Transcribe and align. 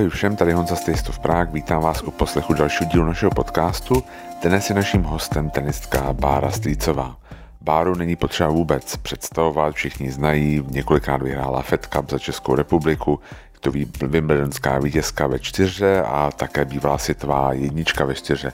Ahoj 0.00 0.10
všem, 0.10 0.36
tady 0.36 0.52
Honza 0.52 0.76
z 0.76 1.08
of 1.08 1.18
Prague, 1.18 1.54
vítám 1.54 1.82
vás 1.82 2.02
u 2.02 2.10
poslechu 2.10 2.54
dalšího 2.54 2.90
dílu 2.90 3.04
našeho 3.04 3.30
podcastu. 3.30 4.04
Dnes 4.42 4.68
je 4.68 4.74
naším 4.74 5.02
hostem 5.02 5.50
tenistka 5.50 6.12
Bára 6.12 6.50
Strýcová. 6.50 7.16
Báru 7.60 7.94
není 7.94 8.16
potřeba 8.16 8.50
vůbec 8.50 8.96
představovat, 8.96 9.74
všichni 9.74 10.10
znají, 10.10 10.64
několikrát 10.70 11.22
vyhrála 11.22 11.62
Fed 11.62 11.86
Cup 11.86 12.10
za 12.10 12.18
Českou 12.18 12.54
republiku, 12.54 13.20
je 13.52 13.86
to 13.86 14.06
Wimbledonská 14.06 14.78
vítězka 14.78 15.26
ve 15.26 15.38
čtyře 15.38 16.02
a 16.02 16.30
také 16.30 16.64
bývalá 16.64 16.98
světová 16.98 17.52
jednička 17.52 18.04
ve 18.04 18.14
čtyře. 18.14 18.52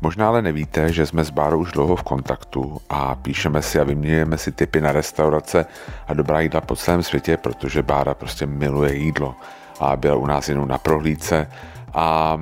Možná 0.00 0.28
ale 0.28 0.42
nevíte, 0.42 0.92
že 0.92 1.06
jsme 1.06 1.24
s 1.24 1.30
Bárou 1.30 1.58
už 1.58 1.72
dlouho 1.72 1.96
v 1.96 2.02
kontaktu 2.02 2.80
a 2.88 3.14
píšeme 3.14 3.62
si 3.62 3.80
a 3.80 3.84
vyměňujeme 3.84 4.38
si 4.38 4.52
tipy 4.52 4.80
na 4.80 4.92
restaurace 4.92 5.66
a 6.06 6.14
dobrá 6.14 6.40
jídla 6.40 6.60
po 6.60 6.76
celém 6.76 7.02
světě, 7.02 7.36
protože 7.36 7.82
Bára 7.82 8.14
prostě 8.14 8.46
miluje 8.46 8.94
jídlo 8.94 9.34
a 9.80 9.96
byl 9.96 10.18
u 10.18 10.26
nás 10.26 10.48
jenom 10.48 10.68
na 10.68 10.78
prohlídce. 10.78 11.50
A 11.94 12.38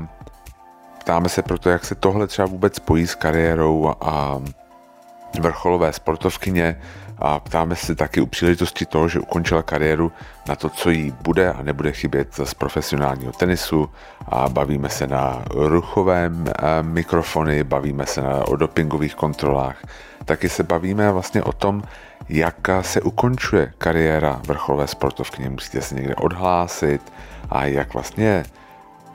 ptáme 1.00 1.28
se 1.28 1.42
proto, 1.42 1.70
jak 1.70 1.84
se 1.84 1.94
tohle 1.94 2.26
třeba 2.26 2.46
vůbec 2.48 2.76
spojí 2.76 3.06
s 3.06 3.14
kariérou 3.14 3.94
a 4.00 4.40
vrcholové 5.40 5.92
sportovkyně. 5.92 6.80
A 7.18 7.40
ptáme 7.40 7.76
se 7.76 7.94
taky 7.94 8.20
u 8.20 8.26
příležitosti 8.26 8.86
toho, 8.86 9.08
že 9.08 9.20
ukončila 9.20 9.62
kariéru 9.62 10.12
na 10.48 10.56
to, 10.56 10.68
co 10.68 10.90
jí 10.90 11.14
bude 11.22 11.52
a 11.52 11.62
nebude 11.62 11.92
chybět 11.92 12.28
z 12.44 12.54
profesionálního 12.54 13.32
tenisu. 13.32 13.90
A 14.28 14.48
bavíme 14.48 14.88
se 14.88 15.06
na 15.06 15.44
ruchovém 15.50 16.44
eh, 16.48 16.82
mikrofony, 16.82 17.64
bavíme 17.64 18.06
se 18.06 18.22
na, 18.22 18.48
o 18.48 18.56
dopingových 18.56 19.14
kontrolách. 19.14 19.76
Taky 20.24 20.48
se 20.48 20.62
bavíme 20.62 21.12
vlastně 21.12 21.42
o 21.42 21.52
tom, 21.52 21.82
jak 22.32 22.68
se 22.80 23.00
ukončuje 23.00 23.72
kariéra 23.78 24.40
vrcholové 24.46 24.86
sportovkyně. 24.86 25.50
Musíte 25.50 25.80
se 25.80 25.94
někde 25.94 26.14
odhlásit 26.14 27.12
a 27.50 27.64
jak 27.64 27.94
vlastně 27.94 28.44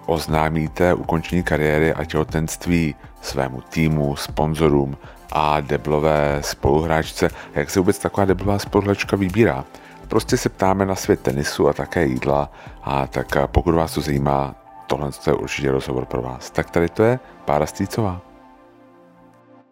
oznámíte 0.05 0.93
ukončení 0.93 1.43
kariéry 1.43 1.93
a 1.93 2.05
těhotenství 2.05 2.95
svému 3.21 3.61
týmu, 3.61 4.15
sponzorům 4.15 4.97
a 5.31 5.61
deblové 5.61 6.37
spoluhráčce. 6.41 7.27
A 7.27 7.59
jak 7.59 7.69
se 7.69 7.79
vůbec 7.79 7.99
taková 7.99 8.25
deblová 8.25 8.59
spoluhráčka 8.59 9.17
vybírá? 9.17 9.65
Prostě 10.07 10.37
se 10.37 10.49
ptáme 10.49 10.85
na 10.85 10.95
svět 10.95 11.19
tenisu 11.19 11.67
a 11.67 11.73
také 11.73 12.05
jídla 12.05 12.51
a 12.83 13.07
tak 13.07 13.37
pokud 13.45 13.75
vás 13.75 13.93
to 13.93 14.01
zajímá, 14.01 14.55
tohle 14.87 15.09
je 15.27 15.33
určitě 15.33 15.71
rozhovor 15.71 16.05
pro 16.05 16.21
vás. 16.21 16.49
Tak 16.49 16.71
tady 16.71 16.89
to 16.89 17.03
je 17.03 17.19
Pára 17.45 17.65
Stýcová. 17.65 18.26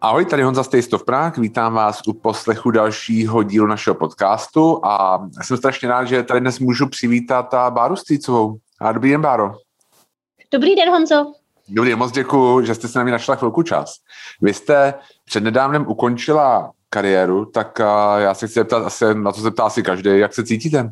Ahoj, 0.00 0.24
tady 0.24 0.42
Honza 0.42 0.64
of 0.92 1.04
Prague, 1.04 1.42
vítám 1.42 1.74
vás 1.74 2.00
u 2.06 2.12
poslechu 2.12 2.70
dalšího 2.70 3.42
dílu 3.42 3.66
našeho 3.66 3.94
podcastu 3.94 4.84
a 4.84 5.26
jsem 5.42 5.56
strašně 5.56 5.88
rád, 5.88 6.04
že 6.04 6.22
tady 6.22 6.40
dnes 6.40 6.58
můžu 6.58 6.88
přivítat 6.88 7.54
a 7.54 7.70
Báru 7.70 7.96
Stýcovou. 7.96 8.56
A 8.80 8.92
dobrý 8.92 9.10
den, 9.10 9.20
Báro. 9.20 9.52
Dobrý 10.52 10.74
den, 10.74 10.88
Honzo. 10.88 11.32
Dobrý 11.68 11.90
den, 11.90 11.98
moc 11.98 12.12
děkuji, 12.12 12.66
že 12.66 12.74
jste 12.74 12.88
se 12.88 12.98
na 12.98 13.02
mě 13.02 13.12
našla 13.12 13.34
chvilku 13.34 13.62
čas. 13.62 13.94
Vy 14.42 14.54
jste 14.54 14.94
přednedávnem 15.24 15.86
ukončila 15.88 16.72
kariéru, 16.90 17.44
tak 17.44 17.78
já 18.18 18.34
se 18.34 18.46
chci 18.46 18.54
zeptat, 18.54 18.86
asi 18.86 19.04
na 19.14 19.32
to 19.32 19.40
se 19.40 19.50
ptá 19.50 19.64
asi 19.64 19.82
každý, 19.82 20.18
jak 20.18 20.34
se 20.34 20.44
cítíte? 20.44 20.90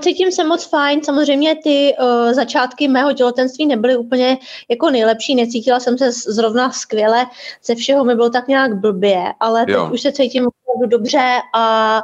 Cítím 0.00 0.32
se 0.32 0.44
moc 0.44 0.64
fajn, 0.64 1.04
samozřejmě 1.04 1.56
ty 1.62 1.94
uh, 2.00 2.32
začátky 2.32 2.88
mého 2.88 3.12
těhotenství 3.12 3.66
nebyly 3.66 3.96
úplně 3.96 4.38
jako 4.70 4.90
nejlepší, 4.90 5.34
necítila 5.34 5.80
jsem 5.80 5.98
se 5.98 6.12
zrovna 6.12 6.72
skvěle, 6.72 7.26
ze 7.64 7.74
všeho 7.74 8.04
mi 8.04 8.14
bylo 8.14 8.30
tak 8.30 8.48
nějak 8.48 8.76
blbě, 8.76 9.24
ale 9.40 9.66
teď 9.66 9.74
jo. 9.74 9.90
už 9.92 10.00
se 10.00 10.12
cítím 10.12 10.48
opravdu 10.78 10.98
dobře 10.98 11.38
a, 11.54 12.02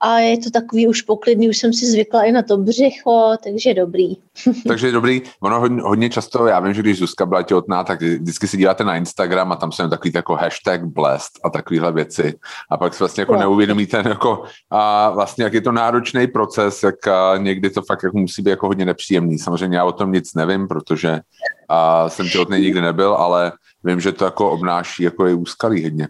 a 0.00 0.18
je 0.18 0.38
to 0.38 0.50
takový 0.50 0.88
už 0.88 1.02
poklidný, 1.02 1.48
už 1.48 1.58
jsem 1.58 1.72
si 1.72 1.86
zvykla 1.86 2.22
i 2.22 2.32
na 2.32 2.42
to 2.42 2.56
břicho, 2.56 3.36
takže 3.44 3.74
dobrý. 3.74 4.16
takže 4.68 4.92
dobrý, 4.92 5.22
ono 5.40 5.60
hodně, 5.60 5.82
hodně 5.82 6.10
často, 6.10 6.46
já 6.46 6.60
vím, 6.60 6.74
že 6.74 6.82
když 6.82 6.98
Zuzka 6.98 7.26
byla 7.26 7.42
těhotná, 7.42 7.84
tak 7.84 8.02
vždycky 8.02 8.48
si 8.48 8.56
díváte 8.56 8.84
na 8.84 8.96
Instagram 8.96 9.52
a 9.52 9.56
tam 9.56 9.72
jsou 9.72 9.88
takový 9.88 10.12
jako 10.14 10.34
hashtag 10.34 10.84
blessed 10.84 11.32
a 11.44 11.50
takovéhle 11.50 11.92
věci 11.92 12.34
a 12.70 12.76
pak 12.76 12.94
si 12.94 12.98
vlastně 12.98 13.22
jako 13.22 13.36
neuvědomíte, 13.36 14.02
jako, 14.08 14.42
a 14.70 15.10
vlastně 15.10 15.44
jak 15.44 15.54
je 15.54 15.60
to 15.60 15.72
náročný 15.72 16.26
proces, 16.26 16.82
jak 16.82 17.06
a 17.06 17.36
někdy 17.36 17.70
to 17.70 17.82
fakt 17.82 18.02
jako 18.02 18.18
musí 18.18 18.42
být 18.42 18.50
jako 18.50 18.66
hodně 18.66 18.84
nepříjemný. 18.84 19.38
Samozřejmě 19.38 19.76
já 19.76 19.84
o 19.84 19.92
tom 19.92 20.12
nic 20.12 20.34
nevím, 20.34 20.68
protože 20.68 21.20
a 21.68 22.08
jsem 22.08 22.28
těhotný 22.28 22.60
nikdy 22.60 22.80
nebyl, 22.80 23.14
ale 23.14 23.52
vím, 23.84 24.00
že 24.00 24.12
to 24.12 24.24
jako 24.24 24.50
obnáší 24.50 25.02
jako 25.02 25.26
je 25.26 25.34
úskalý 25.34 25.84
hodně. 25.84 26.08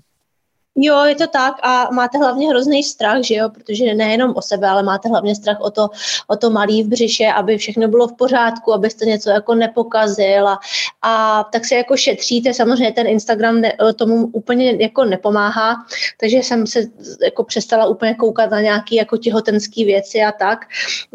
Jo, 0.83 1.05
je 1.05 1.15
to 1.15 1.27
tak 1.27 1.55
a 1.63 1.89
máte 1.93 2.19
hlavně 2.19 2.49
hrozný 2.49 2.83
strach, 2.83 3.23
že 3.23 3.35
jo, 3.35 3.49
protože 3.49 3.95
nejenom 3.95 4.33
o 4.37 4.43
sebe, 4.43 4.69
ale 4.69 4.83
máte 4.83 5.09
hlavně 5.09 5.35
strach 5.35 5.61
o 5.61 5.71
to, 5.71 5.89
o 6.27 6.37
to 6.37 6.51
malý 6.51 6.83
v 6.83 6.89
břiše, 6.89 7.27
aby 7.27 7.59
všechno 7.59 7.89
bylo 7.89 8.09
v 8.09 8.17
pořádku, 8.17 8.73
abyste 8.73 9.07
něco 9.07 9.31
jako 9.31 9.55
nepokazil 9.55 10.49
a, 10.49 10.59
a 11.03 11.45
tak 11.53 11.65
se 11.65 11.75
jako 11.75 11.97
šetříte, 11.97 12.55
samozřejmě 12.55 12.93
ten 12.93 13.07
Instagram 13.07 13.61
ne, 13.61 13.73
tomu 13.97 14.27
úplně 14.33 14.77
jako 14.83 15.05
nepomáhá, 15.05 15.77
takže 16.21 16.37
jsem 16.37 16.67
se 16.67 16.81
jako 17.25 17.45
přestala 17.45 17.87
úplně 17.87 18.15
koukat 18.15 18.51
na 18.51 18.61
nějaké 18.61 18.97
jako 18.97 19.17
těhotenské 19.17 19.85
věci 19.85 20.19
a 20.23 20.33
tak, 20.33 20.59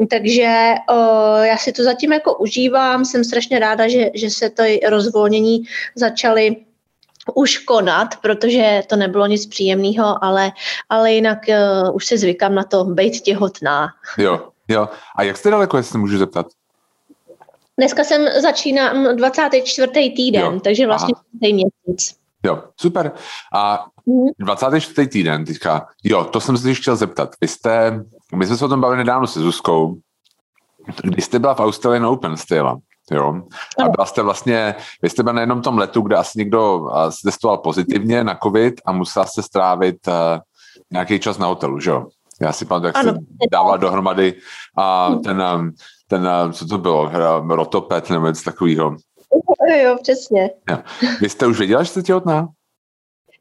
takže 0.09 0.73
o, 0.89 0.93
já 1.43 1.57
si 1.57 1.71
to 1.71 1.83
zatím 1.83 2.13
jako 2.13 2.37
užívám, 2.37 3.05
jsem 3.05 3.23
strašně 3.23 3.59
ráda, 3.59 3.87
že, 3.87 4.11
že 4.13 4.29
se 4.29 4.49
to 4.49 4.63
rozvolnění 4.89 5.63
začaly 5.95 6.55
už 7.33 7.57
konat, 7.57 8.15
protože 8.21 8.81
to 8.87 8.95
nebylo 8.95 9.27
nic 9.27 9.45
příjemného, 9.45 10.23
ale, 10.23 10.51
ale 10.89 11.13
jinak 11.13 11.39
uh, 11.47 11.95
už 11.95 12.05
se 12.05 12.17
zvykám 12.17 12.55
na 12.55 12.63
to 12.63 12.83
být 12.83 13.21
těhotná. 13.21 13.87
Jo, 14.17 14.47
jo. 14.67 14.89
A 15.15 15.23
jak 15.23 15.37
jste 15.37 15.49
daleko, 15.49 15.77
jestli 15.77 15.99
můžu 15.99 16.17
zeptat? 16.17 16.45
Dneska 17.77 18.03
jsem 18.03 18.41
začínám 18.41 19.15
24. 19.15 19.91
týden, 19.93 20.41
jo. 20.41 20.59
takže 20.63 20.87
vlastně 20.87 21.13
měsíc. 21.41 22.15
Jo, 22.43 22.63
super. 22.81 23.11
A 23.53 23.85
24. 24.37 25.01
Mhm. 25.01 25.09
týden 25.09 25.45
teďka, 25.45 25.87
jo, 26.03 26.23
to 26.23 26.39
jsem 26.39 26.57
se 26.57 26.73
chtěl 26.73 26.95
zeptat. 26.95 27.35
Vy 27.41 27.47
jste, 27.47 28.03
my 28.35 28.45
jsme 28.45 28.57
se 28.57 28.65
o 28.65 28.67
tom 28.67 28.81
bavili 28.81 28.97
nedávno 28.97 29.27
se 29.27 29.39
Zuzkou, 29.39 29.97
když 31.03 31.25
jste 31.25 31.39
byla 31.39 31.55
v 31.55 31.59
Australian 31.59 32.05
Open, 32.05 32.37
jste 32.37 32.55
jela. 32.55 32.79
Jo. 33.11 33.41
A 33.85 33.89
byla 33.89 34.05
jste 34.05 34.21
vlastně, 34.21 34.75
vy 35.01 35.09
jste 35.09 35.23
byl 35.23 35.33
na 35.33 35.41
jednom 35.41 35.61
tom 35.61 35.77
letu, 35.77 36.01
kde 36.01 36.15
asi 36.15 36.39
někdo 36.39 36.89
testoval 37.23 37.57
pozitivně 37.57 38.23
na 38.23 38.39
covid 38.43 38.81
a 38.85 38.91
musela 38.91 39.25
jste 39.25 39.41
strávit 39.41 40.07
uh, 40.07 40.13
nějaký 40.91 41.19
čas 41.19 41.37
na 41.37 41.47
hotelu, 41.47 41.79
že 41.79 41.89
jo? 41.89 42.05
Já 42.41 42.53
si 42.53 42.65
pamatuju, 42.65 42.91
jak 42.95 43.05
se 43.05 43.19
dával 43.51 43.77
dohromady 43.77 44.33
a 44.77 45.15
ten, 45.23 45.43
ten, 46.07 46.29
co 46.51 46.67
to 46.67 46.77
bylo, 46.77 47.11
rotopet 47.47 48.09
nebo 48.09 48.27
něco 48.27 48.43
takového. 48.43 48.95
Jo, 49.83 49.97
přesně. 50.01 50.49
Jo. 50.69 50.77
Vy 51.21 51.29
jste 51.29 51.47
už 51.47 51.57
věděla, 51.57 51.83
že 51.83 51.89
jste 51.89 52.01
těhotná? 52.01 52.47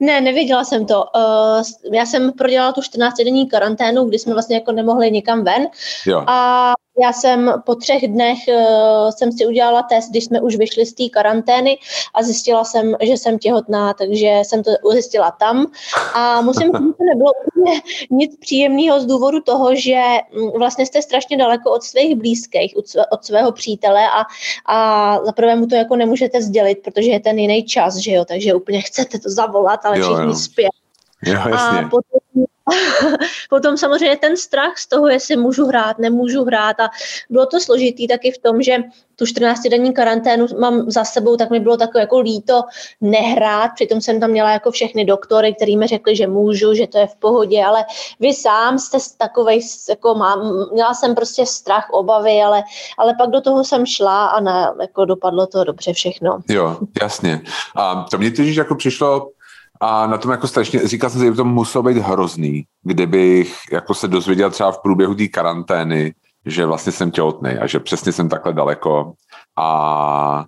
Ne, 0.01 0.21
nevěděla 0.21 0.65
jsem 0.65 0.87
to. 0.87 1.05
Uh, 1.17 1.93
já 1.93 2.07
jsem 2.07 2.33
prodělala 2.33 2.73
tu 2.73 2.81
14-denní 2.81 3.49
karanténu, 3.49 4.05
kdy 4.05 4.19
jsme 4.19 4.33
vlastně 4.33 4.57
jako 4.57 4.73
nemohli 4.73 5.11
nikam 5.11 5.45
ven. 5.45 5.67
Jo. 6.07 6.25
A 6.27 6.73
já 7.03 7.13
jsem 7.13 7.53
po 7.67 7.75
třech 7.75 8.09
dnech 8.09 8.39
uh, 8.49 9.11
jsem 9.11 9.33
si 9.33 9.47
udělala 9.47 9.83
test, 9.83 10.11
když 10.11 10.25
jsme 10.25 10.41
už 10.41 10.57
vyšli 10.57 10.87
z 10.87 10.95
té 10.95 11.09
karantény 11.09 11.79
a 12.15 12.23
zjistila 12.23 12.65
jsem, 12.65 12.97
že 13.03 13.13
jsem 13.13 13.39
těhotná, 13.39 13.95
takže 13.95 14.41
jsem 14.43 14.63
to 14.63 14.71
zjistila 14.93 15.31
tam. 15.31 15.67
A 16.15 16.41
musím 16.41 16.63
říct, 16.63 16.87
že 16.87 16.93
to 16.99 17.05
nebylo 17.05 17.33
úplně 17.47 17.81
nic 18.11 18.37
příjemného 18.37 19.01
z 19.01 19.07
důvodu 19.07 19.41
toho, 19.41 19.75
že 19.75 20.03
mm, 20.33 20.51
vlastně 20.59 20.87
jste 20.87 21.03
strašně 21.03 21.37
daleko 21.37 21.71
od 21.71 21.83
svých 21.83 22.17
blízkých, 22.17 22.75
od 23.11 23.25
svého 23.25 23.53
přítele 23.53 24.09
a, 24.11 24.25
a 24.67 25.19
zaprvé 25.25 25.57
mu 25.57 25.67
to 25.67 25.75
jako 25.75 25.97
nemůžete 25.97 26.43
sdělit, 26.43 26.79
protože 26.85 27.11
je 27.11 27.21
ten 27.21 27.39
jiný 27.39 27.65
čas, 27.65 27.97
že 27.97 28.13
jo, 28.13 28.25
takže 28.25 28.55
úplně 28.55 28.81
chcete 28.81 29.19
to 29.19 29.31
zavolat, 29.31 29.81
ale 29.85 29.99
jo, 29.99 30.05
všichni 30.05 30.63
jo. 30.63 30.69
Jo, 31.23 31.41
jasně. 31.49 31.79
A 31.79 31.89
potom 31.89 32.21
Potom 33.51 33.77
samozřejmě 33.77 34.17
ten 34.17 34.37
strach 34.37 34.79
z 34.79 34.89
toho, 34.89 35.09
jestli 35.09 35.37
můžu 35.37 35.67
hrát, 35.67 35.99
nemůžu 35.99 36.45
hrát 36.45 36.81
a 36.81 36.91
bylo 37.31 37.47
to 37.47 37.61
složitý 37.61 38.09
taky 38.09 38.31
v 38.31 38.39
tom, 38.39 38.63
že 38.63 38.77
tu 39.17 39.25
14-denní 39.25 39.93
karanténu 39.93 40.47
mám 40.61 40.91
za 40.91 41.05
sebou, 41.05 41.37
tak 41.37 41.51
mi 41.51 41.61
bylo 41.61 41.77
takové 41.77 42.01
jako 42.01 42.19
líto 42.19 42.63
nehrát, 43.01 43.71
přitom 43.75 44.01
jsem 44.01 44.21
tam 44.21 44.31
měla 44.31 44.51
jako 44.51 44.71
všechny 44.71 45.05
doktory, 45.05 45.55
který 45.55 45.77
mi 45.77 45.87
řekli, 45.87 46.17
že 46.17 46.27
můžu, 46.27 46.75
že 46.75 46.87
to 46.87 46.99
je 46.99 47.07
v 47.07 47.17
pohodě, 47.17 47.65
ale 47.65 47.85
vy 48.21 48.35
sám 48.35 48.79
jste 48.79 48.99
takovej, 49.19 49.61
jako 49.89 50.15
mám, 50.15 50.69
měla 50.73 50.95
jsem 50.95 51.15
prostě 51.15 51.47
strach, 51.47 51.91
obavy, 51.91 52.43
ale, 52.43 52.63
ale 52.99 53.15
pak 53.19 53.31
do 53.31 53.41
toho 53.41 53.65
jsem 53.65 53.87
šla 53.87 54.27
a 54.27 54.41
ne, 54.41 54.67
jako 54.81 55.05
dopadlo 55.05 55.47
to 55.47 55.65
dobře 55.65 55.93
všechno. 55.93 56.39
Jo, 56.49 56.77
jasně. 57.03 57.41
A 57.77 58.07
to 58.11 58.19
mě 58.19 58.31
totiž 58.31 58.57
jako 58.57 58.75
přišlo 58.75 59.31
a 59.85 60.07
na 60.07 60.19
tom 60.19 60.31
jako 60.31 60.49
strašně, 60.49 60.89
říkal 60.89 61.11
jsem 61.11 61.21
si, 61.21 61.27
že 61.27 61.33
to 61.33 61.45
muselo 61.45 61.83
být 61.83 61.97
hrozný, 61.97 62.65
kdybych 62.83 63.57
jako 63.73 63.95
se 63.95 64.09
dozvěděl 64.09 64.51
třeba 64.51 64.73
v 64.73 64.79
průběhu 64.79 65.15
té 65.15 65.29
karantény, 65.29 66.15
že 66.47 66.67
vlastně 66.67 66.93
jsem 66.93 67.11
těhotný 67.11 67.51
a 67.51 67.67
že 67.67 67.81
přesně 67.81 68.13
jsem 68.13 68.29
takhle 68.29 68.53
daleko. 68.53 69.13
A 69.57 70.45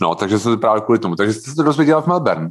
no, 0.00 0.14
takže 0.14 0.38
jsem 0.38 0.52
to 0.52 0.58
právě 0.58 0.82
kvůli 0.82 0.98
tomu. 0.98 1.16
Takže 1.16 1.32
jste 1.32 1.50
se 1.50 1.56
to 1.56 1.62
dozvěděla 1.62 2.00
v 2.02 2.06
Melbourne. 2.06 2.50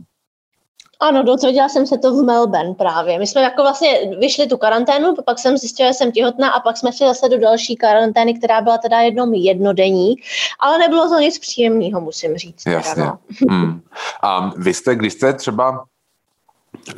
Ano, 1.00 1.24
dozvěděla 1.24 1.70
jsem 1.70 1.88
se 1.88 1.98
to 1.98 2.14
v 2.14 2.26
Melbourne 2.26 2.74
právě. 2.74 3.20
My 3.20 3.28
jsme 3.28 3.42
jako 3.42 3.62
vlastně 3.62 3.90
vyšli 4.20 4.48
tu 4.48 4.58
karanténu, 4.58 5.16
pak 5.26 5.40
jsem 5.40 5.58
zjistila, 5.58 5.90
že 5.90 5.94
jsem 5.94 6.12
těhotná 6.12 6.50
a 6.50 6.60
pak 6.60 6.78
jsme 6.78 6.92
šli 6.92 7.08
zase 7.08 7.30
do 7.30 7.40
další 7.40 7.76
karantény, 7.76 8.34
která 8.34 8.62
byla 8.62 8.78
teda 8.78 9.00
jednou 9.00 9.32
jednodenní, 9.34 10.16
ale 10.60 10.78
nebylo 10.78 11.10
to 11.10 11.20
nic 11.20 11.40
příjemného, 11.40 12.02
musím 12.02 12.36
říct. 12.36 12.66
Jasně. 12.66 12.96
Teda, 12.96 13.18
no. 13.50 13.56
hmm. 13.56 13.82
A 14.24 14.52
vy 14.58 14.74
jste, 14.74 14.96
když 14.96 15.14
jste 15.14 15.34
třeba, 15.34 15.84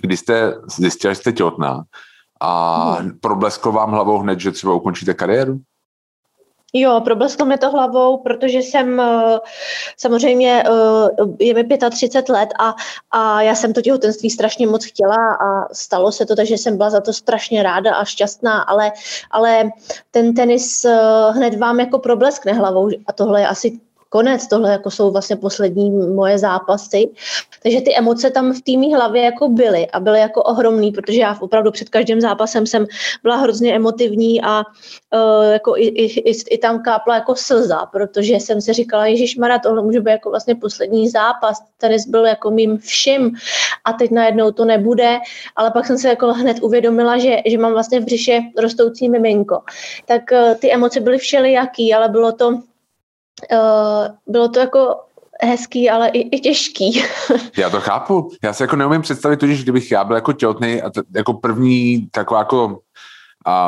když 0.01 0.19
jste 0.19 0.53
zjistila, 0.77 1.13
že 1.13 1.19
jste 1.19 1.31
těhotná 1.31 1.83
a 2.43 2.91
hmm. 2.91 3.19
problesklo 3.19 3.71
vám 3.71 3.91
hlavou 3.91 4.17
hned, 4.17 4.39
že 4.39 4.51
třeba 4.51 4.73
ukončíte 4.73 5.13
kariéru? 5.13 5.59
Jo, 6.75 7.01
problesklo 7.03 7.45
mi 7.45 7.57
to 7.57 7.69
hlavou, 7.69 8.17
protože 8.17 8.57
jsem 8.59 8.99
eh, 8.99 9.39
samozřejmě, 9.97 10.63
eh, 10.63 11.23
je 11.39 11.53
mi 11.53 11.63
35 11.91 12.33
let 12.33 12.49
a, 12.59 12.75
a 13.11 13.41
já 13.41 13.55
jsem 13.55 13.73
to 13.73 13.81
těhotenství 13.81 14.29
strašně 14.29 14.67
moc 14.67 14.85
chtěla 14.85 15.33
a 15.33 15.73
stalo 15.73 16.11
se 16.11 16.25
to, 16.25 16.35
takže 16.35 16.57
jsem 16.57 16.77
byla 16.77 16.89
za 16.89 17.01
to 17.01 17.13
strašně 17.13 17.63
ráda 17.63 17.95
a 17.95 18.05
šťastná, 18.05 18.61
ale, 18.61 18.91
ale 19.31 19.71
ten 20.11 20.33
tenis 20.33 20.85
eh, 20.85 21.31
hned 21.31 21.59
vám 21.59 21.79
jako 21.79 21.99
probleskne 21.99 22.53
hlavou 22.53 22.89
a 23.07 23.13
tohle 23.13 23.41
je 23.41 23.47
asi 23.47 23.79
konec, 24.13 24.47
tohle 24.47 24.71
jako 24.71 24.91
jsou 24.91 25.11
vlastně 25.11 25.35
poslední 25.35 25.91
moje 25.91 26.37
zápasy. 26.39 27.09
Takže 27.63 27.81
ty 27.81 27.97
emoce 27.97 28.29
tam 28.29 28.53
v 28.53 28.61
té 28.61 28.95
hlavě 28.95 29.21
jako 29.21 29.49
byly 29.49 29.87
a 29.89 29.99
byly 29.99 30.19
jako 30.19 30.43
ohromný, 30.43 30.91
protože 30.91 31.19
já 31.19 31.37
opravdu 31.41 31.71
před 31.71 31.89
každým 31.89 32.21
zápasem 32.21 32.67
jsem 32.67 32.85
byla 33.23 33.35
hrozně 33.35 33.75
emotivní 33.75 34.41
a 34.41 34.61
uh, 34.61 35.51
jako 35.51 35.77
i, 35.77 35.85
i, 35.85 36.05
i, 36.29 36.33
i, 36.49 36.57
tam 36.57 36.83
kápla 36.83 37.15
jako 37.15 37.35
slza, 37.35 37.85
protože 37.85 38.33
jsem 38.33 38.61
si 38.61 38.73
říkala, 38.73 39.05
Ježíš 39.05 39.37
Mara, 39.37 39.59
tohle 39.59 39.81
může 39.83 39.99
být 39.99 40.21
jako 40.21 40.29
vlastně 40.29 40.55
poslední 40.55 41.09
zápas, 41.09 41.57
tenis 41.77 42.05
byl 42.07 42.25
jako 42.25 42.51
mým 42.51 42.77
vším 42.77 43.33
a 43.85 43.93
teď 43.93 44.11
najednou 44.11 44.51
to 44.51 44.65
nebude, 44.65 45.17
ale 45.55 45.71
pak 45.71 45.85
jsem 45.85 45.97
se 45.97 46.09
jako 46.09 46.33
hned 46.33 46.57
uvědomila, 46.61 47.17
že, 47.17 47.37
že 47.45 47.57
mám 47.57 47.73
vlastně 47.73 47.99
v 47.99 48.05
břiše 48.05 48.39
rostoucí 48.57 49.09
miminko. 49.09 49.61
Tak 50.05 50.21
uh, 50.31 50.53
ty 50.61 50.69
emoce 50.71 50.99
byly 50.99 51.17
všelijaký, 51.17 51.93
ale 51.93 52.09
bylo 52.09 52.31
to 52.31 52.72
bylo 54.27 54.49
to 54.49 54.59
jako 54.59 54.95
hezký, 55.41 55.89
ale 55.89 56.09
i, 56.09 56.35
i 56.35 56.39
těžký. 56.39 57.03
já 57.57 57.69
to 57.69 57.81
chápu. 57.81 58.31
Já 58.43 58.53
si 58.53 58.63
jako 58.63 58.75
neumím 58.75 59.01
představit, 59.01 59.41
že 59.43 59.63
kdybych 59.63 59.91
já 59.91 60.03
byl 60.03 60.15
jako 60.15 60.33
těhotný 60.33 60.81
a 60.81 60.89
t- 60.89 61.01
jako 61.15 61.33
první 61.33 62.07
taková 62.11 62.39
jako 62.39 62.79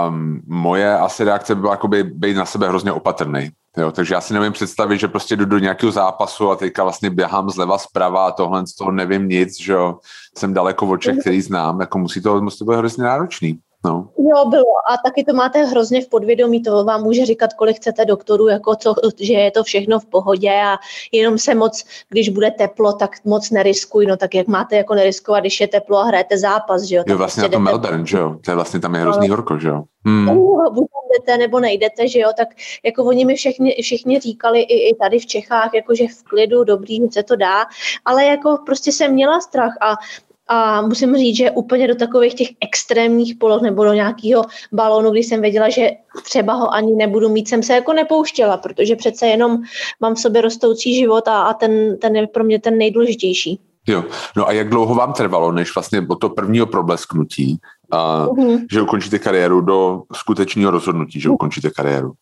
um, 0.08 0.42
moje 0.48 0.98
asi 0.98 1.24
reakce 1.24 1.56
byla 1.56 1.72
jako 1.72 1.88
by 1.88 2.04
být 2.04 2.38
na 2.38 2.46
sebe 2.46 2.70
hrozně 2.70 2.92
opatrný. 2.92 3.50
Jo, 3.78 3.92
takže 3.92 4.14
já 4.14 4.22
si 4.22 4.34
nevím 4.34 4.54
představit, 4.54 4.98
že 4.98 5.08
prostě 5.08 5.36
jdu 5.36 5.46
do 5.46 5.60
nějakého 5.60 5.92
zápasu 5.92 6.52
a 6.52 6.56
teďka 6.56 6.84
vlastně 6.84 7.10
běhám 7.10 7.50
zleva 7.50 7.78
zprava 7.78 8.28
a 8.28 8.32
tohle 8.32 8.68
z 8.68 8.76
toho 8.76 8.92
nevím 8.92 9.28
nic, 9.30 9.62
že 9.62 9.74
jo, 9.74 10.00
jsem 10.38 10.54
daleko 10.54 10.88
od 10.88 11.00
všech, 11.00 11.18
který 11.22 11.42
znám, 11.42 11.80
jako 11.80 11.98
musí 11.98 12.22
to, 12.22 12.42
musí 12.42 12.58
to 12.58 12.66
být 12.66 12.78
hrozně 12.78 13.04
náročný. 13.04 13.60
No. 13.86 14.10
Jo, 14.18 14.46
bylo. 14.50 14.76
A 14.92 14.98
taky 15.06 15.24
to 15.24 15.34
máte 15.34 15.64
hrozně 15.64 16.02
v 16.02 16.10
podvědomí, 16.10 16.64
to 16.64 16.84
vám 16.84 17.04
může 17.04 17.26
říkat, 17.26 17.54
kolik 17.54 17.78
chcete 17.78 18.06
doktorů, 18.06 18.48
jako 18.48 18.76
co, 18.76 18.94
že 19.20 19.34
je 19.34 19.52
to 19.52 19.64
všechno 19.64 20.00
v 20.00 20.06
pohodě 20.06 20.52
a 20.52 20.78
jenom 21.12 21.38
se 21.38 21.56
moc, 21.56 21.84
když 22.10 22.30
bude 22.30 22.52
teplo, 22.52 22.94
tak 22.94 23.12
moc 23.26 23.52
neriskuj, 23.52 24.06
no 24.06 24.18
tak 24.18 24.36
jak 24.36 24.48
máte 24.48 24.76
jako 24.76 24.96
neriskovat, 24.96 25.44
když 25.44 25.62
je 25.62 25.68
teplo 25.68 25.98
a 25.98 26.04
hrajete 26.04 26.38
zápas, 26.38 26.82
že 26.84 26.96
jo. 26.96 27.04
Jo, 27.08 27.18
vlastně 27.18 27.42
prostě 27.42 27.58
na 27.58 27.60
to 27.60 27.64
Melbourne, 27.64 28.06
že 28.06 28.18
jo, 28.18 28.36
to 28.46 28.52
je 28.52 28.56
vlastně 28.56 28.80
tam 28.80 28.96
je 28.96 29.02
hrozný 29.02 29.28
no. 29.28 29.36
horko, 29.36 29.58
že 29.58 29.68
jo. 29.68 29.84
Hmm. 30.06 30.26
Buď 30.74 30.88
tam 30.92 31.06
jdete 31.12 31.38
nebo 31.38 31.60
nejdete, 31.60 32.08
že 32.08 32.20
jo, 32.20 32.30
tak 32.38 32.48
jako 32.84 33.04
oni 33.04 33.26
mi 33.26 33.36
všichni, 33.36 33.76
všichni 33.82 34.20
říkali 34.20 34.62
i, 34.62 34.90
i 34.90 34.96
tady 34.96 35.20
v 35.20 35.26
Čechách, 35.26 35.74
jako 35.74 35.96
že 35.96 36.08
v 36.08 36.24
klidu, 36.24 36.64
dobrý, 36.64 37.00
se 37.12 37.24
to 37.24 37.36
dá, 37.36 37.66
ale 38.06 38.26
jako 38.26 38.58
prostě 38.66 38.92
jsem 38.92 39.14
měla 39.14 39.40
strach 39.40 39.74
a 39.82 39.96
a 40.48 40.82
musím 40.82 41.16
říct, 41.16 41.38
že 41.38 41.52
úplně 41.52 41.88
do 41.88 41.96
takových 41.96 42.34
těch 42.34 42.48
extrémních 42.62 43.36
poloh 43.36 43.62
nebo 43.62 43.84
do 43.84 43.94
nějakého 43.94 44.44
balónu, 44.72 45.12
když 45.12 45.26
jsem 45.26 45.42
věděla, 45.42 45.70
že 45.70 45.90
třeba 46.24 46.54
ho 46.54 46.74
ani 46.74 46.96
nebudu 46.96 47.30
mít, 47.30 47.48
jsem 47.48 47.64
se 47.64 47.74
jako 47.74 47.94
nepouštěla, 47.94 48.58
protože 48.58 48.96
přece 48.96 49.28
jenom 49.28 49.58
mám 50.02 50.16
v 50.16 50.20
sobě 50.20 50.42
rostoucí 50.42 50.96
život 50.96 51.28
a, 51.28 51.42
a 51.42 51.54
ten, 51.54 51.98
ten 51.98 52.16
je 52.16 52.28
pro 52.28 52.44
mě 52.44 52.60
ten 52.60 52.78
nejdůležitější. 52.78 53.60
Jo, 53.88 54.04
no 54.36 54.48
a 54.48 54.52
jak 54.52 54.70
dlouho 54.70 54.96
vám 54.96 55.14
trvalo, 55.14 55.52
než 55.52 55.76
vlastně 55.76 56.06
od 56.10 56.16
toho 56.16 56.34
prvního 56.34 56.66
problesknutí, 56.66 57.58
a, 57.92 58.28
uh-huh. 58.28 58.66
že 58.72 58.82
ukončíte 58.82 59.20
kariéru, 59.20 59.62
do 59.62 60.04
skutečného 60.14 60.72
rozhodnutí, 60.72 61.22
že 61.22 61.30
ukončíte 61.30 61.70
kariéru? 61.70 62.14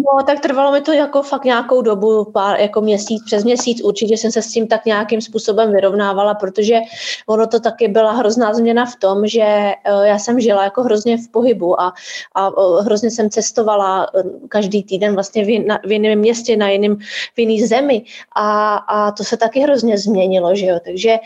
No, 0.00 0.22
tak 0.26 0.40
trvalo 0.40 0.72
mi 0.72 0.80
to 0.80 0.92
jako 0.92 1.22
fakt 1.22 1.44
nějakou 1.44 1.82
dobu, 1.82 2.24
pár, 2.24 2.60
jako 2.60 2.80
měsíc, 2.80 3.22
přes 3.26 3.44
měsíc 3.44 3.82
určitě 3.82 4.16
jsem 4.16 4.32
se 4.32 4.42
s 4.42 4.52
tím 4.52 4.66
tak 4.66 4.84
nějakým 4.84 5.20
způsobem 5.20 5.72
vyrovnávala, 5.72 6.34
protože 6.34 6.80
ono 7.26 7.46
to 7.46 7.60
taky 7.60 7.88
byla 7.88 8.12
hrozná 8.12 8.54
změna 8.54 8.86
v 8.86 8.96
tom, 8.96 9.26
že 9.26 9.42
eh, 9.42 9.76
já 9.84 10.18
jsem 10.18 10.40
žila 10.40 10.64
jako 10.64 10.82
hrozně 10.82 11.16
v 11.16 11.28
pohybu 11.28 11.80
a, 11.80 11.92
a 12.34 12.50
hrozně 12.80 13.10
jsem 13.10 13.30
cestovala 13.30 14.06
eh, 14.14 14.22
každý 14.48 14.82
týden 14.82 15.14
vlastně 15.14 15.44
v, 15.84 15.92
jiném 15.92 16.18
městě, 16.18 16.56
na 16.56 16.68
jiném, 16.68 16.96
v 17.34 17.38
jiný 17.38 17.66
zemi 17.66 18.04
a, 18.36 18.76
a 18.76 19.12
to 19.12 19.24
se 19.24 19.36
taky 19.36 19.60
hrozně 19.60 19.98
změnilo, 19.98 20.54
že 20.54 20.66
jo, 20.66 20.78
takže 20.84 21.18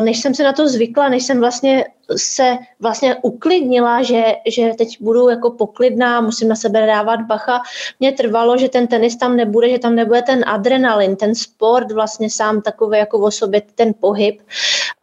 než 0.00 0.20
jsem 0.20 0.34
se 0.34 0.42
na 0.42 0.52
to 0.52 0.68
zvykla, 0.68 1.08
než 1.08 1.22
jsem 1.24 1.40
vlastně 1.40 1.84
se 2.16 2.58
vlastně 2.80 3.16
uklidnila, 3.22 4.02
že, 4.02 4.22
že 4.46 4.70
teď 4.78 5.00
budu 5.00 5.28
jako 5.28 5.50
poklidná, 5.50 6.20
musím 6.20 6.48
na 6.48 6.54
sebe 6.54 6.86
dávat 6.86 7.20
bacha. 7.20 7.62
Mně 8.08 8.16
trvalo, 8.16 8.56
že 8.56 8.68
ten 8.68 8.86
tenis 8.86 9.16
tam 9.16 9.36
nebude, 9.36 9.70
že 9.70 9.78
tam 9.78 9.94
nebude 9.94 10.22
ten 10.22 10.44
adrenalin, 10.46 11.16
ten 11.16 11.34
sport 11.34 11.92
vlastně 11.92 12.30
sám 12.30 12.62
takový 12.62 12.98
jako 12.98 13.18
o 13.18 13.30
sobě, 13.30 13.62
ten 13.74 13.92
pohyb. 14.00 14.40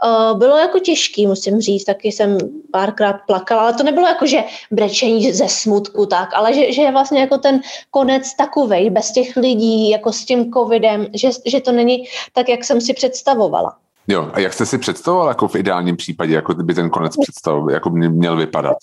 Uh, 0.05 0.37
bylo 0.37 0.57
jako 0.57 0.79
těžký, 0.79 1.27
musím 1.27 1.61
říct, 1.61 1.83
taky 1.83 2.07
jsem 2.07 2.37
párkrát 2.71 3.13
plakala, 3.27 3.61
ale 3.61 3.73
to 3.73 3.83
nebylo 3.83 4.07
jako, 4.07 4.25
že 4.25 4.43
brečení 4.71 5.33
ze 5.33 5.49
smutku 5.49 6.05
tak, 6.05 6.29
ale 6.33 6.53
že, 6.53 6.71
že 6.71 6.81
je 6.81 6.91
vlastně 6.91 7.19
jako 7.19 7.37
ten 7.37 7.61
konec 7.91 8.35
takovej, 8.35 8.89
bez 8.89 9.11
těch 9.11 9.37
lidí, 9.37 9.89
jako 9.89 10.13
s 10.13 10.25
tím 10.25 10.51
covidem, 10.53 11.07
že, 11.13 11.29
že 11.45 11.61
to 11.61 11.71
není 11.71 12.05
tak, 12.33 12.49
jak 12.49 12.63
jsem 12.63 12.81
si 12.81 12.93
představovala. 12.93 13.77
Jo, 14.07 14.29
a 14.33 14.39
jak 14.39 14.53
jste 14.53 14.65
si 14.65 14.77
představoval 14.77 15.27
jako 15.27 15.47
v 15.47 15.55
ideálním 15.55 15.97
případě, 15.97 16.33
jako 16.33 16.53
by 16.53 16.73
ten 16.73 16.89
konec 16.89 17.13
představ, 17.21 17.63
jako 17.71 17.89
by 17.89 18.09
měl 18.09 18.37
vypadat? 18.37 18.77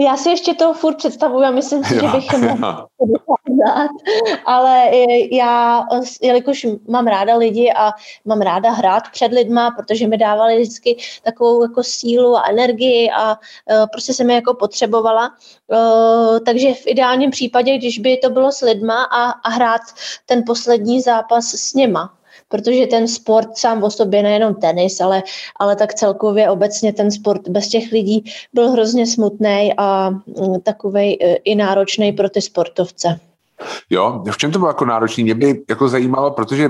Já 0.00 0.16
si 0.16 0.30
ještě 0.30 0.54
to 0.54 0.74
furt 0.74 0.96
představuju 0.96 1.44
a 1.44 1.50
myslím 1.50 1.84
si, 1.84 1.94
jo, 1.96 2.00
že 2.00 2.08
bych 2.08 2.32
mohla 2.32 2.88
dát, 3.66 3.90
ale 4.46 4.90
já, 5.32 5.86
jelikož 6.22 6.66
mám 6.88 7.06
ráda 7.06 7.36
lidi 7.36 7.72
a 7.76 7.92
mám 8.24 8.40
ráda 8.40 8.70
hrát 8.70 9.02
před 9.12 9.32
lidma, 9.32 9.70
protože 9.70 10.06
mi 10.06 10.18
dávali 10.18 10.62
vždycky 10.62 10.96
takovou 11.22 11.62
jako 11.62 11.82
sílu 11.82 12.36
a 12.36 12.48
energii 12.48 13.10
a 13.10 13.30
uh, 13.30 13.36
prostě 13.92 14.14
jsem 14.14 14.30
je 14.30 14.36
jako 14.36 14.54
potřebovala, 14.54 15.30
uh, 15.66 16.38
takže 16.46 16.74
v 16.74 16.86
ideálním 16.86 17.30
případě, 17.30 17.78
když 17.78 17.98
by 17.98 18.16
to 18.16 18.30
bylo 18.30 18.52
s 18.52 18.60
lidma 18.60 19.04
a, 19.04 19.30
a 19.30 19.48
hrát 19.48 19.82
ten 20.26 20.42
poslední 20.46 21.00
zápas 21.00 21.54
s 21.54 21.74
něma, 21.74 22.19
protože 22.50 22.86
ten 22.86 23.08
sport 23.08 23.56
sám 23.56 23.82
o 23.82 23.90
sobě, 23.90 24.22
nejenom 24.22 24.54
tenis, 24.54 25.00
ale, 25.00 25.22
ale 25.56 25.76
tak 25.76 25.94
celkově 25.94 26.50
obecně 26.50 26.92
ten 26.92 27.10
sport 27.10 27.48
bez 27.48 27.68
těch 27.68 27.92
lidí 27.92 28.24
byl 28.52 28.70
hrozně 28.70 29.06
smutný 29.06 29.72
a 29.76 30.10
mm, 30.10 30.60
takový 30.62 31.22
e, 31.22 31.34
i 31.34 31.54
náročný 31.54 32.12
pro 32.12 32.28
ty 32.28 32.42
sportovce. 32.42 33.20
Jo, 33.90 34.22
v 34.30 34.36
čem 34.36 34.52
to 34.52 34.58
bylo 34.58 34.70
jako 34.70 34.84
náročný? 34.84 35.24
Mě 35.24 35.34
by 35.34 35.62
jako 35.68 35.88
zajímalo, 35.88 36.30
protože 36.30 36.68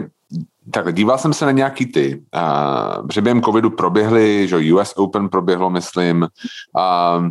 tak 0.70 0.94
díval 0.94 1.18
jsem 1.18 1.32
se 1.32 1.44
na 1.44 1.50
nějaký 1.50 1.86
ty, 1.86 2.22
uh, 2.34 3.06
že 3.12 3.20
během 3.20 3.42
covidu 3.42 3.70
proběhly, 3.70 4.48
že 4.48 4.74
US 4.74 4.92
Open 4.96 5.28
proběhlo, 5.28 5.70
myslím, 5.70 6.22
uh, 6.22 7.28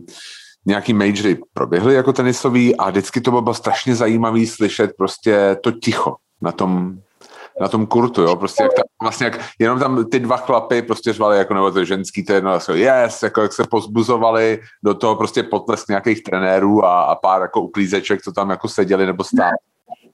nějaký 0.65 0.93
majory 0.93 1.37
proběhly 1.53 1.93
jako 1.93 2.13
tenisový 2.13 2.75
a 2.75 2.89
vždycky 2.89 3.21
to 3.21 3.31
bylo 3.31 3.53
strašně 3.53 3.95
zajímavý 3.95 4.47
slyšet 4.47 4.91
prostě 4.97 5.57
to 5.63 5.71
ticho 5.71 6.15
na 6.41 6.51
tom 6.51 6.99
na 7.61 7.67
tom 7.67 7.87
kurtu, 7.87 8.21
jo, 8.21 8.35
prostě 8.35 8.63
jak 8.63 8.73
tam, 8.73 8.83
vlastně 9.01 9.25
jak, 9.25 9.39
jenom 9.59 9.79
tam 9.79 10.05
ty 10.05 10.19
dva 10.19 10.37
chlapy 10.37 10.81
prostě 10.81 11.13
řvali, 11.13 11.37
jako 11.37 11.53
nebo 11.53 11.71
to 11.71 11.85
ženský, 11.85 12.25
to 12.25 12.33
jedno, 12.33 12.53
jako 12.53 12.73
yes, 12.73 13.23
jako 13.23 13.41
jak 13.41 13.53
se 13.53 13.63
pozbuzovali 13.71 14.59
do 14.83 14.93
toho 14.93 15.15
prostě 15.15 15.43
potlesk 15.43 15.89
nějakých 15.89 16.23
trenérů 16.23 16.85
a, 16.85 17.01
a 17.01 17.15
pár 17.15 17.41
jako 17.41 17.61
uklízeček, 17.61 18.21
co 18.21 18.31
tam 18.31 18.49
jako 18.49 18.67
seděli 18.67 19.05
nebo 19.05 19.23
stáli. 19.23 19.57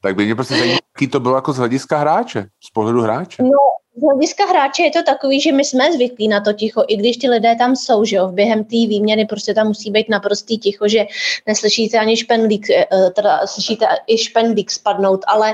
Tak 0.02 0.16
by 0.16 0.26
mě 0.26 0.36
prostě 0.36 0.54
zajímalo, 0.54 0.80
jaký 0.96 1.08
to 1.08 1.20
bylo 1.20 1.36
jako 1.36 1.54
z 1.54 1.58
hlediska 1.58 1.98
hráče, 1.98 2.48
z 2.64 2.70
pohledu 2.70 3.02
hráče. 3.02 3.44
No, 3.44 3.50
z 3.98 4.02
hlediska 4.02 4.46
hráče 4.46 4.84
je 4.84 4.92
to 4.92 5.04
takový, 5.04 5.42
že 5.42 5.52
my 5.52 5.66
jsme 5.66 5.94
zvyklí 5.94 6.28
na 6.28 6.42
to 6.42 6.54
ticho, 6.54 6.84
i 6.88 6.96
když 6.98 7.18
ty 7.18 7.30
lidé 7.30 7.56
tam 7.56 7.76
jsou, 7.76 8.06
že 8.06 8.16
jo, 8.16 8.28
během 8.28 8.64
té 8.64 8.76
výměny 8.76 9.26
prostě 9.26 9.54
tam 9.54 9.68
musí 9.68 9.92
být 9.92 10.10
naprostý 10.10 10.58
ticho, 10.58 10.88
že 10.88 11.06
neslyšíte 11.48 12.00
ani 12.00 12.18
špendlík, 12.18 12.70
eh, 12.70 12.86
eh, 12.92 13.10
teda 13.12 13.48
slyšíte 13.48 13.88
i 14.08 14.18
špendlík 14.18 14.72
spadnout, 14.72 15.26
ale, 15.28 15.54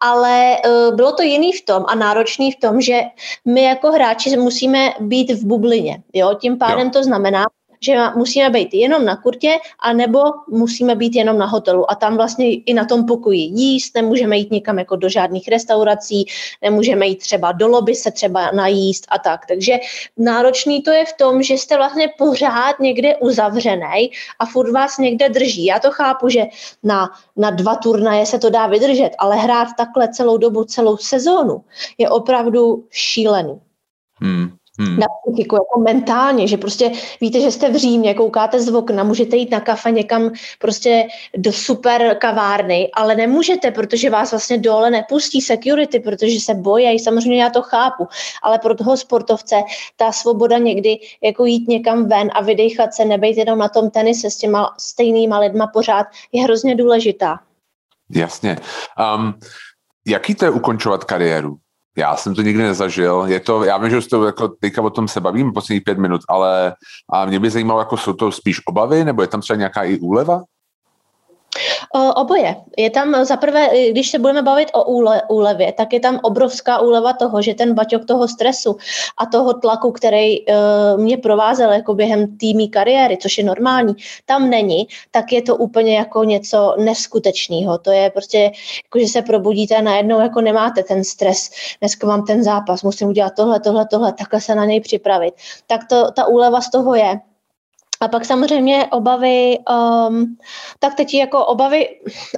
ale 0.00 0.56
eh, 0.56 0.92
bylo 0.94 1.12
to 1.12 1.22
jiný 1.22 1.52
v 1.52 1.64
tom 1.64 1.84
a 1.88 1.94
náročný 1.94 2.52
v 2.52 2.60
tom, 2.60 2.80
že 2.80 3.00
my 3.44 3.62
jako 3.62 3.92
hráči 3.92 4.36
musíme 4.36 4.94
být 5.00 5.30
v 5.30 5.44
bublině, 5.44 6.02
jo, 6.14 6.34
tím 6.40 6.58
pádem 6.58 6.86
jo. 6.86 6.90
to 6.92 7.04
znamená, 7.04 7.44
že 7.84 7.96
musíme 8.14 8.50
být 8.50 8.74
jenom 8.74 9.04
na 9.04 9.16
kurtě, 9.16 9.58
anebo 9.78 10.20
musíme 10.48 10.94
být 10.94 11.14
jenom 11.14 11.38
na 11.38 11.46
hotelu 11.46 11.90
a 11.90 11.94
tam 11.94 12.16
vlastně 12.16 12.54
i 12.54 12.74
na 12.74 12.84
tom 12.84 13.06
pokoji 13.06 13.40
jíst, 13.40 13.94
nemůžeme 13.94 14.36
jít 14.36 14.50
nikam 14.50 14.78
jako 14.78 14.96
do 14.96 15.08
žádných 15.08 15.48
restaurací, 15.48 16.24
nemůžeme 16.62 17.06
jít 17.06 17.16
třeba 17.16 17.52
do 17.52 17.68
lobby 17.68 17.94
se 17.94 18.10
třeba 18.10 18.50
najíst 18.50 19.06
a 19.08 19.18
tak. 19.18 19.46
Takže 19.46 19.78
náročný 20.16 20.82
to 20.82 20.90
je 20.90 21.04
v 21.04 21.12
tom, 21.12 21.42
že 21.42 21.54
jste 21.54 21.76
vlastně 21.76 22.08
pořád 22.18 22.80
někde 22.80 23.16
uzavřený 23.16 24.10
a 24.38 24.46
furt 24.46 24.72
vás 24.72 24.98
někde 24.98 25.28
drží. 25.28 25.64
Já 25.64 25.78
to 25.78 25.90
chápu, 25.90 26.28
že 26.28 26.44
na, 26.82 27.10
na 27.36 27.50
dva 27.50 27.74
turnaje 27.76 28.26
se 28.26 28.38
to 28.38 28.50
dá 28.50 28.66
vydržet, 28.66 29.10
ale 29.18 29.36
hrát 29.36 29.68
takhle 29.76 30.08
celou 30.08 30.36
dobu, 30.36 30.64
celou 30.64 30.96
sezónu 30.96 31.64
je 31.98 32.10
opravdu 32.10 32.84
šílený. 32.90 33.60
Hmm 34.20 34.59
hmm. 34.80 34.98
na 34.98 35.06
psychiku, 35.22 35.54
jako 35.54 35.80
mentálně, 35.80 36.48
že 36.48 36.56
prostě 36.56 36.92
víte, 37.20 37.40
že 37.40 37.50
jste 37.50 37.70
v 37.70 37.76
Římě, 37.76 38.14
koukáte 38.14 38.60
z 38.60 38.74
okna, 38.74 39.04
můžete 39.04 39.36
jít 39.36 39.50
na 39.50 39.60
kafe 39.60 39.90
někam 39.90 40.30
prostě 40.58 41.06
do 41.36 41.52
super 41.52 42.16
kavárny, 42.20 42.90
ale 42.94 43.14
nemůžete, 43.14 43.70
protože 43.70 44.10
vás 44.10 44.30
vlastně 44.30 44.58
dole 44.58 44.90
nepustí 44.90 45.40
security, 45.40 46.00
protože 46.00 46.40
se 46.40 46.54
bojí, 46.54 46.98
samozřejmě 46.98 47.42
já 47.42 47.50
to 47.50 47.62
chápu, 47.62 48.08
ale 48.42 48.58
pro 48.58 48.74
toho 48.74 48.96
sportovce 48.96 49.56
ta 49.96 50.12
svoboda 50.12 50.58
někdy 50.58 50.98
jako 51.22 51.44
jít 51.44 51.68
někam 51.68 52.08
ven 52.08 52.30
a 52.34 52.42
vydechat 52.42 52.94
se, 52.94 53.04
nebejt 53.04 53.36
jenom 53.36 53.58
na 53.58 53.68
tom 53.68 53.90
tenise 53.90 54.30
s 54.30 54.36
těma 54.36 54.74
stejnýma 54.78 55.38
lidma 55.38 55.66
pořád, 55.66 56.06
je 56.32 56.42
hrozně 56.42 56.74
důležitá. 56.74 57.40
Jasně. 58.10 58.56
Um, 59.16 59.34
jaký 60.06 60.34
to 60.34 60.44
je 60.44 60.50
ukončovat 60.50 61.04
kariéru? 61.04 61.56
Já 61.96 62.16
jsem 62.16 62.34
to 62.34 62.42
nikdy 62.42 62.62
nezažil. 62.62 63.24
Je 63.28 63.40
to, 63.40 63.64
já 63.64 63.78
vím, 63.78 63.90
že 63.90 64.08
to 64.08 64.24
jako 64.24 64.48
teďka 64.48 64.82
o 64.82 64.90
tom 64.90 65.08
se 65.08 65.20
bavím 65.20 65.52
posledních 65.52 65.84
pět 65.84 65.98
minut, 65.98 66.20
ale 66.28 66.74
a 67.12 67.24
mě 67.26 67.40
by 67.40 67.50
zajímalo, 67.50 67.80
jako 67.80 67.96
jsou 67.96 68.12
to 68.12 68.32
spíš 68.32 68.66
obavy, 68.66 69.04
nebo 69.04 69.22
je 69.22 69.28
tam 69.28 69.40
třeba 69.40 69.56
nějaká 69.56 69.82
i 69.82 69.98
úleva? 69.98 70.42
Oboje. 71.92 72.56
Je 72.78 72.90
tam 72.90 73.24
za 73.24 73.36
prvé, 73.36 73.90
když 73.90 74.10
se 74.10 74.18
budeme 74.18 74.42
bavit 74.42 74.68
o 74.72 74.84
úle, 74.84 75.22
úlevě, 75.28 75.72
tak 75.72 75.92
je 75.92 76.00
tam 76.00 76.20
obrovská 76.22 76.78
úleva 76.78 77.12
toho, 77.12 77.42
že 77.42 77.54
ten 77.54 77.74
baťok 77.74 78.04
toho 78.04 78.28
stresu 78.28 78.76
a 79.18 79.26
toho 79.26 79.54
tlaku, 79.54 79.92
který 79.92 80.46
uh, 80.46 80.54
mě 81.00 81.16
provázel 81.16 81.72
jako 81.72 81.94
během 81.94 82.36
týmí 82.36 82.68
kariéry, 82.68 83.16
což 83.16 83.38
je 83.38 83.44
normální, 83.44 83.94
tam 84.26 84.50
není, 84.50 84.88
tak 85.10 85.32
je 85.32 85.42
to 85.42 85.56
úplně 85.56 85.96
jako 85.96 86.24
něco 86.24 86.74
neskutečného. 86.78 87.78
To 87.78 87.90
je 87.90 88.10
prostě, 88.10 88.38
jako 88.84 88.98
že 88.98 89.06
se 89.06 89.22
probudíte 89.22 89.76
a 89.76 89.82
najednou 89.82 90.20
jako 90.20 90.40
nemáte 90.40 90.82
ten 90.82 91.04
stres. 91.04 91.50
Dneska 91.80 92.06
mám 92.06 92.24
ten 92.26 92.44
zápas, 92.44 92.82
musím 92.82 93.08
udělat 93.08 93.32
tohle, 93.36 93.60
tohle, 93.60 93.86
tohle, 93.86 94.12
takhle 94.12 94.40
se 94.40 94.54
na 94.54 94.64
něj 94.64 94.80
připravit. 94.80 95.34
Tak 95.66 95.80
to, 95.88 96.10
ta 96.10 96.26
úleva 96.26 96.60
z 96.60 96.70
toho 96.70 96.94
je. 96.94 97.20
A 98.02 98.08
pak 98.08 98.24
samozřejmě 98.24 98.86
obavy, 98.90 99.58
um, 100.08 100.36
tak 100.78 100.94
teď 100.94 101.14
jako 101.14 101.46
obavy, 101.46 101.88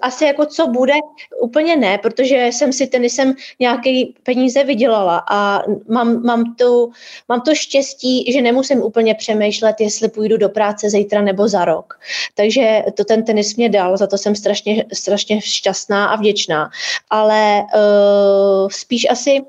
asi 0.03 0.25
jako 0.25 0.47
co 0.47 0.67
bude, 0.67 0.95
úplně 1.41 1.77
ne, 1.77 1.99
protože 1.99 2.37
jsem 2.37 2.73
si 2.73 2.87
tenisem 2.87 3.35
nějaký 3.61 4.15
peníze 4.23 4.65
vydělala 4.65 5.25
a 5.31 5.63
mám, 5.89 6.23
mám, 6.23 6.55
tu, 6.55 6.93
mám 7.29 7.41
to 7.41 7.55
štěstí, 7.55 8.33
že 8.33 8.43
nemusím 8.43 8.83
úplně 8.83 9.15
přemýšlet, 9.15 9.81
jestli 9.81 10.09
půjdu 10.09 10.37
do 10.37 10.49
práce 10.49 10.91
zítra 10.91 11.23
nebo 11.23 11.49
za 11.49 11.65
rok. 11.65 11.99
Takže 12.35 12.83
to 12.97 13.05
ten 13.05 13.25
tenis 13.25 13.57
mě 13.57 13.69
dal, 13.69 13.97
za 13.97 14.07
to 14.07 14.19
jsem 14.19 14.35
strašně, 14.35 14.85
strašně 14.93 15.41
šťastná 15.41 16.07
a 16.07 16.17
vděčná. 16.17 16.71
Ale 17.11 17.63
uh, 17.63 18.69
spíš 18.69 19.07
asi 19.11 19.43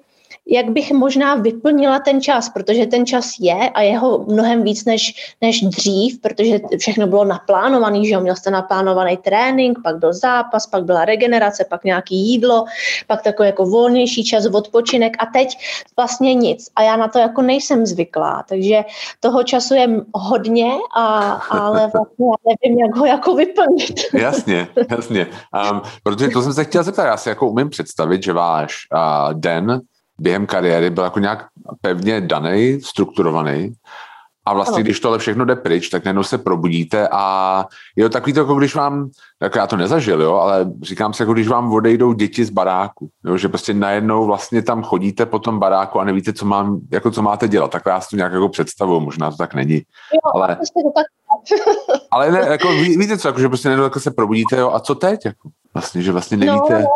jak 0.48 0.70
bych 0.70 0.92
možná 0.92 1.36
vyplnila 1.36 2.00
ten 2.00 2.22
čas, 2.22 2.50
protože 2.50 2.86
ten 2.86 3.06
čas 3.06 3.32
je 3.40 3.70
a 3.70 3.82
je 3.82 3.98
ho 3.98 4.26
mnohem 4.28 4.64
víc 4.64 4.86
než, 4.86 5.34
než 5.42 5.62
dřív, 5.62 6.22
protože 6.22 6.60
všechno 6.78 7.08
bylo 7.08 7.26
naplánované, 7.26 8.06
že 8.06 8.14
jo, 8.14 8.22
měl 8.22 8.36
jste 8.36 8.52
naplánovaný 8.52 9.18
trénink, 9.18 9.80
pak 9.84 9.98
byl 9.98 10.14
zápas, 10.14 10.68
pak 10.68 10.84
byla 10.84 11.06
regenerace, 11.06 11.66
pak 11.70 11.84
nějaký 11.84 12.16
jídlo, 12.16 12.66
pak 13.08 13.22
takový 13.22 13.48
jako 13.48 13.66
volnější 13.66 14.24
čas, 14.24 14.46
odpočinek 14.46 15.14
a 15.20 15.26
teď 15.26 15.58
vlastně 15.96 16.34
nic. 16.34 16.70
A 16.76 16.82
já 16.82 16.96
na 16.96 17.08
to 17.08 17.20
jako 17.20 17.42
nejsem 17.42 17.86
zvyklá, 17.86 18.44
takže 18.50 18.84
toho 19.20 19.44
času 19.44 19.74
je 19.74 19.88
hodně, 20.14 20.72
a, 20.96 21.32
ale 21.50 21.80
vlastně 21.94 22.26
já 22.26 22.54
nevím, 22.64 22.80
jak 22.80 22.96
ho 22.96 23.06
jako 23.06 23.36
vyplnit. 23.36 24.00
Jasně, 24.14 24.68
jasně. 24.90 25.28
Um, 25.72 25.82
protože 26.04 26.28
to 26.28 26.42
jsem 26.42 26.54
se 26.54 26.64
chtěla 26.64 26.84
zeptat, 26.84 27.06
já 27.06 27.18
si 27.18 27.30
jako 27.30 27.48
umím 27.48 27.70
představit, 27.70 28.24
že 28.24 28.34
váš 28.34 28.76
uh, 28.94 29.34
den 29.34 29.82
během 30.24 30.46
kariéry 30.46 30.90
byl 30.90 31.04
jako 31.04 31.20
nějak 31.20 31.46
pevně 31.82 32.22
daný, 32.22 32.82
strukturovaný. 32.82 33.74
A 34.46 34.54
vlastně, 34.54 34.76
ano. 34.76 34.84
když 34.84 35.00
tohle 35.00 35.20
všechno 35.20 35.46
jde 35.46 35.56
pryč, 35.56 35.90
tak 35.90 36.06
najednou 36.06 36.24
se 36.24 36.38
probudíte 36.38 37.08
a 37.12 37.66
je 37.96 38.04
to 38.04 38.10
takový 38.10 38.34
to, 38.34 38.40
jako 38.40 38.56
když 38.56 38.76
vám, 38.76 39.10
jako 39.42 39.58
já 39.58 39.68
to 39.68 39.78
nezažil, 39.78 40.22
jo, 40.22 40.36
ale 40.36 40.66
říkám 40.82 41.14
se, 41.14 41.24
jako 41.24 41.34
když 41.34 41.48
vám 41.48 41.74
odejdou 41.74 42.14
děti 42.14 42.46
z 42.46 42.50
baráku, 42.50 43.10
jo, 43.26 43.38
že 43.38 43.50
prostě 43.50 43.74
najednou 43.74 44.26
vlastně 44.26 44.62
tam 44.62 44.84
chodíte 44.84 45.26
po 45.26 45.40
tom 45.40 45.60
baráku 45.60 46.00
a 46.00 46.04
nevíte, 46.04 46.34
co, 46.34 46.46
mám, 46.46 46.80
jako 46.92 47.12
co 47.12 47.22
máte 47.22 47.48
dělat. 47.48 47.72
Tak 47.72 47.84
já 47.86 48.02
si 48.02 48.10
to 48.10 48.16
nějak 48.16 48.34
jako 48.34 48.50
představuju, 48.50 49.00
možná 49.00 49.32
to 49.32 49.38
tak 49.38 49.54
není. 49.54 49.76
Jo, 49.76 50.32
ale, 50.34 50.48
to 50.48 50.92
tak 50.96 51.06
ale 52.12 52.32
ne, 52.32 52.40
jako 52.40 52.72
ví, 52.72 52.98
víte 52.98 53.18
co, 53.18 53.28
jako, 53.28 53.40
že 53.40 53.48
prostě 53.48 53.68
najednou 53.68 53.84
jako 53.84 54.00
se 54.00 54.12
probudíte, 54.12 54.58
jo, 54.58 54.72
a 54.74 54.80
co 54.80 54.96
teď? 54.96 55.26
Jako, 55.26 55.50
vlastně, 55.74 56.02
že 56.02 56.12
vlastně 56.12 56.38
no, 56.38 56.46
nevíte. 56.46 56.80
No, 56.80 56.88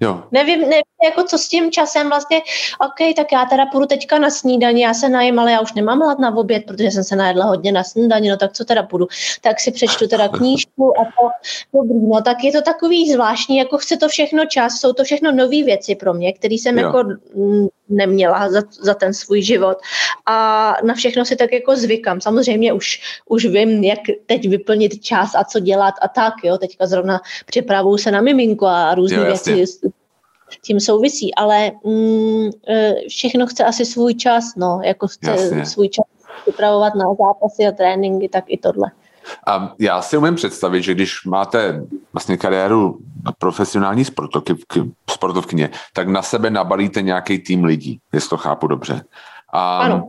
Jo. 0.00 0.22
Nevím, 0.32 0.60
nevím, 0.60 0.82
jako 1.04 1.22
co 1.22 1.38
s 1.38 1.48
tím 1.48 1.70
časem 1.70 2.08
vlastně, 2.08 2.40
OK, 2.80 3.16
tak 3.16 3.32
já 3.32 3.44
teda 3.44 3.66
půjdu 3.66 3.86
teďka 3.86 4.18
na 4.18 4.30
snídaní, 4.30 4.80
já 4.80 4.94
se 4.94 5.08
najím, 5.08 5.38
ale 5.38 5.52
já 5.52 5.60
už 5.60 5.72
nemám 5.72 6.00
hlad 6.00 6.18
na 6.18 6.36
oběd, 6.36 6.64
protože 6.66 6.90
jsem 6.90 7.04
se 7.04 7.16
najedla 7.16 7.44
hodně 7.44 7.72
na 7.72 7.84
snídaní, 7.84 8.28
no 8.28 8.36
tak 8.36 8.52
co 8.52 8.64
teda 8.64 8.82
půjdu? 8.82 9.06
Tak 9.40 9.60
si 9.60 9.72
přečtu 9.72 10.06
teda 10.06 10.28
knížku 10.28 11.00
a 11.00 11.04
to 11.04 11.28
dobrý, 11.72 12.08
no 12.08 12.22
tak 12.22 12.44
je 12.44 12.52
to 12.52 12.62
takový 12.62 13.12
zvláštní, 13.12 13.56
jako 13.56 13.78
chce 13.78 13.96
to 13.96 14.08
všechno 14.08 14.46
čas, 14.46 14.72
jsou 14.72 14.92
to 14.92 15.04
všechno 15.04 15.32
nové 15.32 15.62
věci 15.64 15.94
pro 15.94 16.14
mě, 16.14 16.32
které 16.32 16.54
jsem 16.54 16.78
jo. 16.78 16.86
jako 16.86 17.08
neměla 17.88 18.50
za, 18.50 18.62
za 18.82 18.94
ten 18.94 19.14
svůj 19.14 19.42
život 19.42 19.78
a 20.26 20.76
na 20.84 20.94
všechno 20.94 21.24
si 21.24 21.36
tak 21.36 21.52
jako 21.52 21.76
zvykám. 21.76 22.20
Samozřejmě 22.20 22.72
už, 22.72 23.00
už 23.28 23.44
vím, 23.44 23.84
jak 23.84 23.98
teď 24.26 24.48
vyplnit 24.48 25.04
čas 25.04 25.34
a 25.34 25.44
co 25.44 25.60
dělat 25.60 25.94
a 26.02 26.08
tak, 26.08 26.34
jo, 26.44 26.58
teďka 26.58 26.86
zrovna 26.86 27.20
připravuju 27.46 27.98
se 27.98 28.10
na 28.10 28.20
miminko 28.20 28.66
a 28.66 28.94
různé 28.94 29.24
věci 29.24 29.64
tím 30.62 30.80
souvisí, 30.80 31.34
ale 31.34 31.70
mm, 31.84 32.50
e, 32.68 32.94
všechno 33.08 33.46
chce 33.46 33.64
asi 33.64 33.86
svůj 33.86 34.14
čas, 34.14 34.44
no, 34.56 34.80
jako 34.84 35.06
chce 35.06 35.30
Jasně. 35.30 35.66
svůj 35.66 35.88
čas 35.88 36.04
připravovat 36.42 36.94
na 36.94 37.04
zápasy 37.04 37.66
a 37.66 37.72
tréninky, 37.72 38.28
tak 38.28 38.44
i 38.46 38.58
tohle. 38.58 38.90
A 39.46 39.74
já 39.78 40.02
si 40.02 40.16
umím 40.16 40.34
představit, 40.34 40.82
že 40.82 40.94
když 40.94 41.24
máte 41.24 41.82
vlastně 42.12 42.36
kariéru 42.36 42.98
profesionální 43.38 44.04
sportovkyně, 45.10 45.70
tak 45.92 46.08
na 46.08 46.22
sebe 46.22 46.50
nabalíte 46.50 47.02
nějaký 47.02 47.38
tým 47.38 47.64
lidí, 47.64 48.00
jestli 48.12 48.30
to 48.30 48.36
chápu 48.36 48.66
dobře. 48.66 49.04
A 49.52 49.78
ano. 49.78 50.08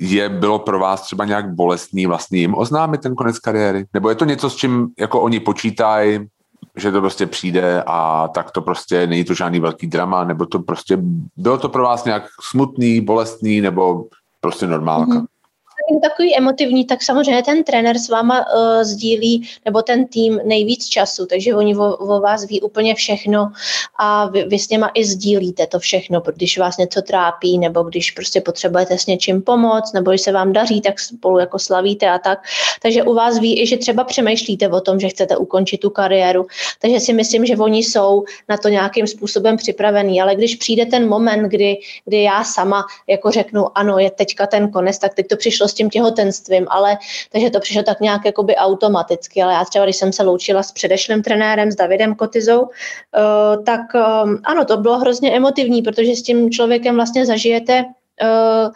Je 0.00 0.28
bylo 0.28 0.58
pro 0.58 0.78
vás 0.78 1.02
třeba 1.02 1.24
nějak 1.24 1.54
bolestný 1.54 2.06
vlastně 2.06 2.38
jim 2.38 2.54
oznámit 2.54 3.00
ten 3.00 3.14
konec 3.14 3.38
kariéry? 3.38 3.86
Nebo 3.94 4.08
je 4.08 4.14
to 4.14 4.24
něco, 4.24 4.50
s 4.50 4.56
čím 4.56 4.88
jako 4.98 5.20
oni 5.20 5.40
počítají, 5.40 6.28
že 6.76 6.92
to 6.92 7.00
prostě 7.00 7.26
přijde 7.26 7.82
a 7.86 8.28
tak 8.28 8.50
to 8.50 8.62
prostě 8.62 9.06
není 9.06 9.24
to 9.24 9.34
žádný 9.34 9.60
velký 9.60 9.86
drama, 9.86 10.24
nebo 10.24 10.46
to 10.46 10.58
prostě 10.58 10.98
bylo 11.36 11.58
to 11.58 11.68
pro 11.68 11.82
vás 11.82 12.04
nějak 12.04 12.24
smutný, 12.50 13.00
bolestný, 13.00 13.60
nebo 13.60 14.04
prostě 14.40 14.66
normálka? 14.66 15.12
Mm-hmm 15.12 15.31
takový 16.00 16.36
emotivní, 16.36 16.84
tak 16.84 17.02
samozřejmě 17.02 17.42
ten 17.42 17.64
trenér 17.64 17.98
s 17.98 18.08
váma 18.08 18.38
uh, 18.40 18.82
sdílí, 18.82 19.48
nebo 19.64 19.82
ten 19.82 20.06
tým 20.06 20.40
nejvíc 20.44 20.86
času, 20.86 21.26
takže 21.26 21.54
oni 21.54 21.76
o, 21.76 21.96
o 21.96 22.20
vás 22.20 22.46
ví 22.46 22.60
úplně 22.60 22.94
všechno 22.94 23.52
a 23.98 24.26
vy, 24.26 24.44
vy 24.44 24.58
s 24.58 24.68
něma 24.68 24.90
i 24.94 25.04
sdílíte 25.04 25.66
to 25.66 25.78
všechno, 25.78 26.22
když 26.34 26.58
vás 26.58 26.76
něco 26.76 27.02
trápí, 27.02 27.58
nebo 27.58 27.82
když 27.82 28.10
prostě 28.10 28.40
potřebujete 28.40 28.98
s 28.98 29.06
něčím 29.06 29.42
pomoct, 29.42 29.92
nebo 29.92 30.10
když 30.10 30.20
se 30.20 30.32
vám 30.32 30.52
daří, 30.52 30.80
tak 30.80 31.00
spolu 31.00 31.38
jako 31.38 31.58
slavíte 31.58 32.10
a 32.10 32.18
tak. 32.18 32.38
Takže 32.82 33.02
u 33.02 33.14
vás 33.14 33.38
ví 33.38 33.62
i, 33.62 33.66
že 33.66 33.76
třeba 33.76 34.04
přemýšlíte 34.04 34.68
o 34.68 34.80
tom, 34.80 35.00
že 35.00 35.08
chcete 35.08 35.36
ukončit 35.36 35.78
tu 35.78 35.90
kariéru. 35.90 36.46
Takže 36.80 37.00
si 37.00 37.12
myslím, 37.12 37.46
že 37.46 37.56
oni 37.56 37.78
jsou 37.78 38.24
na 38.48 38.56
to 38.56 38.68
nějakým 38.68 39.06
způsobem 39.06 39.56
připravení, 39.56 40.20
ale 40.20 40.34
když 40.34 40.56
přijde 40.56 40.86
ten 40.86 41.08
moment, 41.08 41.48
kdy, 41.48 41.78
kdy 42.04 42.22
já 42.22 42.44
sama 42.44 42.84
jako 43.08 43.30
řeknu, 43.30 43.78
ano, 43.78 43.98
je 43.98 44.10
teďka 44.10 44.46
ten 44.46 44.70
konec, 44.70 44.98
tak 44.98 45.14
teď 45.14 45.26
to 45.26 45.36
přišlo 45.36 45.68
s 45.68 45.74
tím 45.74 45.81
těhotenstvím, 45.90 46.66
ale 46.70 46.98
takže 47.32 47.50
to 47.50 47.60
přišlo 47.60 47.82
tak 47.82 48.00
nějak 48.00 48.24
jakoby 48.24 48.56
automaticky, 48.56 49.42
ale 49.42 49.52
já 49.52 49.64
třeba, 49.64 49.84
když 49.84 49.96
jsem 49.96 50.12
se 50.12 50.22
loučila 50.22 50.62
s 50.62 50.72
předešlým 50.72 51.22
trenérem, 51.22 51.72
s 51.72 51.76
Davidem 51.76 52.14
Kotizou, 52.14 52.60
uh, 52.60 53.64
tak 53.64 53.80
um, 53.94 54.38
ano, 54.44 54.64
to 54.64 54.76
bylo 54.76 54.98
hrozně 54.98 55.36
emotivní, 55.36 55.82
protože 55.82 56.12
s 56.12 56.22
tím 56.22 56.50
člověkem 56.50 56.94
vlastně 56.94 57.26
zažijete 57.26 57.84
uh, 57.84 58.72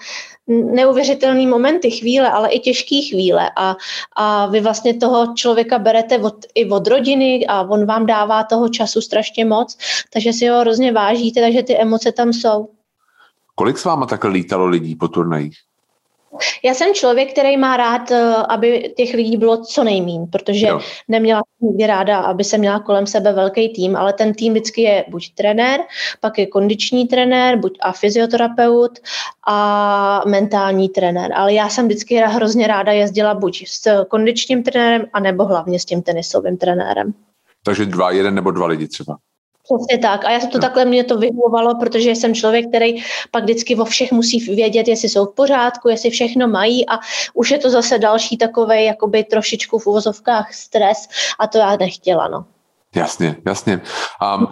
neuvěřitelné 0.48 1.46
momenty, 1.46 1.90
chvíle, 1.90 2.30
ale 2.30 2.48
i 2.50 2.60
těžké 2.60 2.96
chvíle 3.10 3.50
a, 3.56 3.76
a 4.16 4.46
vy 4.46 4.60
vlastně 4.60 4.94
toho 4.94 5.34
člověka 5.34 5.78
berete 5.78 6.18
od, 6.18 6.34
i 6.54 6.70
od 6.70 6.86
rodiny 6.86 7.46
a 7.46 7.62
on 7.62 7.86
vám 7.86 8.06
dává 8.06 8.44
toho 8.44 8.68
času 8.68 9.00
strašně 9.00 9.44
moc, 9.44 9.78
takže 10.12 10.32
si 10.32 10.48
ho 10.48 10.60
hrozně 10.60 10.92
vážíte, 10.92 11.40
takže 11.40 11.62
ty 11.62 11.76
emoce 11.76 12.12
tam 12.12 12.32
jsou. 12.32 12.68
Kolik 13.54 13.78
s 13.78 13.84
váma 13.84 14.06
takhle 14.06 14.30
lítalo 14.30 14.66
lidí 14.66 14.96
po 14.96 15.08
turnajích? 15.08 15.56
Já 16.62 16.74
jsem 16.74 16.94
člověk, 16.94 17.32
který 17.32 17.56
má 17.56 17.76
rád, 17.76 18.10
eh, 18.10 18.34
aby 18.48 18.94
těch 18.96 19.14
lidí 19.14 19.36
bylo 19.36 19.64
co 19.64 19.84
nejmín, 19.84 20.26
protože 20.32 20.66
jo. 20.66 20.80
neměla 21.08 21.42
nikdy 21.60 21.86
ráda, 21.86 22.18
aby 22.18 22.44
se 22.44 22.58
měla 22.58 22.80
kolem 22.80 23.06
sebe 23.06 23.32
velký 23.32 23.68
tým, 23.68 23.96
ale 23.96 24.12
ten 24.12 24.34
tým 24.34 24.52
vždycky 24.52 24.82
je 24.82 25.04
buď 25.08 25.34
trenér, 25.34 25.80
pak 26.20 26.38
je 26.38 26.46
kondiční 26.46 27.06
trenér, 27.06 27.58
buď 27.58 27.78
a 27.80 27.92
fyzioterapeut 27.92 28.98
a 29.46 30.22
mentální 30.26 30.88
trenér. 30.88 31.32
Ale 31.32 31.54
já 31.54 31.68
jsem 31.68 31.86
vždycky 31.86 32.16
hrozně 32.16 32.66
ráda 32.66 32.92
jezdila 32.92 33.34
buď 33.34 33.64
s 33.68 34.04
kondičním 34.04 34.62
trenérem, 34.62 35.06
anebo 35.12 35.44
hlavně 35.44 35.80
s 35.80 35.84
tím 35.84 36.02
tenisovým 36.02 36.56
trenérem. 36.56 37.14
Takže 37.64 37.86
dva, 37.86 38.10
jeden 38.10 38.34
nebo 38.34 38.50
dva 38.50 38.66
lidi 38.66 38.88
třeba. 38.88 39.16
Přesně 39.66 39.98
tak. 39.98 40.24
A 40.24 40.30
já 40.30 40.40
jsem 40.40 40.50
to 40.50 40.58
takhle 40.58 40.84
mě 40.84 41.04
to 41.04 41.18
vyhovovalo, 41.18 41.74
protože 41.74 42.10
jsem 42.10 42.34
člověk, 42.34 42.68
který 42.68 43.02
pak 43.30 43.44
vždycky 43.44 43.76
o 43.76 43.84
všech 43.84 44.12
musí 44.12 44.54
vědět, 44.54 44.88
jestli 44.88 45.08
jsou 45.08 45.26
v 45.26 45.34
pořádku, 45.34 45.88
jestli 45.88 46.10
všechno 46.10 46.48
mají 46.48 46.88
a 46.88 46.98
už 47.34 47.50
je 47.50 47.58
to 47.58 47.70
zase 47.70 47.98
další 47.98 48.36
takový 48.36 48.84
jakoby 48.84 49.24
trošičku 49.24 49.78
v 49.78 49.86
uvozovkách 49.86 50.54
stres 50.54 51.08
a 51.38 51.46
to 51.46 51.58
já 51.58 51.76
nechtěla, 51.76 52.28
no. 52.28 52.44
Jasně, 52.94 53.36
jasně. 53.46 53.80
Um, 54.38 54.46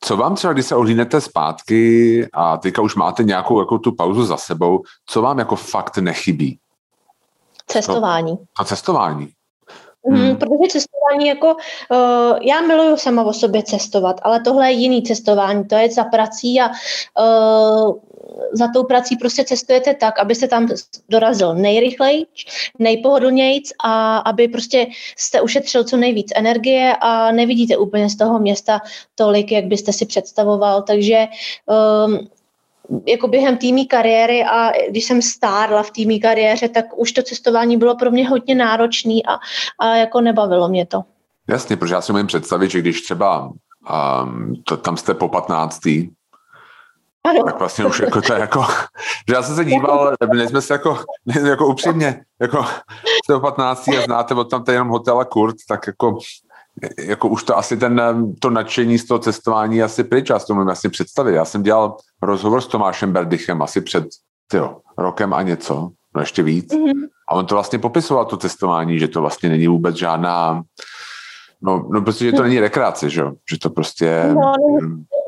co 0.00 0.16
vám 0.16 0.34
třeba, 0.34 0.52
když 0.52 0.66
se 0.66 0.76
ohlínete 0.76 1.20
zpátky 1.20 2.28
a 2.32 2.56
teďka 2.56 2.82
už 2.82 2.94
máte 2.94 3.24
nějakou 3.24 3.58
jako 3.58 3.78
tu 3.78 3.94
pauzu 3.94 4.24
za 4.24 4.36
sebou, 4.36 4.82
co 5.06 5.22
vám 5.22 5.38
jako 5.38 5.56
fakt 5.56 5.98
nechybí? 5.98 6.58
Cestování. 7.66 8.38
A 8.58 8.64
cestování. 8.64 9.28
Hmm. 10.06 10.16
Hmm, 10.16 10.36
protože 10.36 10.68
cestování 10.68 11.26
jako, 11.26 11.46
uh, 11.54 12.38
já 12.42 12.60
miluju 12.60 12.96
sama 12.96 13.24
o 13.24 13.32
sobě 13.32 13.62
cestovat, 13.62 14.20
ale 14.22 14.40
tohle 14.40 14.72
je 14.72 14.72
jiný 14.72 15.02
cestování, 15.02 15.64
to 15.64 15.74
je 15.74 15.90
za 15.90 16.04
prací 16.04 16.60
a 16.60 16.70
uh, 17.20 17.94
za 18.52 18.68
tou 18.74 18.84
prací 18.84 19.16
prostě 19.16 19.44
cestujete 19.44 19.94
tak, 19.94 20.18
aby 20.18 20.34
se 20.34 20.48
tam 20.48 20.68
dorazil 21.08 21.54
nejrychleji, 21.54 22.26
nejpohodlnějc 22.78 23.70
a 23.84 24.18
aby 24.18 24.48
prostě 24.48 24.86
jste 25.16 25.40
ušetřil 25.40 25.84
co 25.84 25.96
nejvíc 25.96 26.32
energie 26.36 26.96
a 27.00 27.32
nevidíte 27.32 27.76
úplně 27.76 28.10
z 28.10 28.16
toho 28.16 28.38
města 28.38 28.80
tolik, 29.14 29.52
jak 29.52 29.64
byste 29.64 29.92
si 29.92 30.06
představoval, 30.06 30.82
takže 30.82 31.26
um, 32.06 32.28
jako 33.06 33.28
během 33.28 33.56
týmí 33.56 33.86
kariéry 33.86 34.44
a 34.44 34.72
když 34.90 35.04
jsem 35.04 35.22
stárla 35.22 35.82
v 35.82 35.90
týmí 35.90 36.20
kariéře, 36.20 36.68
tak 36.68 36.84
už 36.96 37.12
to 37.12 37.22
cestování 37.22 37.76
bylo 37.76 37.96
pro 37.96 38.10
mě 38.10 38.28
hodně 38.28 38.54
náročné 38.54 39.14
a, 39.14 39.38
a 39.78 39.96
jako 39.96 40.20
nebavilo 40.20 40.68
mě 40.68 40.86
to. 40.86 41.02
Jasně, 41.48 41.76
protože 41.76 41.94
já 41.94 42.00
si 42.00 42.12
můžu 42.12 42.26
představit, 42.26 42.70
že 42.70 42.78
když 42.78 43.02
třeba 43.02 43.52
um, 44.22 44.54
to, 44.64 44.76
tam 44.76 44.96
jste 44.96 45.14
po 45.14 45.28
15. 45.28 45.80
Ano. 47.24 47.42
Tak 47.44 47.58
vlastně 47.58 47.84
už 47.84 48.00
jako 48.00 48.22
to 48.22 48.32
je 48.32 48.40
jako, 48.40 48.64
že 49.28 49.34
já 49.34 49.42
jsem 49.42 49.56
se 49.56 49.64
díval, 49.64 50.14
nejsme 50.34 50.60
se 50.60 50.74
jako, 50.74 50.98
nejsme 51.26 51.48
jako 51.48 51.66
upřímně, 51.66 52.24
jako 52.40 52.64
jste 53.24 53.34
po 53.34 53.40
15. 53.40 53.88
a 53.88 54.02
znáte 54.04 54.34
od 54.34 54.50
tam 54.50 54.64
jenom 54.70 54.88
hotel 54.88 55.20
a 55.20 55.24
kurt, 55.24 55.56
tak 55.68 55.86
jako 55.86 56.18
jako 56.98 57.28
už 57.28 57.44
to 57.44 57.58
asi 57.58 57.76
ten, 57.76 58.02
to 58.38 58.50
nadšení 58.50 58.98
z 58.98 59.06
toho 59.06 59.18
cestování 59.18 59.82
asi 59.82 60.04
pryč, 60.04 60.30
já 60.30 60.38
si 60.38 60.46
to 60.46 60.54
můžu 60.54 60.64
vlastně 60.64 60.90
představit. 60.90 61.34
Já 61.34 61.44
jsem 61.44 61.62
dělal 61.62 61.96
rozhovor 62.22 62.60
s 62.60 62.66
Tomášem 62.66 63.12
Berdychem 63.12 63.62
asi 63.62 63.80
před 63.80 64.04
tyjo, 64.50 64.76
rokem 64.98 65.34
a 65.34 65.42
něco, 65.42 65.90
no 66.14 66.20
ještě 66.20 66.42
víc. 66.42 66.72
Mm-hmm. 66.72 67.08
A 67.30 67.34
on 67.34 67.46
to 67.46 67.54
vlastně 67.54 67.78
popisoval, 67.78 68.24
to 68.24 68.36
cestování, 68.36 68.98
že 68.98 69.08
to 69.08 69.20
vlastně 69.20 69.48
není 69.48 69.68
vůbec 69.68 69.96
žádná 69.96 70.62
No, 71.64 71.88
no 71.92 72.02
prostě, 72.02 72.24
že 72.24 72.32
to 72.32 72.42
není 72.42 72.60
rekreace, 72.60 73.10
že, 73.10 73.22
že 73.50 73.58
to 73.58 73.70
prostě... 73.70 74.24
No. 74.34 74.52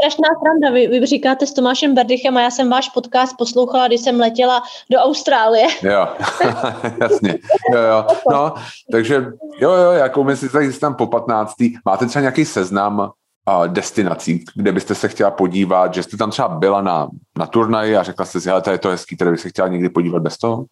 Strašná 0.00 0.28
sranda. 0.40 0.70
Vy, 0.70 1.00
vy 1.00 1.06
říkáte 1.06 1.46
s 1.46 1.52
Tomášem 1.52 1.94
Berdychem 1.94 2.36
a 2.36 2.40
já 2.40 2.50
jsem 2.50 2.70
váš 2.70 2.88
podcast 2.88 3.36
poslouchala, 3.38 3.88
když 3.88 4.00
jsem 4.00 4.20
letěla 4.20 4.62
do 4.90 4.98
Austrálie. 4.98 5.66
Jo, 5.82 6.08
jasně. 7.00 7.38
Jo, 7.72 7.80
jo. 7.80 8.06
No, 8.30 8.54
takže 8.92 9.14
jo, 9.58 9.70
jo, 9.70 9.90
jako 9.90 10.24
my 10.24 10.36
si 10.36 10.48
tady 10.48 10.72
tam 10.72 10.94
po 10.94 11.06
15. 11.06 11.54
Máte 11.84 12.06
třeba 12.06 12.20
nějaký 12.20 12.44
seznam 12.44 12.98
uh, 12.98 13.68
destinací, 13.68 14.44
kde 14.54 14.72
byste 14.72 14.94
se 14.94 15.08
chtěla 15.08 15.30
podívat, 15.30 15.94
že 15.94 16.02
jste 16.02 16.16
tam 16.16 16.30
třeba 16.30 16.48
byla 16.48 16.82
na, 16.82 17.08
na 17.38 17.46
turnaji 17.46 17.96
a 17.96 18.02
řekla 18.02 18.24
jste 18.24 18.40
si, 18.40 18.48
hele, 18.48 18.62
to 18.62 18.70
je 18.70 18.78
to 18.78 18.88
hezký, 18.88 19.16
tady 19.16 19.30
bych 19.30 19.40
se 19.40 19.48
chtěla 19.48 19.68
někdy 19.68 19.88
podívat 19.88 20.22
bez 20.22 20.38
toho? 20.38 20.64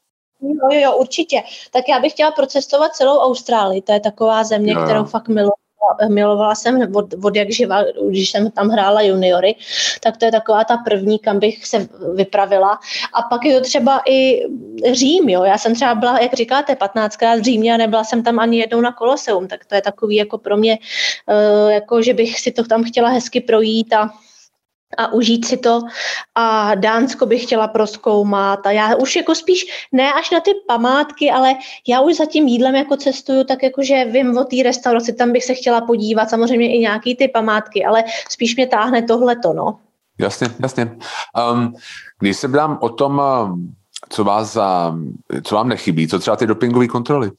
Jo, 0.43 0.69
jo, 0.73 0.81
jo, 0.81 0.97
určitě. 0.97 1.43
Tak 1.73 1.85
já 1.89 2.01
bych 2.01 2.13
chtěla 2.13 2.31
procestovat 2.31 2.93
celou 2.93 3.19
Austrálii. 3.19 3.83
To 3.83 3.93
je 3.93 4.01
taková 4.01 4.45
země, 4.45 4.73
jo. 4.73 4.85
kterou 4.85 5.05
fakt 5.05 5.29
miluji 5.29 5.64
milovala 6.09 6.55
jsem 6.55 6.95
od, 6.95 7.15
od 7.25 7.37
jak 7.37 7.51
živa, 7.51 7.83
když 8.09 8.31
jsem 8.31 8.51
tam 8.51 8.69
hrála 8.69 9.03
juniory, 9.03 9.55
tak 10.01 10.17
to 10.17 10.25
je 10.25 10.33
taková 10.33 10.65
ta 10.65 10.77
první, 10.77 11.19
kam 11.19 11.39
bych 11.39 11.67
se 11.67 11.89
vypravila. 12.15 12.79
A 13.13 13.23
pak 13.23 13.45
je 13.45 13.55
to 13.55 13.65
třeba 13.65 14.03
i 14.09 14.43
Řím, 14.93 15.29
jo. 15.29 15.45
Já 15.45 15.59
jsem 15.59 15.75
třeba 15.75 15.95
byla, 15.95 16.19
jak 16.21 16.35
říkáte, 16.35 16.75
15krát 16.75 17.41
v 17.41 17.43
Římě 17.43 17.75
a 17.75 17.77
nebyla 17.77 18.05
jsem 18.05 18.23
tam 18.23 18.39
ani 18.39 18.59
jednou 18.59 18.81
na 18.81 18.93
Koloseum, 18.93 19.49
tak 19.49 19.65
to 19.65 19.75
je 19.75 19.83
takový 19.83 20.17
jako 20.17 20.39
pro 20.39 20.57
mě, 20.57 20.79
uh, 21.29 21.71
jako 21.71 22.03
že 22.03 22.15
bych 22.15 22.41
si 22.41 22.53
to 22.53 22.65
tam 22.65 22.85
chtěla 22.85 23.09
hezky 23.09 23.41
projít 23.41 23.93
a 23.93 24.11
a 24.99 25.13
užít 25.13 25.45
si 25.45 25.57
to. 25.57 25.81
A 26.35 26.75
Dánsko 26.75 27.27
bych 27.27 27.43
chtěla 27.43 27.69
proskoumat 27.69 28.67
a 28.67 28.71
já 28.71 28.97
už 28.97 29.17
jako 29.17 29.35
spíš 29.35 29.89
ne 29.93 30.13
až 30.13 30.31
na 30.31 30.41
ty 30.41 30.51
památky, 30.69 31.31
ale 31.31 31.55
já 31.89 32.01
už 32.01 32.17
za 32.17 32.27
tím 32.27 32.49
jídlem 32.49 32.75
jako 32.75 32.97
cestuju, 32.97 33.45
tak 33.45 33.63
jakože 33.63 34.05
vím 34.05 34.39
o 34.39 34.45
té 34.45 34.57
restauraci, 34.65 35.13
tam 35.13 35.33
bych 35.33 35.45
se 35.45 35.55
chtěla 35.55 35.81
podívat, 35.81 36.31
samozřejmě 36.31 36.77
i 36.77 36.79
nějaký 36.79 37.17
ty 37.17 37.29
památky, 37.29 37.85
ale 37.85 38.05
spíš 38.31 38.57
mě 38.57 38.67
táhne 38.67 39.03
tohleto, 39.03 39.53
no. 39.53 39.79
Jasně, 40.19 40.49
jasně. 40.63 40.97
Um, 41.53 41.75
když 42.19 42.37
se 42.37 42.49
dám 42.49 42.79
o 42.81 42.89
tom, 42.89 43.23
um, 43.43 43.75
co, 44.09 44.25
vás, 44.25 44.59
co 45.45 45.55
vám 45.55 45.69
nechybí, 45.69 46.09
co 46.09 46.19
třeba 46.19 46.37
ty 46.37 46.47
dopingové 46.47 46.87
kontroly? 46.87 47.31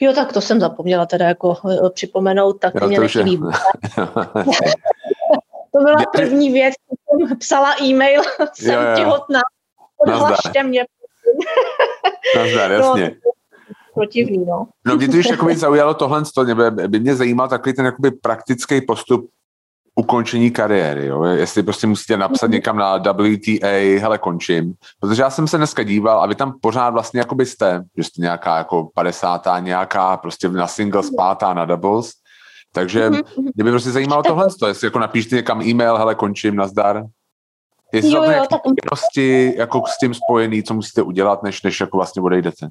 Jo, 0.00 0.12
tak 0.12 0.32
to 0.32 0.40
jsem 0.40 0.60
zapomněla 0.60 1.06
teda 1.06 1.28
jako 1.28 1.56
eh, 1.70 1.90
připomenout, 1.90 2.52
tak 2.52 2.74
jo, 2.74 2.88
mě 2.88 3.00
nechybí. 3.00 3.40
To 5.72 5.78
byla 5.84 5.96
první 6.12 6.52
věc, 6.52 6.74
jsem 7.28 7.38
psala 7.38 7.74
e-mail, 7.82 8.22
jsem 8.54 8.74
jo, 8.74 8.80
jo. 8.80 8.96
těhotná, 8.96 9.40
odhlašte 9.96 10.62
mě. 10.62 10.84
Nazdar, 12.36 12.72
jasně. 12.72 13.16
No, 13.24 13.32
protivný, 13.94 14.44
no. 14.46 14.66
No 14.86 14.96
mě 14.96 15.08
to 15.08 15.16
už 15.16 15.26
jakoby 15.30 15.56
zaujalo 15.56 15.94
tohle, 15.94 16.22
by, 16.70 16.88
by 16.88 17.00
mě 17.00 17.16
zajímal 17.16 17.48
takový 17.48 17.74
ten 17.74 17.84
jakoby 17.84 18.10
praktický 18.10 18.80
postup 18.80 19.30
ukončení 19.98 20.50
kariéry, 20.50 21.06
jo? 21.06 21.24
jestli 21.24 21.62
prostě 21.62 21.86
musíte 21.86 22.16
napsat 22.16 22.50
někam 22.50 22.76
na 22.76 22.98
WTA, 22.98 24.00
hele, 24.00 24.18
končím, 24.18 24.74
protože 25.00 25.22
já 25.22 25.30
jsem 25.30 25.48
se 25.48 25.56
dneska 25.56 25.82
díval 25.82 26.20
a 26.20 26.26
vy 26.26 26.34
tam 26.34 26.58
pořád 26.60 26.90
vlastně 26.90 27.20
jakoby 27.20 27.46
jste, 27.46 27.82
že 27.96 28.04
jste 28.04 28.22
nějaká 28.22 28.58
jako 28.58 28.88
50. 28.94 29.42
nějaká, 29.60 30.16
prostě 30.16 30.48
na 30.48 30.66
singles, 30.66 31.10
pátá 31.10 31.54
na 31.54 31.64
doubles, 31.64 32.10
takže 32.76 33.10
mm-hmm. 33.10 33.50
mě 33.54 33.64
by 33.64 33.70
prostě 33.70 33.90
zajímalo 33.90 34.22
tohle, 34.22 34.46
jestli 34.68 34.86
jako 34.86 34.98
napíšte 34.98 35.36
někam 35.36 35.62
e-mail, 35.62 35.96
hele, 35.96 36.14
končím, 36.14 36.56
nazdar. 36.56 37.04
Jestli 37.92 38.10
jo, 38.10 38.22
jo, 38.22 38.46
tak... 38.50 38.62
povinnosti 38.62 39.54
jako 39.56 39.82
s 39.86 39.98
tím 39.98 40.14
spojený, 40.14 40.62
co 40.62 40.74
musíte 40.74 41.02
udělat, 41.02 41.42
než, 41.42 41.62
než 41.62 41.80
jako 41.80 41.96
vlastně 41.96 42.22
odejdete? 42.22 42.68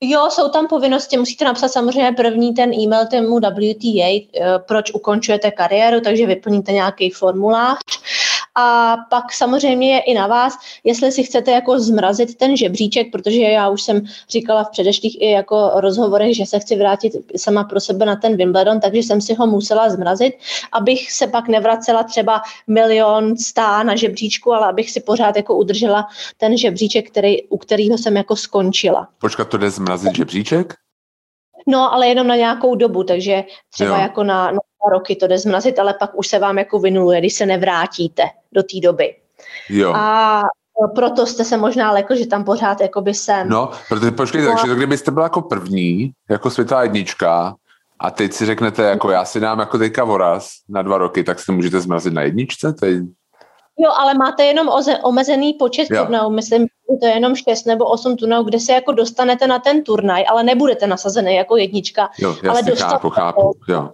Jo, 0.00 0.28
jsou 0.30 0.48
tam 0.48 0.66
povinnosti, 0.66 1.18
musíte 1.18 1.44
napsat 1.44 1.68
samozřejmě 1.68 2.12
první 2.12 2.54
ten 2.54 2.74
e-mail 2.74 3.06
tému 3.06 3.36
WTA, 3.36 4.08
eh, 4.08 4.58
proč 4.58 4.92
ukončujete 4.94 5.50
kariéru, 5.50 6.00
takže 6.00 6.26
vyplníte 6.26 6.72
nějaký 6.72 7.10
formulář 7.10 7.78
a 8.56 8.96
pak 9.10 9.32
samozřejmě 9.32 9.94
je 9.94 10.00
i 10.00 10.14
na 10.14 10.26
vás, 10.26 10.58
jestli 10.84 11.12
si 11.12 11.22
chcete 11.22 11.50
jako 11.50 11.80
zmrazit 11.80 12.34
ten 12.34 12.56
žebříček, 12.56 13.12
protože 13.12 13.40
já 13.40 13.68
už 13.68 13.82
jsem 13.82 14.00
říkala 14.28 14.64
v 14.64 14.70
předešlých 14.70 15.22
i 15.22 15.30
jako 15.30 15.70
rozhovorech, 15.74 16.36
že 16.36 16.46
se 16.46 16.58
chci 16.58 16.76
vrátit 16.76 17.12
sama 17.36 17.64
pro 17.64 17.80
sebe 17.80 18.06
na 18.06 18.16
ten 18.16 18.36
Wimbledon, 18.36 18.80
takže 18.80 18.98
jsem 18.98 19.20
si 19.20 19.34
ho 19.34 19.46
musela 19.46 19.90
zmrazit, 19.90 20.34
abych 20.72 21.12
se 21.12 21.26
pak 21.26 21.48
nevracela 21.48 22.02
třeba 22.02 22.42
milion 22.66 23.36
stá 23.36 23.82
na 23.82 23.96
žebříčku, 23.96 24.52
ale 24.52 24.68
abych 24.68 24.90
si 24.90 25.00
pořád 25.00 25.36
jako 25.36 25.56
udržela 25.56 26.08
ten 26.36 26.56
žebříček, 26.56 27.10
který, 27.10 27.42
u 27.42 27.58
kterého 27.58 27.98
jsem 27.98 28.16
jako 28.16 28.36
skončila. 28.36 29.08
Počkat, 29.18 29.48
to 29.48 29.56
jde 29.56 29.70
zmrazit 29.70 30.16
žebříček? 30.16 30.74
No, 31.68 31.92
ale 31.92 32.08
jenom 32.08 32.26
na 32.26 32.36
nějakou 32.36 32.74
dobu, 32.74 33.04
takže 33.04 33.44
třeba 33.70 33.96
jo. 33.96 34.02
jako 34.02 34.24
na, 34.24 34.50
na 34.50 34.58
roky 34.92 35.16
to 35.16 35.26
jde 35.26 35.38
zmrazit, 35.38 35.78
ale 35.78 35.94
pak 35.94 36.18
už 36.18 36.28
se 36.28 36.38
vám 36.38 36.58
jako 36.58 36.78
vynuluje, 36.78 37.20
když 37.20 37.34
se 37.34 37.46
nevrátíte 37.46 38.22
do 38.52 38.62
té 38.62 38.80
doby. 38.82 39.14
Jo. 39.68 39.92
A 39.96 40.42
proto 40.94 41.26
jste 41.26 41.44
se 41.44 41.56
možná 41.56 41.92
lekl, 41.92 42.16
že 42.16 42.26
tam 42.26 42.44
pořád 42.44 42.78
by 43.00 43.14
jsem. 43.14 43.48
No, 43.48 43.70
protože 43.88 44.10
počkejte, 44.10 44.46
no. 44.46 44.52
takže 44.52 44.68
to 44.68 44.74
kdybyste 44.74 45.10
byla 45.10 45.26
jako 45.26 45.42
první, 45.42 46.12
jako 46.30 46.50
světá 46.50 46.82
jednička, 46.82 47.54
a 47.98 48.10
teď 48.10 48.32
si 48.32 48.46
řeknete, 48.46 48.82
jako 48.82 49.10
já 49.10 49.24
si 49.24 49.40
dám 49.40 49.58
jako 49.58 49.78
teďka 49.78 50.04
voraz 50.04 50.50
na 50.68 50.82
dva 50.82 50.98
roky, 50.98 51.24
tak 51.24 51.40
si 51.40 51.52
můžete 51.52 51.80
zmrazit 51.80 52.12
na 52.12 52.22
jedničce? 52.22 52.72
To 52.72 52.86
je... 52.86 52.94
Jo, 53.78 53.90
ale 53.98 54.14
máte 54.14 54.44
jenom 54.44 54.68
oze, 54.68 54.98
omezený 54.98 55.54
počet 55.54 55.88
turnajů, 55.88 56.30
myslím, 56.30 56.62
že 56.62 56.96
to 57.00 57.06
je 57.06 57.12
jenom 57.12 57.34
6 57.34 57.64
nebo 57.64 57.84
8 57.84 58.16
turnajů, 58.16 58.42
kde 58.42 58.60
se 58.60 58.72
jako 58.72 58.92
dostanete 58.92 59.46
na 59.46 59.58
ten 59.58 59.82
turnaj, 59.82 60.24
ale 60.28 60.42
nebudete 60.42 60.86
nasazený 60.86 61.34
jako 61.34 61.56
jednička. 61.56 62.08
Jo, 62.18 62.36
jasně, 62.42 62.50
ale 62.50 62.76
chápu, 62.76 63.10
chápu, 63.10 63.52
jo. 63.68 63.90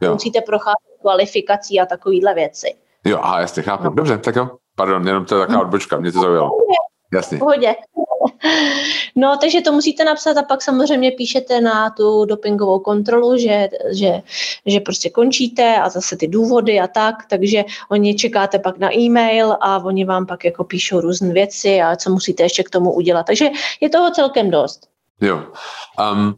Jo. 0.00 0.12
Musíte 0.12 0.40
procházet 0.40 1.00
kvalifikací 1.00 1.80
a 1.80 1.86
takovýhle 1.86 2.34
věci. 2.34 2.74
Jo, 3.04 3.18
a 3.22 3.40
jasně, 3.40 3.62
chápu. 3.62 3.84
No. 3.84 3.90
Dobře, 3.90 4.18
tak 4.18 4.36
jo. 4.36 4.50
Pardon, 4.76 5.08
jenom 5.08 5.24
to 5.24 5.34
je 5.34 5.40
taková 5.40 5.60
odbočka, 5.60 5.96
mě 5.96 6.12
to 6.12 6.20
zaujalo. 6.20 6.50
Jasně. 7.12 7.38
Pohodě. 7.38 7.74
No, 9.16 9.36
takže 9.40 9.60
to 9.60 9.72
musíte 9.72 10.04
napsat 10.04 10.36
a 10.36 10.42
pak 10.42 10.62
samozřejmě 10.62 11.10
píšete 11.10 11.60
na 11.60 11.90
tu 11.90 12.24
dopingovou 12.24 12.78
kontrolu, 12.78 13.36
že, 13.36 13.68
že, 13.92 14.22
že 14.66 14.80
prostě 14.80 15.10
končíte 15.10 15.76
a 15.76 15.88
zase 15.88 16.16
ty 16.16 16.28
důvody 16.28 16.80
a 16.80 16.86
tak, 16.86 17.14
takže 17.30 17.64
oni 17.90 18.14
čekáte 18.14 18.58
pak 18.58 18.78
na 18.78 18.94
e-mail 18.98 19.56
a 19.60 19.84
oni 19.84 20.04
vám 20.04 20.26
pak 20.26 20.44
jako 20.44 20.64
píšou 20.64 21.00
různé 21.00 21.32
věci 21.32 21.82
a 21.82 21.96
co 21.96 22.10
musíte 22.10 22.42
ještě 22.42 22.62
k 22.62 22.70
tomu 22.70 22.92
udělat. 22.92 23.26
Takže 23.26 23.48
je 23.80 23.90
toho 23.90 24.10
celkem 24.10 24.50
dost. 24.50 24.88
Jo. 25.20 25.42
Um, 26.12 26.34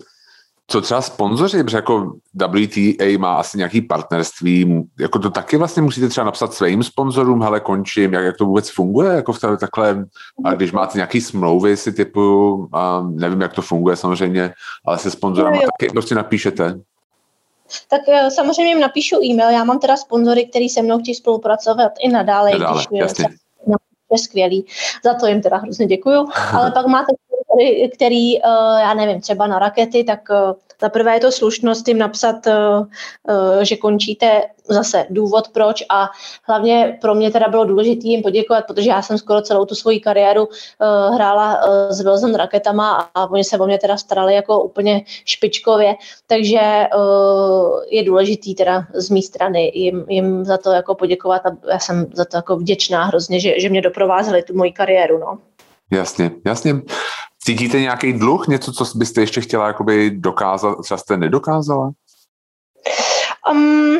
co 0.68 0.80
třeba 0.80 1.02
sponzoři, 1.02 1.64
protože 1.64 1.76
jako 1.76 2.12
WTA 2.34 3.18
má 3.18 3.34
asi 3.34 3.58
nějaký 3.58 3.80
partnerství, 3.80 4.88
jako 5.00 5.18
to 5.18 5.30
taky 5.30 5.56
vlastně 5.56 5.82
musíte 5.82 6.08
třeba 6.08 6.24
napsat 6.24 6.54
svým 6.54 6.82
sponzorům, 6.82 7.42
hele, 7.42 7.60
končím, 7.60 8.12
jak, 8.12 8.24
jak 8.24 8.36
to 8.36 8.44
vůbec 8.44 8.70
funguje, 8.70 9.12
jako 9.12 9.32
v 9.32 9.40
tady 9.40 9.56
takhle, 9.56 10.04
a 10.44 10.54
když 10.54 10.72
máte 10.72 10.98
nějaký 10.98 11.20
smlouvy 11.20 11.76
si 11.76 11.92
typu, 11.92 12.68
a 12.72 13.06
nevím, 13.10 13.40
jak 13.40 13.52
to 13.52 13.62
funguje 13.62 13.96
samozřejmě, 13.96 14.54
ale 14.86 14.98
se 14.98 15.10
sponzorama 15.10 15.58
taky 15.58 15.92
prostě 15.92 16.14
napíšete. 16.14 16.80
Tak 17.88 18.00
eh, 18.08 18.30
samozřejmě 18.30 18.72
jim 18.72 18.80
napíšu 18.80 19.16
e-mail, 19.24 19.50
já 19.50 19.64
mám 19.64 19.78
teda 19.78 19.96
sponzory, 19.96 20.46
který 20.46 20.68
se 20.68 20.82
mnou 20.82 20.98
chtějí 20.98 21.14
spolupracovat 21.14 21.92
i 22.00 22.08
nadále, 22.08 22.50
nadále 22.50 22.84
když 22.90 23.00
jasně. 23.00 23.28
je 24.12 24.18
skvělý, 24.18 24.66
za 25.04 25.14
to 25.14 25.26
jim 25.26 25.42
teda 25.42 25.56
hrozně 25.56 25.86
děkuju, 25.86 26.28
ale 26.52 26.70
pak 26.70 26.86
máte 26.86 27.12
který, 27.56 27.90
který, 27.90 28.38
eh, 28.38 28.80
já 28.80 28.94
nevím, 28.94 29.20
třeba 29.20 29.46
na 29.46 29.58
rakety, 29.58 30.04
tak 30.04 30.20
eh, 30.30 30.54
za 30.80 30.88
prvé 30.88 31.14
je 31.14 31.20
to 31.20 31.32
slušnost 31.32 31.88
jim 31.88 31.98
napsat, 31.98 32.46
eh, 32.46 32.54
že 33.62 33.76
končíte 33.76 34.42
zase 34.68 35.06
důvod 35.10 35.48
proč 35.48 35.84
a 35.88 36.08
hlavně 36.42 36.98
pro 37.00 37.14
mě 37.14 37.30
teda 37.30 37.48
bylo 37.48 37.64
důležité 37.64 38.06
jim 38.06 38.22
poděkovat, 38.22 38.66
protože 38.66 38.90
já 38.90 39.02
jsem 39.02 39.18
skoro 39.18 39.42
celou 39.42 39.64
tu 39.64 39.74
svoji 39.74 40.00
kariéru 40.00 40.48
hrála 41.14 41.60
s 41.90 42.00
Wilson 42.00 42.34
raketama 42.34 43.10
a 43.14 43.30
oni 43.30 43.44
se 43.44 43.58
o 43.58 43.66
mě 43.66 43.78
teda 43.78 43.96
starali 43.96 44.34
jako 44.34 44.62
úplně 44.62 45.02
špičkově, 45.06 45.94
takže 46.26 46.88
je 47.90 48.04
důležitý 48.04 48.54
teda 48.54 48.86
z 48.94 49.10
mé 49.10 49.22
strany 49.22 49.72
jim, 49.74 50.04
jim 50.08 50.44
za 50.44 50.58
to 50.58 50.72
jako 50.72 50.94
poděkovat 50.94 51.46
a 51.46 51.50
já 51.70 51.78
jsem 51.78 52.06
za 52.14 52.24
to 52.24 52.36
jako 52.36 52.56
vděčná 52.56 53.04
hrozně, 53.04 53.40
že, 53.40 53.60
že 53.60 53.68
mě 53.68 53.82
doprovázeli 53.82 54.42
tu 54.42 54.56
moji 54.56 54.72
kariéru, 54.72 55.18
no. 55.18 55.38
Jasně, 55.90 56.30
jasně. 56.46 56.74
Cítíte 57.46 57.80
nějaký 57.80 58.12
dluh, 58.12 58.48
něco, 58.48 58.72
co 58.72 58.84
byste 58.98 59.20
ještě 59.20 59.40
chtěla 59.40 59.66
jakoby 59.66 60.10
dokázat, 60.10 60.76
třeba 60.84 60.98
jste 60.98 61.16
nedokázala? 61.16 61.90
Um, 63.52 63.98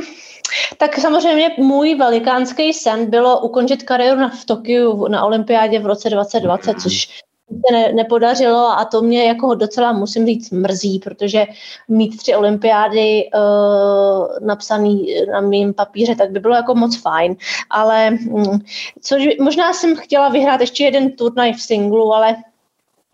tak 0.77 0.99
samozřejmě 0.99 1.51
můj 1.59 1.95
velikánský 1.95 2.73
sen 2.73 3.11
bylo 3.11 3.41
ukončit 3.41 3.83
kariéru 3.83 4.21
na, 4.21 4.29
v 4.29 4.45
Tokiu 4.45 5.09
na 5.09 5.25
olympiádě 5.25 5.79
v 5.79 5.87
roce 5.87 6.11
2020, 6.11 6.73
mm. 6.73 6.81
což 6.81 7.07
se 7.51 7.73
ne, 7.73 7.93
nepodařilo 7.93 8.79
a 8.79 8.85
to 8.85 9.03
mě 9.03 9.25
jako 9.25 9.55
docela, 9.55 9.93
musím 9.93 10.27
říct, 10.27 10.51
mrzí, 10.51 10.99
protože 10.99 11.47
mít 11.89 12.17
tři 12.17 12.35
olympiády 12.35 13.31
uh, 13.35 14.47
napsaný 14.47 15.15
na 15.33 15.41
mým 15.41 15.75
papíře, 15.75 16.15
tak 16.17 16.31
by 16.31 16.41
bylo 16.41 16.55
jako 16.55 16.75
moc 16.75 16.97
fajn, 17.01 17.37
ale 17.71 18.19
um, 18.31 18.61
což, 19.03 19.23
možná 19.41 19.73
jsem 19.73 19.97
chtěla 19.97 20.29
vyhrát 20.29 20.61
ještě 20.61 20.85
jeden 20.85 21.13
turnaj 21.13 21.53
v 21.53 21.63
singlu, 21.63 22.15
ale 22.15 22.37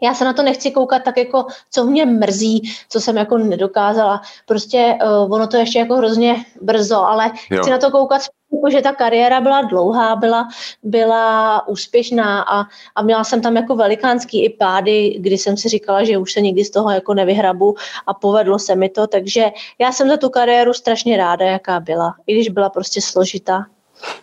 já 0.02 0.14
se 0.14 0.24
na 0.24 0.32
to 0.32 0.42
nechci 0.42 0.70
koukat 0.70 1.02
tak 1.02 1.16
jako, 1.16 1.46
co 1.70 1.84
mě 1.84 2.06
mrzí, 2.06 2.62
co 2.88 3.00
jsem 3.00 3.16
jako 3.16 3.38
nedokázala. 3.38 4.20
Prostě 4.46 4.98
uh, 5.04 5.34
ono 5.34 5.46
to 5.46 5.56
ještě 5.56 5.78
jako 5.78 5.96
hrozně 5.96 6.44
brzo, 6.60 7.04
ale 7.04 7.30
jo. 7.50 7.62
chci 7.62 7.70
na 7.70 7.78
to 7.78 7.90
koukat 7.90 8.22
jako, 8.52 8.70
že 8.70 8.82
ta 8.82 8.92
kariéra 8.92 9.40
byla 9.40 9.62
dlouhá, 9.62 10.16
byla, 10.16 10.48
byla 10.82 11.68
úspěšná 11.68 12.42
a, 12.42 12.64
a 12.94 13.02
měla 13.02 13.24
jsem 13.24 13.42
tam 13.42 13.56
jako 13.56 13.76
velikánský 13.76 14.44
i 14.44 14.50
pády, 14.50 15.16
kdy 15.18 15.38
jsem 15.38 15.56
si 15.56 15.68
říkala, 15.68 16.04
že 16.04 16.18
už 16.18 16.32
se 16.32 16.40
nikdy 16.40 16.64
z 16.64 16.70
toho 16.70 16.90
jako 16.90 17.14
nevyhrabu 17.14 17.74
a 18.06 18.14
povedlo 18.14 18.58
se 18.58 18.74
mi 18.74 18.88
to, 18.88 19.06
takže 19.06 19.50
já 19.78 19.92
jsem 19.92 20.08
za 20.08 20.16
tu 20.16 20.30
kariéru 20.30 20.72
strašně 20.72 21.16
ráda, 21.16 21.46
jaká 21.46 21.80
byla, 21.80 22.14
i 22.26 22.34
když 22.34 22.48
byla 22.48 22.70
prostě 22.70 23.00
složitá. 23.00 23.66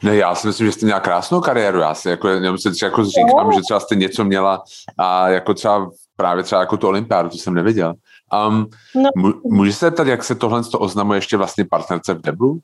Ne, 0.04 0.16
já 0.16 0.36
si 0.36 0.48
myslím, 0.48 0.68
že 0.68 0.72
jste 0.72 0.86
měla 0.86 1.00
krásnou 1.00 1.42
kariéru. 1.42 1.80
Já 1.80 1.94
si 1.94 2.10
jako, 2.10 2.28
jenom 2.28 2.58
si 2.58 2.70
jako 2.84 3.06
říkám, 3.06 3.46
no. 3.46 3.52
že 3.52 3.62
třeba 3.62 3.80
jste 3.80 3.96
něco 3.96 4.24
měla 4.24 4.64
a 4.98 5.30
jako 5.30 5.54
třeba 5.54 5.90
právě 6.16 6.44
třeba 6.44 6.62
jako 6.62 6.78
tu 6.78 6.88
olympiádu, 6.88 7.30
to 7.30 7.38
jsem 7.38 7.54
nevěděl. 7.54 7.94
Um, 8.48 8.66
no. 8.96 9.32
Může 9.44 9.74
se 9.74 9.86
zeptat, 9.86 10.08
jak 10.08 10.24
se 10.24 10.36
tohle 10.36 10.62
oznamuje 10.78 11.18
ještě 11.18 11.38
vlastně 11.38 11.66
partnerce 11.66 12.14
v 12.14 12.22
Deblu? 12.22 12.60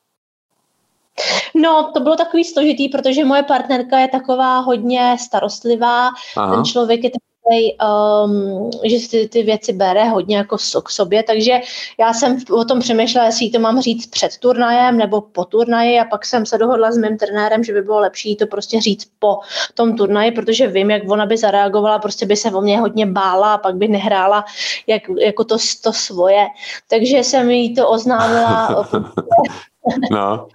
No, 1.55 1.91
to 1.93 1.99
bylo 1.99 2.15
takový 2.15 2.43
složitý, 2.43 2.89
protože 2.89 3.25
moje 3.25 3.43
partnerka 3.43 3.99
je 3.99 4.07
taková 4.07 4.59
hodně 4.59 5.17
starostlivá, 5.19 6.09
Aha. 6.37 6.55
ten 6.55 6.65
člověk 6.65 7.03
je 7.03 7.09
um, 7.51 8.71
že 8.83 8.99
si 8.99 9.27
ty 9.27 9.43
věci 9.43 9.73
bere 9.73 10.03
hodně 10.03 10.37
jako 10.37 10.57
k 10.83 10.89
sobě, 10.89 11.23
takže 11.23 11.59
já 11.99 12.13
jsem 12.13 12.37
o 12.51 12.65
tom 12.65 12.79
přemýšlela, 12.79 13.25
jestli 13.25 13.49
to 13.49 13.59
mám 13.59 13.81
říct 13.81 14.07
před 14.07 14.37
turnajem 14.37 14.97
nebo 14.97 15.21
po 15.21 15.45
turnaji 15.45 15.99
a 15.99 16.05
pak 16.05 16.25
jsem 16.25 16.45
se 16.45 16.57
dohodla 16.57 16.91
s 16.91 16.97
mým 16.97 17.17
trenérem, 17.17 17.63
že 17.63 17.73
by 17.73 17.81
bylo 17.81 17.99
lepší 17.99 18.35
to 18.35 18.47
prostě 18.47 18.81
říct 18.81 19.07
po 19.19 19.39
tom 19.73 19.95
turnaji, 19.95 20.31
protože 20.31 20.67
vím, 20.67 20.91
jak 20.91 21.09
ona 21.09 21.25
by 21.25 21.37
zareagovala, 21.37 21.99
prostě 21.99 22.25
by 22.25 22.35
se 22.35 22.51
o 22.51 22.61
mě 22.61 22.79
hodně 22.79 23.05
bála 23.05 23.53
a 23.53 23.57
pak 23.57 23.75
by 23.75 23.87
nehrála 23.87 24.45
jak, 24.87 25.01
jako 25.19 25.43
to, 25.43 25.57
to 25.83 25.93
svoje. 25.93 26.47
Takže 26.89 27.17
jsem 27.17 27.49
jí 27.49 27.75
to 27.75 27.89
oznámila 27.89 28.87
no 30.11 30.47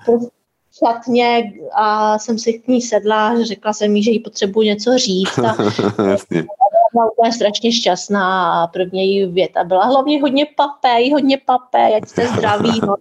šatně 0.84 1.52
a 1.74 2.18
jsem 2.18 2.38
si 2.38 2.52
k 2.52 2.68
ní 2.68 2.82
sedla, 2.82 3.44
řekla 3.44 3.72
jsem 3.72 3.96
jí, 3.96 4.02
že 4.02 4.10
jí 4.10 4.18
potřebuji 4.18 4.62
něco 4.62 4.98
říct 4.98 5.38
a 5.38 5.56
byla 6.92 7.12
úplně 7.12 7.32
strašně 7.32 7.72
šťastná 7.72 8.52
a 8.62 8.66
první 8.66 9.00
její 9.00 9.26
věta 9.26 9.64
byla 9.64 9.84
hlavně 9.84 10.20
hodně 10.22 10.46
papé, 10.56 11.12
hodně 11.12 11.38
papé, 11.46 11.94
ať 11.96 12.08
jste 12.08 12.26
zdraví. 12.26 12.80
No. 12.86 12.94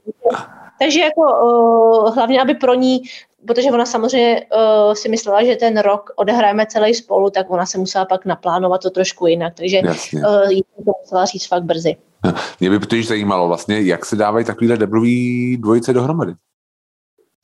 Takže 0.80 1.00
jako 1.00 1.22
uh, 1.22 2.16
hlavně, 2.16 2.42
aby 2.42 2.56
pro 2.56 2.74
ní 2.74 3.02
protože 3.46 3.72
ona 3.72 3.86
samozřejmě 3.86 4.46
uh, 4.56 4.94
si 4.94 5.10
myslela, 5.10 5.44
že 5.44 5.56
ten 5.56 5.78
rok 5.78 6.12
odehrajeme 6.16 6.66
celý 6.66 6.94
spolu, 6.94 7.30
tak 7.30 7.52
ona 7.52 7.66
se 7.66 7.78
musela 7.78 8.06
pak 8.06 8.26
naplánovat 8.26 8.82
to 8.82 8.90
trošku 8.90 9.28
jinak, 9.28 9.54
takže 9.56 9.82
uh, 9.82 10.50
jí 10.50 10.64
to 10.86 10.92
musela 11.02 11.26
říct 11.26 11.48
fakt 11.48 11.64
brzy. 11.64 11.96
Mě 12.60 12.70
by 12.70 12.80
totiž 12.80 13.08
zajímalo 13.08 13.48
vlastně, 13.48 13.82
jak 13.82 14.06
se 14.06 14.16
dávají 14.16 14.46
takovýhle 14.46 14.78
deblový 14.78 15.58
dvojice 15.58 15.94
dohromady. 15.94 16.34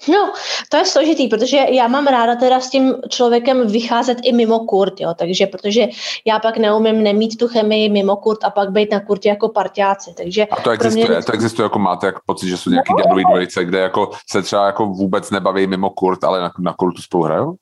No, 0.09 0.33
to 0.69 0.77
je 0.77 0.85
složitý, 0.85 1.27
protože 1.27 1.57
já 1.57 1.87
mám 1.87 2.07
ráda 2.07 2.35
teda 2.35 2.59
s 2.59 2.69
tím 2.69 2.95
člověkem 3.09 3.67
vycházet 3.67 4.17
i 4.23 4.33
mimo 4.33 4.59
kurt, 4.59 4.99
jo, 4.99 5.13
takže 5.17 5.47
protože 5.47 5.87
já 6.25 6.39
pak 6.39 6.57
neumím 6.57 7.03
nemít 7.03 7.37
tu 7.37 7.47
chemii 7.47 7.89
mimo 7.89 8.15
kurt 8.15 8.43
a 8.43 8.49
pak 8.49 8.71
být 8.71 8.91
na 8.91 8.99
kurtě 8.99 9.29
jako 9.29 9.49
partiáci, 9.49 10.13
takže... 10.17 10.45
A 10.45 10.61
to 10.61 10.69
existuje, 10.69 11.09
mě... 11.09 11.23
to 11.23 11.31
existuje, 11.31 11.63
jako 11.63 11.79
máte 11.79 12.05
jako 12.05 12.19
pocit, 12.25 12.47
že 12.47 12.57
jsou 12.57 12.69
nějaký 12.69 12.93
no, 12.93 13.23
dvojice, 13.23 13.65
kde 13.65 13.79
jako 13.79 14.11
se 14.31 14.41
třeba 14.41 14.65
jako 14.65 14.85
vůbec 14.85 15.31
nebaví 15.31 15.67
mimo 15.67 15.89
kurt, 15.89 16.23
ale 16.23 16.39
na, 16.39 16.51
na 16.59 16.73
kurtu 16.73 17.01
spolu 17.01 17.23
hrajou? 17.23 17.55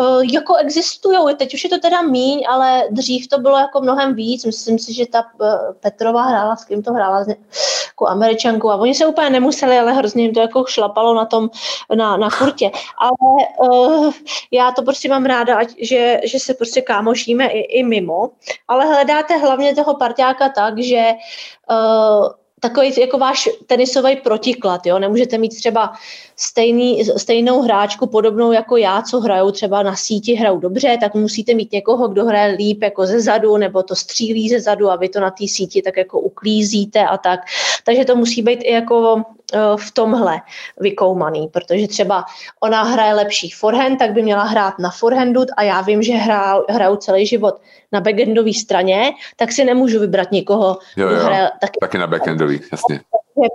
Uh, 0.00 0.22
jako 0.32 0.54
existují, 0.54 1.18
teď 1.36 1.54
už 1.54 1.64
je 1.64 1.70
to 1.70 1.78
teda 1.78 2.02
míň, 2.02 2.44
ale 2.48 2.84
dřív 2.90 3.28
to 3.28 3.38
bylo 3.38 3.58
jako 3.58 3.80
mnohem 3.80 4.14
víc. 4.14 4.44
Myslím 4.44 4.78
si, 4.78 4.94
že 4.94 5.06
ta 5.06 5.24
uh, 5.40 5.48
Petrova 5.80 6.22
hrála, 6.22 6.56
s 6.56 6.64
kým 6.64 6.82
to 6.82 6.92
hrála, 6.92 7.24
jako 7.86 8.08
američanku 8.08 8.70
a 8.70 8.76
oni 8.76 8.94
se 8.94 9.06
úplně 9.06 9.30
nemuseli, 9.30 9.78
ale 9.78 9.92
hrozně 9.92 10.22
jim 10.22 10.34
to 10.34 10.40
jako 10.40 10.64
šlapalo 10.68 11.14
na 11.14 11.24
tom, 11.24 11.50
na, 11.94 12.16
na 12.16 12.30
kurtě. 12.30 12.70
Ale 12.98 13.48
uh, 13.70 14.12
já 14.50 14.72
to 14.72 14.82
prostě 14.82 15.08
mám 15.08 15.24
ráda, 15.24 15.56
ať, 15.56 15.68
že, 15.82 16.20
že 16.24 16.38
se 16.38 16.54
prostě 16.54 16.82
kámošíme 16.82 17.46
i, 17.46 17.58
i 17.58 17.82
mimo, 17.82 18.30
ale 18.68 18.86
hledáte 18.86 19.36
hlavně 19.36 19.74
toho 19.74 19.94
parťáka 19.94 20.48
tak, 20.48 20.78
že 20.78 21.12
uh, 21.70 22.39
takový 22.60 22.92
jako 23.00 23.18
váš 23.18 23.48
tenisový 23.66 24.16
protiklad, 24.16 24.86
jo? 24.86 24.98
Nemůžete 24.98 25.38
mít 25.38 25.56
třeba 25.56 25.92
stejný, 26.36 27.04
stejnou 27.04 27.62
hráčku 27.62 28.06
podobnou 28.06 28.52
jako 28.52 28.76
já, 28.76 29.02
co 29.02 29.20
hrajou 29.20 29.50
třeba 29.50 29.82
na 29.82 29.96
síti, 29.96 30.34
hrajou 30.34 30.58
dobře, 30.58 30.98
tak 31.00 31.14
musíte 31.14 31.54
mít 31.54 31.72
někoho, 31.72 32.08
kdo 32.08 32.24
hraje 32.24 32.56
líp 32.56 32.82
jako 32.82 33.06
ze 33.06 33.20
zadu, 33.20 33.56
nebo 33.56 33.82
to 33.82 33.96
střílí 33.96 34.48
ze 34.48 34.60
zadu 34.60 34.90
a 34.90 34.96
vy 34.96 35.08
to 35.08 35.20
na 35.20 35.30
té 35.30 35.48
síti 35.48 35.82
tak 35.82 35.96
jako 35.96 36.20
uklízíte 36.20 37.04
a 37.04 37.16
tak. 37.18 37.40
Takže 37.84 38.04
to 38.04 38.16
musí 38.16 38.42
být 38.42 38.60
i 38.62 38.72
jako 38.72 39.22
v 39.76 39.90
tomhle 39.90 40.40
vykoumaný, 40.80 41.48
protože 41.48 41.88
třeba 41.88 42.24
ona 42.60 42.82
hraje 42.82 43.14
lepší 43.14 43.50
forehand, 43.50 43.98
tak 43.98 44.12
by 44.12 44.22
měla 44.22 44.44
hrát 44.44 44.78
na 44.78 44.90
forehandu 44.90 45.40
a 45.56 45.62
já 45.62 45.80
vím, 45.80 46.02
že 46.02 46.12
hrá, 46.12 46.62
hraju 46.68 46.96
celý 46.96 47.26
život 47.26 47.60
na 47.92 48.00
backendové 48.00 48.52
straně, 48.52 49.12
tak 49.36 49.52
si 49.52 49.64
nemůžu 49.64 50.00
vybrat 50.00 50.32
někoho, 50.32 50.78
jo, 50.96 51.08
jo, 51.08 51.20
hraje 51.24 51.50
taky, 51.60 51.78
taky 51.80 51.98
na 51.98 52.06
backendový, 52.06 52.60
jasně. 52.72 53.00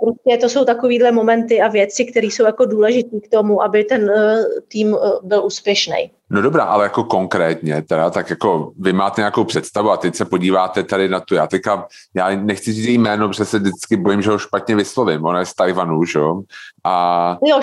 Prostě 0.00 0.36
to 0.40 0.48
jsou 0.48 0.64
takovýhle 0.64 1.12
momenty 1.12 1.60
a 1.60 1.68
věci, 1.68 2.04
které 2.04 2.26
jsou 2.26 2.44
jako 2.44 2.64
důležité 2.64 3.20
k 3.20 3.28
tomu, 3.28 3.62
aby 3.62 3.84
ten 3.84 4.02
uh, 4.02 4.44
tým 4.68 4.92
uh, 4.92 4.98
byl 5.22 5.44
úspěšný. 5.44 6.10
No 6.30 6.42
dobrá, 6.42 6.64
ale 6.64 6.84
jako 6.84 7.04
konkrétně, 7.04 7.82
teda, 7.82 8.10
tak 8.10 8.30
jako 8.30 8.72
vy 8.78 8.92
máte 8.92 9.20
nějakou 9.20 9.44
představu 9.44 9.90
a 9.90 9.96
teď 9.96 10.14
se 10.14 10.24
podíváte 10.24 10.82
tady 10.82 11.08
na 11.08 11.20
tu, 11.20 11.34
já 11.34 11.46
teďka, 11.46 11.86
já 12.14 12.30
nechci 12.30 12.72
říct 12.72 12.88
jméno, 12.88 13.28
protože 13.28 13.44
se 13.44 13.58
vždycky 13.58 13.96
bojím, 13.96 14.22
že 14.22 14.30
ho 14.30 14.38
špatně 14.38 14.76
vyslovím, 14.76 15.24
ona 15.24 15.38
je 15.38 15.46
z 15.46 15.54
Tajvanu, 15.54 16.04
že 16.04 16.18
jo? 16.18 16.42
A... 16.84 17.38
Jo, 17.46 17.60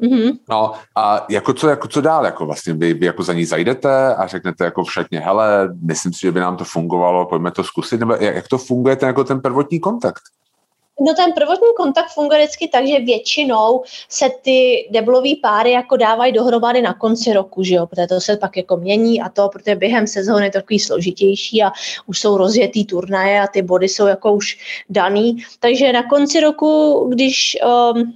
Mm-hmm. 0.00 0.38
No 0.48 0.72
a 0.96 1.26
jako 1.30 1.52
co, 1.52 1.68
jako 1.68 1.88
co 1.88 2.00
dál, 2.00 2.24
jako 2.24 2.46
vlastně 2.46 2.72
vy, 2.72 2.94
vy 2.94 3.06
jako 3.06 3.22
za 3.22 3.32
ní 3.32 3.44
zajdete 3.44 4.14
a 4.14 4.26
řeknete 4.26 4.64
jako 4.64 4.84
všetně, 4.84 5.20
hele, 5.20 5.74
myslím 5.82 6.12
si, 6.12 6.20
že 6.20 6.32
by 6.32 6.40
nám 6.40 6.56
to 6.56 6.64
fungovalo, 6.64 7.26
pojďme 7.26 7.50
to 7.50 7.64
zkusit, 7.64 8.00
nebo 8.00 8.12
jak, 8.12 8.34
jak 8.34 8.48
to 8.48 8.58
funguje 8.58 8.96
ten, 8.96 9.06
jako 9.06 9.24
ten 9.24 9.40
prvotní 9.40 9.80
kontakt? 9.80 10.22
No 11.00 11.14
ten 11.14 11.32
prvotní 11.32 11.68
kontakt 11.76 12.10
funguje 12.10 12.38
vždycky 12.38 12.68
tak, 12.68 12.86
že 12.86 12.98
většinou 13.00 13.82
se 14.08 14.30
ty 14.42 14.88
deblové 14.90 15.30
páry 15.42 15.70
jako 15.70 15.96
dávají 15.96 16.32
dohromady 16.32 16.82
na 16.82 16.94
konci 16.94 17.32
roku, 17.32 17.62
že 17.62 17.74
jo, 17.74 17.86
protože 17.86 18.06
to 18.06 18.20
se 18.20 18.36
pak 18.36 18.56
jako 18.56 18.76
mění 18.76 19.20
a 19.22 19.28
to, 19.28 19.48
protože 19.48 19.74
během 19.74 20.06
sezóny 20.06 20.44
je 20.44 20.50
to 20.50 20.58
takový 20.58 20.78
složitější 20.78 21.62
a 21.62 21.72
už 22.06 22.20
jsou 22.20 22.36
rozjetý 22.36 22.84
turnaje 22.84 23.40
a 23.40 23.46
ty 23.46 23.62
body 23.62 23.88
jsou 23.88 24.06
jako 24.06 24.32
už 24.32 24.58
daný. 24.90 25.36
Takže 25.60 25.92
na 25.92 26.02
konci 26.02 26.40
roku, 26.40 27.04
když 27.12 27.56
um, 27.94 28.14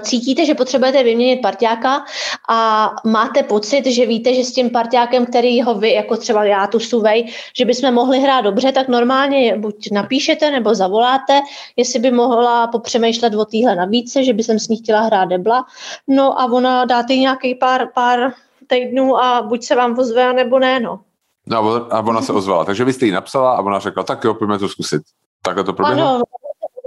cítíte, 0.00 0.44
že 0.44 0.54
potřebujete 0.54 1.02
vyměnit 1.02 1.42
partiáka 1.42 2.04
a 2.48 2.90
máte 3.04 3.42
pocit, 3.42 3.86
že 3.86 4.06
víte, 4.06 4.34
že 4.34 4.44
s 4.44 4.52
tím 4.52 4.70
partiákem, 4.70 5.26
který 5.26 5.62
ho 5.62 5.74
vy, 5.74 5.92
jako 5.92 6.16
třeba 6.16 6.44
já 6.44 6.66
tu 6.66 6.80
suvej, 6.80 7.32
že 7.56 7.64
bychom 7.64 7.94
mohli 7.94 8.20
hrát 8.20 8.40
dobře, 8.40 8.72
tak 8.72 8.88
normálně 8.88 9.56
buď 9.58 9.88
napíšete 9.92 10.50
nebo 10.50 10.74
zavoláte, 10.74 11.40
jestli 11.76 11.98
by 11.98 12.10
mohla 12.10 12.66
popřemýšlet 12.66 13.34
o 13.34 13.44
téhle 13.44 13.76
nabídce, 13.76 14.24
že 14.24 14.32
by 14.32 14.42
jsem 14.42 14.58
s 14.58 14.68
ní 14.68 14.76
chtěla 14.76 15.00
hrát 15.00 15.24
debla. 15.24 15.64
No 16.08 16.40
a 16.40 16.44
ona 16.44 16.84
dáte 16.84 17.16
nějaký 17.16 17.54
pár, 17.54 17.88
pár 17.94 18.32
týdnů 18.66 19.16
a 19.16 19.42
buď 19.42 19.64
se 19.64 19.74
vám 19.74 19.98
ozve, 19.98 20.32
nebo 20.32 20.58
ne, 20.58 20.80
no. 20.80 21.00
No 21.46 21.86
a 21.90 22.00
ona 22.00 22.22
se 22.22 22.32
ozvala, 22.32 22.64
takže 22.64 22.84
vy 22.84 22.92
jste 22.92 23.06
jí 23.06 23.12
napsala 23.12 23.52
a 23.52 23.62
ona 23.62 23.78
řekla, 23.78 24.02
tak 24.02 24.24
jo, 24.24 24.34
pojďme 24.34 24.58
to 24.58 24.68
zkusit. 24.68 25.02
Takhle 25.42 25.64
to 25.64 25.72
proběhlo? 25.72 26.08
Ano, 26.08 26.22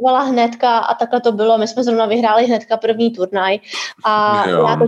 startovala 0.04 0.24
hnedka 0.24 0.78
a 0.78 0.94
takhle 0.94 1.22
to 1.22 1.32
bylo. 1.32 1.58
My 1.58 1.68
jsme 1.68 1.84
zrovna 1.84 2.06
vyhráli 2.06 2.46
hnedka 2.46 2.78
první 2.78 3.12
turnaj 3.12 3.60
a 4.06 4.44
jo. 4.50 4.68
já 4.68 4.76
to 4.76 4.88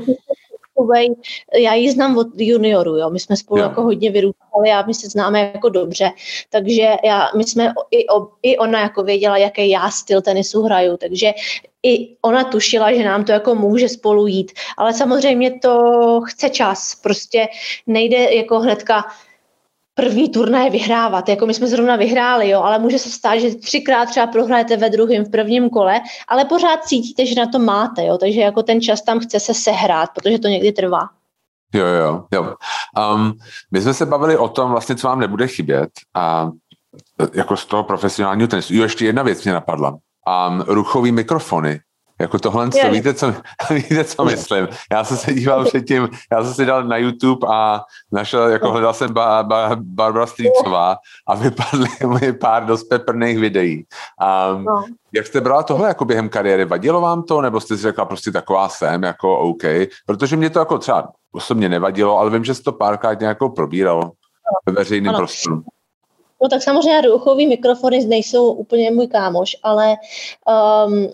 já 1.59 1.73
ji 1.73 1.91
znám 1.91 2.17
od 2.17 2.27
junioru, 2.37 2.97
jo. 2.97 3.09
my 3.09 3.19
jsme 3.19 3.37
spolu 3.37 3.61
jo. 3.61 3.67
jako 3.67 3.81
hodně 3.81 4.11
vyrůstali 4.11 4.71
a 4.71 4.85
my 4.87 4.93
se 4.93 5.09
známe 5.09 5.51
jako 5.53 5.69
dobře, 5.69 6.11
takže 6.49 6.89
já, 7.03 7.27
my 7.37 7.43
jsme, 7.43 7.73
i, 7.91 8.07
o, 8.07 8.27
i 8.43 8.57
ona 8.57 8.79
jako 8.79 9.03
věděla, 9.03 9.37
jaký 9.37 9.69
já 9.69 9.89
styl 9.89 10.21
tenisu 10.21 10.61
hraju, 10.61 10.97
takže 10.97 11.33
i 11.83 12.17
ona 12.21 12.43
tušila, 12.43 12.93
že 12.93 13.05
nám 13.05 13.23
to 13.23 13.31
jako 13.31 13.55
může 13.55 13.89
spolu 13.89 14.27
jít, 14.27 14.51
ale 14.77 14.93
samozřejmě 14.93 15.59
to 15.59 15.79
chce 16.25 16.49
čas, 16.49 16.95
prostě 17.03 17.47
nejde 17.87 18.35
jako 18.35 18.59
hnedka 18.59 19.05
první 19.95 20.29
turnaje 20.29 20.69
vyhrávat. 20.69 21.29
Jako 21.29 21.45
my 21.45 21.53
jsme 21.53 21.67
zrovna 21.67 21.95
vyhráli, 21.95 22.49
jo, 22.49 22.61
ale 22.61 22.79
může 22.79 22.99
se 22.99 23.09
stát, 23.09 23.37
že 23.37 23.55
třikrát 23.55 24.05
třeba 24.05 24.27
prohrajete 24.27 24.77
ve 24.77 24.89
druhém, 24.89 25.25
v 25.25 25.31
prvním 25.31 25.69
kole, 25.69 26.01
ale 26.27 26.45
pořád 26.45 26.83
cítíte, 26.83 27.25
že 27.25 27.35
na 27.35 27.47
to 27.47 27.59
máte, 27.59 28.05
jo, 28.05 28.17
takže 28.17 28.41
jako 28.41 28.63
ten 28.63 28.81
čas 28.81 29.01
tam 29.01 29.19
chce 29.19 29.39
se 29.39 29.53
sehrát, 29.53 30.09
protože 30.15 30.39
to 30.39 30.47
někdy 30.47 30.71
trvá. 30.71 31.09
Jo, 31.73 31.85
jo, 31.85 32.25
jo. 32.33 32.55
Um, 33.15 33.33
my 33.71 33.81
jsme 33.81 33.93
se 33.93 34.05
bavili 34.05 34.37
o 34.37 34.47
tom 34.47 34.71
vlastně, 34.71 34.95
co 34.95 35.07
vám 35.07 35.19
nebude 35.19 35.47
chybět 35.47 35.89
a 36.13 36.51
jako 37.33 37.57
z 37.57 37.65
toho 37.65 37.83
profesionálního 37.83 38.47
tenisu. 38.47 38.73
Jo, 38.73 38.83
ještě 38.83 39.05
jedna 39.05 39.23
věc 39.23 39.43
mě 39.43 39.53
napadla. 39.53 39.89
Um, 39.89 40.61
ruchový 40.67 41.11
mikrofony. 41.11 41.79
Jako 42.19 42.39
tohle, 42.39 42.69
co, 42.69 42.89
víte, 42.89 43.13
co, 43.13 43.33
víte, 43.69 44.03
co 44.03 44.25
myslím? 44.25 44.67
Já 44.91 45.03
jsem 45.03 45.17
se 45.17 45.33
díval 45.33 45.65
předtím, 45.65 46.09
já 46.31 46.43
jsem 46.43 46.53
si 46.53 46.65
dal 46.65 46.83
na 46.83 46.97
YouTube 46.97 47.47
a 47.51 47.81
našel, 48.11 48.47
jako 48.47 48.71
hledal 48.71 48.93
jsem 48.93 49.13
ba, 49.13 49.43
ba, 49.43 49.69
Barbara 49.75 50.25
Strýcová 50.25 50.97
a 51.27 51.35
vypadly 51.35 51.87
mi 52.21 52.33
pár 52.33 52.65
dost 52.65 52.83
peprných 52.83 53.39
videí. 53.39 53.85
Um, 54.55 54.63
no. 54.63 54.85
Jak 55.13 55.27
jste 55.27 55.41
brala 55.41 55.63
tohle 55.63 55.87
jako 55.87 56.05
během 56.05 56.29
kariéry? 56.29 56.65
Vadilo 56.65 57.01
vám 57.01 57.23
to, 57.23 57.41
nebo 57.41 57.59
jste 57.59 57.77
si 57.77 57.81
řekla 57.83 58.05
prostě 58.05 58.31
taková 58.31 58.69
jsem, 58.69 59.03
jako 59.03 59.39
OK? 59.39 59.63
Protože 60.05 60.37
mě 60.37 60.49
to 60.49 60.59
jako 60.59 60.77
třeba 60.77 61.09
osobně 61.31 61.69
nevadilo, 61.69 62.19
ale 62.19 62.29
vím, 62.29 62.43
že 62.43 62.53
se 62.53 62.63
to 62.63 62.71
párkrát 62.71 63.19
nějakou 63.19 63.49
probíralo 63.49 64.11
ve 64.65 64.73
veřejném 64.73 65.15
prostoru. 65.15 65.63
No 66.41 66.49
tak 66.49 66.63
samozřejmě 66.63 67.01
ruchový 67.01 67.47
mikrofony 67.47 68.05
nejsou 68.05 68.53
úplně 68.53 68.91
můj 68.91 69.07
kámoš, 69.07 69.55
ale 69.63 69.95
um, 70.87 71.07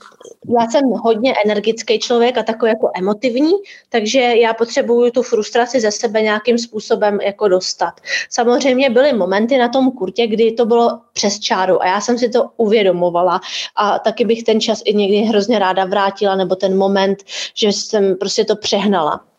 já 0.59 0.67
jsem 0.71 0.89
hodně 0.89 1.33
energický 1.45 1.99
člověk 1.99 2.37
a 2.37 2.43
takový 2.43 2.69
jako 2.69 2.91
emotivní, 2.95 3.51
takže 3.89 4.19
já 4.19 4.53
potřebuju 4.53 5.11
tu 5.11 5.21
frustraci 5.21 5.79
ze 5.79 5.91
sebe 5.91 6.21
nějakým 6.21 6.57
způsobem 6.57 7.21
jako 7.21 7.47
dostat. 7.47 7.93
Samozřejmě 8.29 8.89
byly 8.89 9.13
momenty 9.13 9.57
na 9.57 9.69
tom 9.69 9.91
kurtě, 9.91 10.27
kdy 10.27 10.51
to 10.51 10.65
bylo 10.65 10.99
přes 11.13 11.39
čáru 11.39 11.81
a 11.81 11.87
já 11.87 12.01
jsem 12.01 12.17
si 12.17 12.29
to 12.29 12.49
uvědomovala 12.57 13.41
a 13.75 13.99
taky 13.99 14.25
bych 14.25 14.43
ten 14.43 14.61
čas 14.61 14.81
i 14.85 14.93
někdy 14.93 15.17
hrozně 15.17 15.59
ráda 15.59 15.85
vrátila, 15.85 16.35
nebo 16.35 16.55
ten 16.55 16.77
moment, 16.77 17.23
že 17.55 17.67
jsem 17.67 18.15
prostě 18.15 18.45
to 18.45 18.55
přehnala 18.55 19.30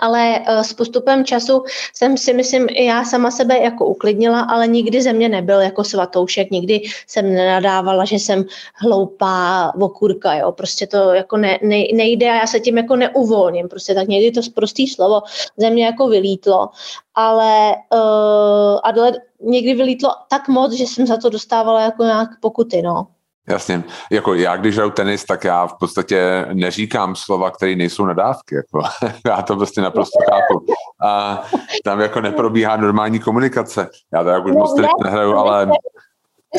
ale 0.00 0.38
eh, 0.46 0.64
s 0.64 0.72
postupem 0.72 1.24
času 1.24 1.64
jsem 1.94 2.16
si 2.16 2.32
myslím 2.32 2.66
i 2.70 2.84
já 2.84 3.04
sama 3.04 3.30
sebe 3.30 3.58
jako 3.58 3.86
uklidnila, 3.86 4.40
ale 4.40 4.66
nikdy 4.66 5.02
ze 5.02 5.12
mě 5.12 5.28
nebyl 5.28 5.60
jako 5.60 5.84
svatoušek, 5.84 6.50
nikdy 6.50 6.82
jsem 7.06 7.34
nenadávala, 7.34 8.04
že 8.04 8.16
jsem 8.16 8.44
hloupá 8.74 9.72
okurka, 9.80 10.34
jo, 10.34 10.52
prostě 10.52 10.86
to 10.86 10.96
jako 10.96 11.36
ne, 11.36 11.58
ne, 11.62 11.84
nejde 11.94 12.30
a 12.30 12.34
já 12.34 12.46
se 12.46 12.60
tím 12.60 12.78
jako 12.78 12.96
neuvolním, 12.96 13.68
prostě 13.68 13.94
tak 13.94 14.08
někdy 14.08 14.30
to 14.30 14.40
prostý 14.54 14.88
slovo 14.88 15.22
ze 15.56 15.70
mě 15.70 15.84
jako 15.84 16.08
vylítlo, 16.08 16.68
ale 17.14 17.74
uh, 17.94 18.80
Adele 18.82 19.12
někdy 19.40 19.74
vylítlo 19.74 20.10
tak 20.30 20.48
moc, 20.48 20.72
že 20.72 20.84
jsem 20.84 21.06
za 21.06 21.16
to 21.16 21.28
dostávala 21.28 21.82
jako 21.82 22.04
nějak 22.04 22.28
pokuty, 22.40 22.82
no. 22.82 23.06
Jasně. 23.48 23.84
Jako 24.10 24.34
já, 24.34 24.56
když 24.56 24.76
hraju 24.76 24.90
tenis, 24.90 25.24
tak 25.24 25.44
já 25.44 25.66
v 25.66 25.74
podstatě 25.80 26.46
neříkám 26.52 27.16
slova, 27.16 27.50
které 27.50 27.76
nejsou 27.76 28.06
nadávky. 28.06 28.54
Jako. 28.54 28.82
já 29.26 29.42
to 29.42 29.56
prostě 29.56 29.80
naprosto 29.80 30.18
chápu. 30.30 30.66
A 31.02 31.42
tam 31.84 32.00
jako 32.00 32.20
neprobíhá 32.20 32.76
normální 32.76 33.20
komunikace. 33.20 33.88
Já 34.12 34.22
to 34.22 34.28
jako 34.28 34.48
už 34.48 34.54
moc 34.54 34.80
nehraju, 35.04 35.34
ale 35.34 35.70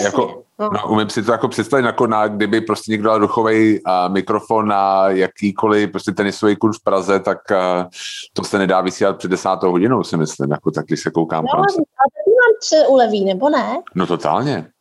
jako, 0.03 0.43
no, 0.59 0.87
umím 0.89 1.09
si 1.09 1.23
to 1.23 1.31
jako 1.31 1.47
představit, 1.47 1.85
jako 1.85 2.07
na, 2.07 2.27
kdyby 2.27 2.61
prostě 2.61 2.91
někdo 2.91 3.09
dal 3.09 3.19
ruchový 3.19 3.79
mikrofon 4.07 4.67
na 4.67 5.09
jakýkoliv 5.09 5.91
prostě 5.91 6.11
tenisový 6.11 6.55
kurz 6.55 6.79
v 6.79 6.83
Praze, 6.83 7.19
tak 7.19 7.37
uh, 7.51 7.57
to 8.33 8.43
se 8.43 8.57
nedá 8.57 8.81
vysílat 8.81 9.17
před 9.17 9.31
desátou 9.31 9.71
hodinou, 9.71 10.03
si 10.03 10.17
myslím, 10.17 10.51
jako 10.51 10.71
tak, 10.71 10.85
když 10.85 11.01
se 11.01 11.11
koukám. 11.11 11.45
No, 11.45 11.59
a 11.59 11.63
to 11.63 11.83
se 12.61 12.87
uleví, 12.87 13.25
nebo 13.25 13.49
ne? 13.49 13.77
No 13.95 14.07
totálně. 14.07 14.72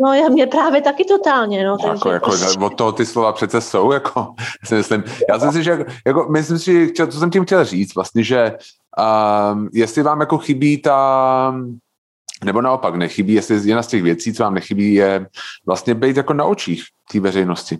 No, 0.00 0.12
já 0.14 0.28
mě 0.28 0.46
právě 0.46 0.82
taky 0.82 1.04
totálně, 1.04 1.64
no. 1.64 1.70
Jako, 1.70 1.88
takže... 1.88 2.08
jako, 2.08 2.30
prostě- 2.30 2.60
od 2.60 2.74
toho 2.74 2.92
ty 2.92 3.06
slova 3.06 3.32
přece 3.32 3.60
jsou, 3.60 3.92
jako, 3.92 4.34
si 4.64 4.74
myslím. 4.74 5.04
Já 5.28 5.38
jsem 5.38 5.52
si, 5.52 5.62
že, 5.62 5.70
jako, 5.70 5.84
jako 6.06 6.26
myslím 6.30 6.58
si, 6.58 6.92
že, 6.96 7.06
co 7.06 7.18
jsem 7.18 7.30
tím 7.30 7.44
chtěl 7.44 7.64
říct, 7.64 7.94
vlastně, 7.94 8.24
že 8.24 8.56
um, 9.52 9.68
jestli 9.72 10.02
vám 10.02 10.20
jako 10.20 10.38
chybí 10.38 10.82
ta, 10.82 11.54
nebo 12.44 12.60
naopak 12.60 12.94
nechybí, 12.94 13.32
jestli 13.32 13.68
jedna 13.68 13.82
z 13.82 13.86
těch 13.86 14.02
věcí, 14.02 14.32
co 14.34 14.42
vám 14.42 14.54
nechybí, 14.54 14.94
je 14.94 15.26
vlastně 15.66 15.94
být 15.94 16.16
jako 16.16 16.32
na 16.32 16.44
očích 16.44 16.84
té 17.12 17.20
veřejnosti. 17.20 17.78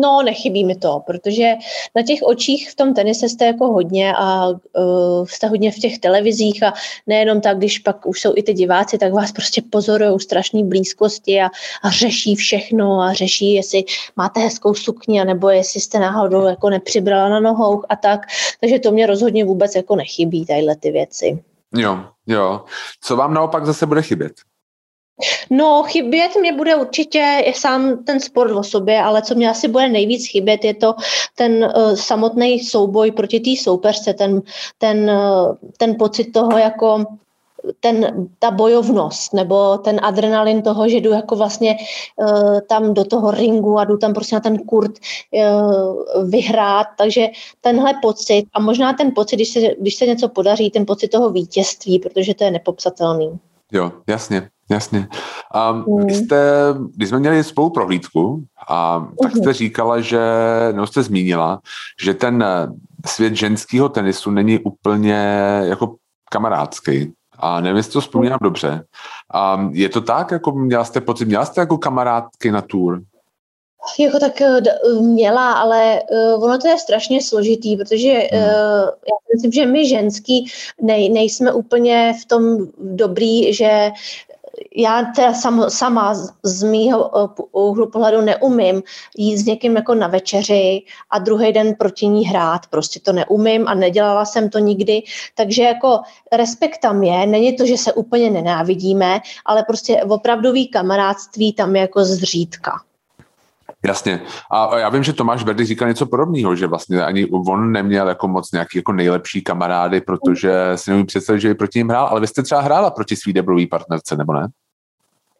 No, 0.00 0.22
nechybí 0.22 0.64
mi 0.64 0.74
to, 0.74 1.02
protože 1.06 1.54
na 1.96 2.02
těch 2.02 2.18
očích 2.22 2.70
v 2.70 2.74
tom 2.74 2.94
tenise 2.94 3.28
jste 3.28 3.44
jako 3.44 3.66
hodně 3.66 4.14
a 4.16 4.48
uh, 4.48 5.26
jste 5.26 5.46
hodně 5.46 5.72
v 5.72 5.78
těch 5.78 5.98
televizích 5.98 6.62
a 6.62 6.72
nejenom 7.06 7.40
tak, 7.40 7.58
když 7.58 7.78
pak 7.78 8.06
už 8.06 8.20
jsou 8.20 8.32
i 8.36 8.42
ty 8.42 8.52
diváci, 8.52 8.98
tak 8.98 9.12
vás 9.12 9.32
prostě 9.32 9.62
pozorují 9.70 10.20
strašné 10.20 10.64
blízkosti 10.64 11.40
a, 11.40 11.48
a 11.82 11.90
řeší 11.90 12.34
všechno 12.34 13.00
a 13.00 13.12
řeší, 13.12 13.52
jestli 13.52 13.84
máte 14.16 14.40
hezkou 14.40 14.74
sukni, 14.74 15.24
nebo 15.24 15.48
jestli 15.48 15.80
jste 15.80 15.98
náhodou 15.98 16.46
jako 16.46 16.70
nepřibrala 16.70 17.28
na 17.28 17.40
nohou 17.40 17.82
a 17.88 17.96
tak. 17.96 18.20
Takže 18.60 18.78
to 18.78 18.90
mě 18.90 19.06
rozhodně 19.06 19.44
vůbec 19.44 19.74
jako 19.74 19.96
nechybí, 19.96 20.46
tadyhle 20.46 20.76
ty 20.76 20.90
věci. 20.90 21.44
Jo, 21.74 21.98
jo. 22.26 22.64
Co 23.00 23.16
vám 23.16 23.34
naopak 23.34 23.66
zase 23.66 23.86
bude 23.86 24.02
chybět? 24.02 24.32
No, 25.50 25.82
chybět 25.82 26.36
mě 26.40 26.52
bude 26.52 26.74
určitě 26.76 27.52
sám 27.54 28.04
ten 28.04 28.20
sport 28.20 28.52
o 28.52 28.62
sobě, 28.62 29.02
ale 29.02 29.22
co 29.22 29.34
mě 29.34 29.50
asi 29.50 29.68
bude 29.68 29.88
nejvíc 29.88 30.26
chybět, 30.28 30.64
je 30.64 30.74
to 30.74 30.94
ten 31.34 31.64
uh, 31.64 31.94
samotný 31.94 32.60
souboj 32.60 33.10
proti 33.10 33.40
té 33.40 33.62
soupeřce, 33.62 34.14
ten, 34.14 34.42
ten, 34.78 35.10
uh, 35.10 35.54
ten 35.76 35.94
pocit 35.94 36.24
toho 36.24 36.58
jako 36.58 37.04
ten, 37.80 38.28
ta 38.38 38.50
bojovnost 38.50 39.34
nebo 39.34 39.78
ten 39.78 40.00
adrenalin 40.02 40.62
toho, 40.62 40.88
že 40.88 40.96
jdu 40.96 41.10
jako 41.10 41.36
vlastně 41.36 41.76
uh, 42.16 42.60
tam 42.68 42.94
do 42.94 43.04
toho 43.04 43.30
ringu 43.30 43.78
a 43.78 43.84
jdu 43.84 43.96
tam 43.96 44.14
prostě 44.14 44.36
na 44.36 44.40
ten 44.40 44.58
kurt 44.58 44.92
uh, 45.30 46.30
vyhrát, 46.30 46.86
takže 46.98 47.28
tenhle 47.60 47.94
pocit 48.02 48.44
a 48.52 48.60
možná 48.60 48.92
ten 48.92 49.12
pocit, 49.14 49.36
když 49.36 49.48
se, 49.48 49.60
když 49.80 49.94
se 49.94 50.06
něco 50.06 50.28
podaří, 50.28 50.70
ten 50.70 50.86
pocit 50.86 51.08
toho 51.08 51.30
vítězství, 51.30 51.98
protože 51.98 52.34
to 52.34 52.44
je 52.44 52.50
nepopsatelný. 52.50 53.38
Jo, 53.72 53.92
jasně, 54.06 54.48
jasně. 54.70 55.08
A 55.54 55.72
mm. 55.72 56.10
jste, 56.10 56.40
když 56.96 57.08
jsme 57.08 57.18
měli 57.18 57.44
spolu 57.44 57.70
prohlídku, 57.70 58.44
a 58.68 59.06
tak 59.22 59.30
jste 59.30 59.40
mhm. 59.40 59.52
říkala, 59.52 60.00
že, 60.00 60.20
no 60.72 60.86
jste 60.86 61.02
zmínila, 61.02 61.60
že 62.02 62.14
ten 62.14 62.44
svět 63.06 63.34
ženského 63.34 63.88
tenisu 63.88 64.30
není 64.30 64.58
úplně 64.58 65.14
jako 65.62 65.94
kamarádský. 66.30 67.12
A 67.38 67.60
nevím, 67.60 67.76
jestli 67.76 67.92
to 67.92 68.00
vzpomínám 68.00 68.38
dobře. 68.42 68.84
A 69.34 69.68
je 69.72 69.88
to 69.88 70.00
tak, 70.00 70.30
jako 70.30 70.52
měla 70.52 70.84
jste 70.84 71.00
pocit, 71.00 71.24
měla 71.24 71.44
jste 71.44 71.60
jako 71.60 71.78
kamarádky 71.78 72.50
na 72.50 72.62
tour? 72.62 73.02
Jako 73.98 74.18
tak 74.18 74.40
eh, 74.40 74.60
měla, 75.00 75.52
ale 75.52 76.02
uh, 76.10 76.44
ono 76.44 76.58
to 76.58 76.68
je 76.68 76.78
strašně 76.78 77.22
složitý, 77.22 77.76
protože 77.76 78.12
uh, 78.12 78.38
já 78.82 79.16
myslím, 79.34 79.52
že 79.52 79.66
my 79.66 79.88
ženský 79.88 80.50
nej, 80.80 81.08
nejsme 81.08 81.52
úplně 81.52 82.14
v 82.22 82.24
tom 82.24 82.66
dobrý, 82.78 83.54
že 83.54 83.90
já 84.76 85.02
teda 85.16 85.34
sam, 85.34 85.64
sama 85.68 86.14
z 86.42 86.62
mýho 86.62 87.10
úhlu 87.52 87.90
pohledu 87.90 88.20
neumím 88.20 88.82
jít 89.16 89.38
s 89.38 89.46
někým 89.46 89.76
jako 89.76 89.94
na 89.94 90.06
večeři 90.06 90.82
a 91.10 91.18
druhý 91.18 91.52
den 91.52 91.74
proti 91.74 92.06
ní 92.06 92.26
hrát. 92.26 92.66
Prostě 92.66 93.00
to 93.00 93.12
neumím 93.12 93.68
a 93.68 93.74
nedělala 93.74 94.24
jsem 94.24 94.50
to 94.50 94.58
nikdy. 94.58 95.02
Takže 95.34 95.62
jako 95.62 96.00
respekt 96.32 96.78
tam 96.78 97.02
je. 97.02 97.26
Není 97.26 97.56
to, 97.56 97.66
že 97.66 97.76
se 97.76 97.92
úplně 97.92 98.30
nenávidíme, 98.30 99.20
ale 99.44 99.62
prostě 99.62 100.02
opravdový 100.02 100.68
kamarádství 100.68 101.52
tam 101.52 101.76
je 101.76 101.82
jako 101.82 102.04
zřídka. 102.04 102.85
Jasně. 103.84 104.20
A 104.50 104.78
já 104.78 104.88
vím, 104.88 105.02
že 105.02 105.12
Tomáš 105.12 105.44
Berdy 105.44 105.64
říkal 105.64 105.88
něco 105.88 106.06
podobného, 106.06 106.56
že 106.56 106.66
vlastně 106.66 107.04
ani 107.04 107.26
on 107.26 107.72
neměl 107.72 108.08
jako 108.08 108.28
moc 108.28 108.52
nějaký 108.52 108.78
jako 108.78 108.92
nejlepší 108.92 109.42
kamarády, 109.42 110.00
protože 110.00 110.52
si 110.74 110.90
nemůžu 110.90 111.06
představit, 111.06 111.40
že 111.40 111.48
by 111.48 111.54
proti 111.54 111.78
ním 111.78 111.88
hrál, 111.88 112.06
ale 112.06 112.20
vy 112.20 112.26
jste 112.26 112.42
třeba 112.42 112.60
hrála 112.60 112.90
proti 112.90 113.16
svý 113.16 113.32
deblový 113.32 113.66
partnerce, 113.66 114.16
nebo 114.16 114.32
ne? 114.32 114.48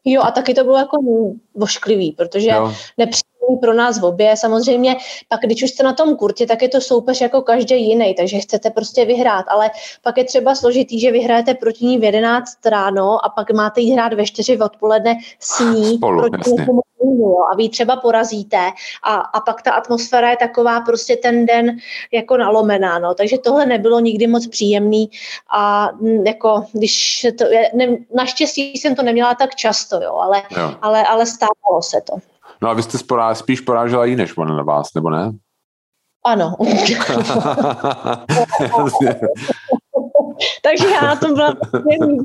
Jo, 0.05 0.23
a 0.23 0.31
taky 0.31 0.55
to 0.55 0.65
bylo 0.65 0.79
jako 0.79 0.97
vošklivý, 1.55 2.13
protože 2.13 2.51
nepříjemný 2.99 3.26
pro 3.61 3.75
nás 3.75 4.01
v 4.01 4.05
obě. 4.05 4.37
Samozřejmě 4.37 4.97
pak, 5.29 5.41
když 5.41 5.63
už 5.63 5.71
jste 5.71 5.83
na 5.83 5.93
tom 5.93 6.17
kurtě, 6.17 6.47
tak 6.47 6.63
je 6.63 6.69
to 6.69 6.81
soupeř 6.81 7.21
jako 7.21 7.43
každý 7.43 7.89
jiný, 7.89 8.15
takže 8.15 8.39
chcete 8.39 8.71
prostě 8.71 9.05
vyhrát, 9.05 9.45
ale 9.49 9.71
pak 10.03 10.19
je 10.19 10.25
třeba 10.25 10.55
složitý, 10.55 11.01
že 11.01 11.13
vyhrajete 11.13 11.55
proti 11.55 11.87
ní 11.87 11.99
v 11.99 12.05
11 12.05 12.67
ráno 12.67 13.25
a 13.25 13.29
pak 13.29 13.51
máte 13.51 13.81
jít 13.81 13.93
hrát 13.93 14.13
ve 14.13 14.25
4 14.25 14.59
odpoledne 14.59 15.19
s 15.41 15.61
ní 15.61 15.97
Spolu, 15.97 16.21
proti 16.21 16.51
někomu 16.51 16.81
jo, 17.01 17.37
a 17.53 17.57
vy 17.57 17.69
třeba 17.69 17.97
porazíte 17.97 18.71
a, 19.03 19.15
a 19.15 19.41
pak 19.41 19.63
ta 19.63 19.73
atmosféra 19.73 20.31
je 20.31 20.37
taková 20.37 20.81
prostě 20.81 21.17
ten 21.17 21.47
den 21.47 21.77
jako 22.13 22.37
nalomená, 22.37 22.99
no. 22.99 23.15
takže 23.15 23.39
tohle 23.39 23.67
nebylo 23.67 24.01
nikdy 24.01 24.27
moc 24.27 24.47
příjemný 24.47 25.11
a 25.57 25.91
jako 26.27 26.65
když 26.73 27.27
to, 27.39 27.45
ne, 27.75 27.97
naštěstí 28.15 28.73
jsem 28.73 28.95
to 28.95 29.03
neměla 29.03 29.35
tak 29.35 29.55
často, 29.55 30.03
jo, 30.03 30.15
ale, 30.15 30.43
jo. 30.57 30.75
ale, 30.83 31.07
ale 31.07 31.27
stávalo 31.27 31.83
se 31.83 32.01
to. 32.01 32.36
No 32.63 32.69
a 32.69 32.75
vy 32.75 32.83
jste 32.83 32.99
sporá, 32.99 33.35
spíš 33.35 33.61
porážela 33.61 34.05
jí 34.05 34.17
než 34.17 34.37
ona 34.37 34.57
na 34.57 34.63
vás, 34.63 34.95
nebo 34.95 35.11
ne? 35.11 35.33
Ano. 36.25 36.53
Takže 40.63 40.89
já 40.91 41.01
na 41.01 41.17
tom 41.17 41.35
byla 41.35 41.49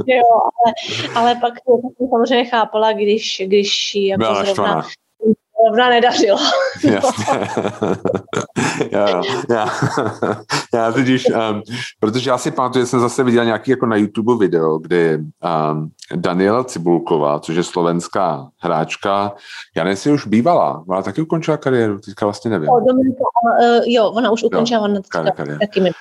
jo, 0.07 0.23
ale, 0.43 0.73
ale 1.15 1.35
pak 1.35 1.53
jsem 1.53 2.09
samozřejmě 2.09 2.45
chápala, 2.45 2.93
když, 2.93 3.41
když 3.45 3.95
jako 3.95 4.17
byla 4.19 4.45
zrovna, 4.45 4.83
zrovna 5.67 5.89
nedařilo. 5.89 6.37
já, 8.91 9.21
já, 9.49 9.69
já 10.73 10.91
totiž, 10.91 11.25
um, 11.29 11.61
protože 11.99 12.29
já 12.29 12.37
si 12.37 12.51
pamatuju, 12.51 12.83
že 12.83 12.89
jsem 12.89 12.99
zase 12.99 13.23
viděl 13.23 13.45
nějaký 13.45 13.71
jako 13.71 13.85
na 13.85 13.95
YouTube 13.95 14.45
video, 14.45 14.77
kdy 14.77 15.17
um, 15.17 15.91
Daniela 16.15 16.63
Cibulková, 16.63 17.39
což 17.39 17.55
je 17.55 17.63
slovenská 17.63 18.47
hráčka, 18.57 19.33
já 19.75 19.83
nevím, 19.83 19.91
jestli 19.91 20.11
už 20.11 20.27
bývala, 20.27 20.83
ona 20.87 21.01
taky 21.01 21.21
ukončila 21.21 21.57
kariéru, 21.57 21.99
teďka 21.99 22.25
vlastně 22.25 22.51
nevím. 22.51 22.69
O, 22.69 22.79
Dominika, 22.79 23.23
uh, 23.61 23.83
jo, 23.85 24.09
ona 24.09 24.31
už 24.31 24.43
ukončila 24.43 24.87
jo, 24.87 25.01
ona 25.19 25.31
kariéru. 25.35 25.59
taky 25.59 25.81
mi 25.81 25.91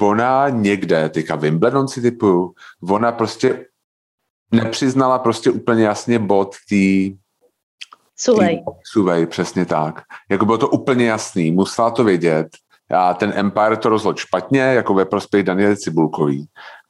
Ona 0.00 0.48
někde, 0.48 1.08
teďka 1.08 1.36
Wimbledon 1.36 1.88
si 1.88 2.02
typu, 2.02 2.54
ona 2.90 3.12
prostě 3.12 3.64
nepřiznala 4.52 5.18
prostě 5.18 5.50
úplně 5.50 5.84
jasně 5.84 6.18
bod 6.18 6.54
tý 6.68 7.16
Suvej. 8.20 8.64
Suvej, 8.84 9.26
přesně 9.26 9.66
tak. 9.66 10.02
Jako 10.30 10.44
bylo 10.44 10.58
to 10.58 10.68
úplně 10.68 11.06
jasný, 11.06 11.50
musela 11.50 11.90
to 11.90 12.04
vědět. 12.04 12.48
A 12.90 13.14
ten 13.14 13.32
Empire 13.36 13.76
to 13.76 13.88
rozhodl 13.88 14.18
špatně, 14.18 14.60
jako 14.60 14.94
ve 14.94 15.04
prospěch 15.04 15.42
Daniel 15.42 15.76
Cibulkový. 15.76 16.46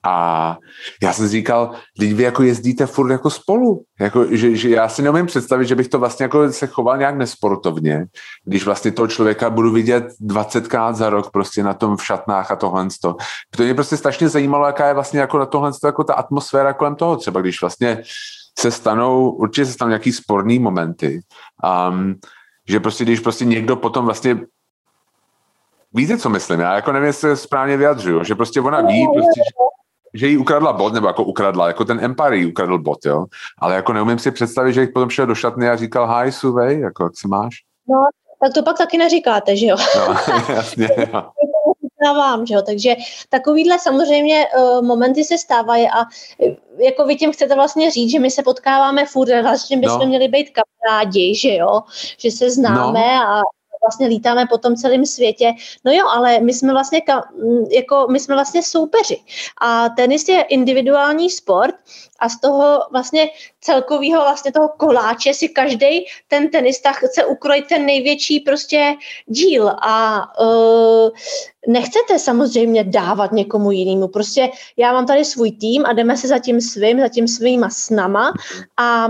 A 0.09 0.59
já 1.03 1.12
jsem 1.12 1.29
říkal, 1.29 1.71
teď 1.99 2.12
vy 2.12 2.23
jako 2.23 2.42
jezdíte 2.42 2.87
furt 2.87 3.11
jako 3.11 3.31
spolu. 3.31 3.83
Jako, 4.01 4.25
že, 4.31 4.57
že, 4.57 4.68
já 4.68 4.88
si 4.88 5.03
neumím 5.03 5.27
představit, 5.27 5.66
že 5.66 5.75
bych 5.75 5.88
to 5.88 5.99
vlastně 5.99 6.25
jako 6.25 6.53
se 6.53 6.66
choval 6.66 6.99
nějak 6.99 7.16
nesportovně, 7.16 8.07
když 8.44 8.64
vlastně 8.64 8.92
toho 8.92 9.09
člověka 9.09 9.51
budu 9.51 9.73
vidět 9.73 10.05
20krát 10.23 10.94
za 10.94 11.11
rok 11.11 11.31
prostě 11.31 11.62
na 11.62 11.75
tom 11.75 11.97
v 11.97 12.05
šatnách 12.05 12.51
a 12.51 12.57
tohle. 12.57 12.88
To 13.03 13.16
mě 13.59 13.75
prostě 13.75 13.97
strašně 13.97 14.29
zajímalo, 14.29 14.66
jaká 14.66 14.88
je 14.88 14.94
vlastně 14.94 15.21
jako 15.21 15.38
na 15.38 15.47
tohle 15.47 15.73
jako 15.85 16.05
ta 16.05 16.14
atmosféra 16.14 16.73
kolem 16.73 16.94
toho. 16.94 17.16
Třeba 17.16 17.40
když 17.40 17.61
vlastně 17.61 18.03
se 18.59 18.71
stanou, 18.71 19.31
určitě 19.31 19.66
se 19.66 19.73
stanou 19.73 19.88
nějaký 19.88 20.12
sporný 20.12 20.59
momenty. 20.59 21.21
Um, 21.90 22.14
že 22.68 22.81
prostě, 22.81 23.05
když 23.05 23.21
prostě 23.21 23.44
někdo 23.44 23.77
potom 23.77 24.05
vlastně 24.05 24.40
Víte, 25.94 26.18
co 26.18 26.29
myslím? 26.29 26.61
Já 26.61 26.75
jako 26.75 26.92
nevím, 26.92 27.07
jestli 27.07 27.29
se 27.29 27.37
správně 27.37 27.77
vyjadřuju, 27.77 28.25
že 28.25 28.35
prostě 28.35 28.61
ona 28.61 28.81
ví, 28.81 29.07
prostě, 29.14 29.40
že, 29.40 29.67
že 30.18 30.28
jí 30.28 30.37
ukradla 30.37 30.72
bod, 30.72 30.92
nebo 30.92 31.07
jako 31.07 31.24
ukradla, 31.24 31.66
jako 31.66 31.85
ten 31.85 32.04
Empire 32.04 32.37
jí 32.37 32.46
ukradl 32.46 32.78
bod, 32.78 32.98
jo. 33.07 33.24
Ale 33.59 33.74
jako 33.74 33.92
neumím 33.92 34.18
si 34.18 34.31
představit, 34.31 34.72
že 34.72 34.81
jich 34.81 34.90
potom 34.90 35.11
šel 35.11 35.26
do 35.26 35.35
šatny 35.35 35.68
a 35.68 35.76
říkal, 35.76 36.22
hi, 36.22 36.33
Suvej, 36.33 36.81
jako 36.81 37.04
jak 37.04 37.12
se 37.16 37.28
máš? 37.28 37.54
No, 37.88 37.96
tak 38.42 38.54
to 38.54 38.62
pak 38.62 38.78
taky 38.78 38.98
neříkáte, 38.98 39.57
že 39.57 39.66
jo? 39.66 39.76
No, 39.96 40.14
jasně, 40.54 40.88
jo. 42.04 42.14
vám, 42.14 42.46
že 42.46 42.54
jo? 42.54 42.62
Takže 42.62 42.96
takovýhle 43.28 43.78
samozřejmě 43.78 44.46
uh, 44.59 44.83
momenty 44.83 45.24
se 45.24 45.38
stávají 45.38 45.88
a 45.88 46.00
uh, 46.38 46.54
jako 46.85 47.04
vy 47.04 47.16
tím 47.16 47.33
chcete 47.33 47.54
vlastně 47.54 47.90
říct, 47.90 48.11
že 48.11 48.18
my 48.18 48.31
se 48.31 48.42
potkáváme 48.42 49.07
furt, 49.07 49.42
vlastně 49.42 49.76
bychom 49.76 50.00
no. 50.00 50.07
měli 50.07 50.28
být 50.28 50.50
kamarádi, 50.50 51.35
že 51.35 51.54
jo? 51.54 51.81
Že 52.18 52.31
se 52.31 52.50
známe 52.50 53.16
no. 53.16 53.28
a 53.28 53.42
vlastně 53.83 54.07
lítáme 54.07 54.47
po 54.47 54.59
tom 54.59 54.77
celém 54.77 55.07
světě. 55.07 55.53
No 55.85 55.93
jo, 55.93 56.07
ale 56.09 56.41
my 56.41 56.55
jsme 56.55 56.73
vlastně 56.73 57.03
jako 57.71 58.07
my 58.11 58.21
jsme 58.21 58.35
vlastně 58.35 58.62
soupeři. 58.62 59.21
A 59.61 59.88
tenis 59.88 60.29
je 60.29 60.43
individuální 60.43 61.31
sport 61.31 61.75
a 62.19 62.29
z 62.29 62.41
toho 62.41 62.81
vlastně 62.93 63.31
celkového 63.61 64.23
vlastně 64.23 64.53
toho 64.53 64.69
koláče 64.69 65.35
si 65.35 65.49
každý 65.49 66.05
ten 66.29 66.51
tenista 66.51 66.93
chce 66.93 67.25
ukrojit 67.25 67.67
ten 67.69 67.87
největší 67.87 68.41
prostě 68.41 68.95
díl 69.27 69.69
a 69.69 70.23
uh, 70.41 71.11
nechcete 71.67 72.19
samozřejmě 72.19 72.85
dávat 72.85 73.33
někomu 73.33 73.71
jinému. 73.71 74.09
Prostě 74.09 74.51
já 74.77 74.93
mám 74.93 75.07
tady 75.07 75.25
svůj 75.25 75.53
tým 75.53 75.87
a 75.87 75.93
jdeme 75.93 76.17
se 76.17 76.29
za 76.29 76.38
tím 76.38 76.61
svým, 76.61 77.01
za 77.01 77.09
tím 77.09 77.29
svýma 77.29 77.71
snama 77.71 78.33
a 78.77 79.07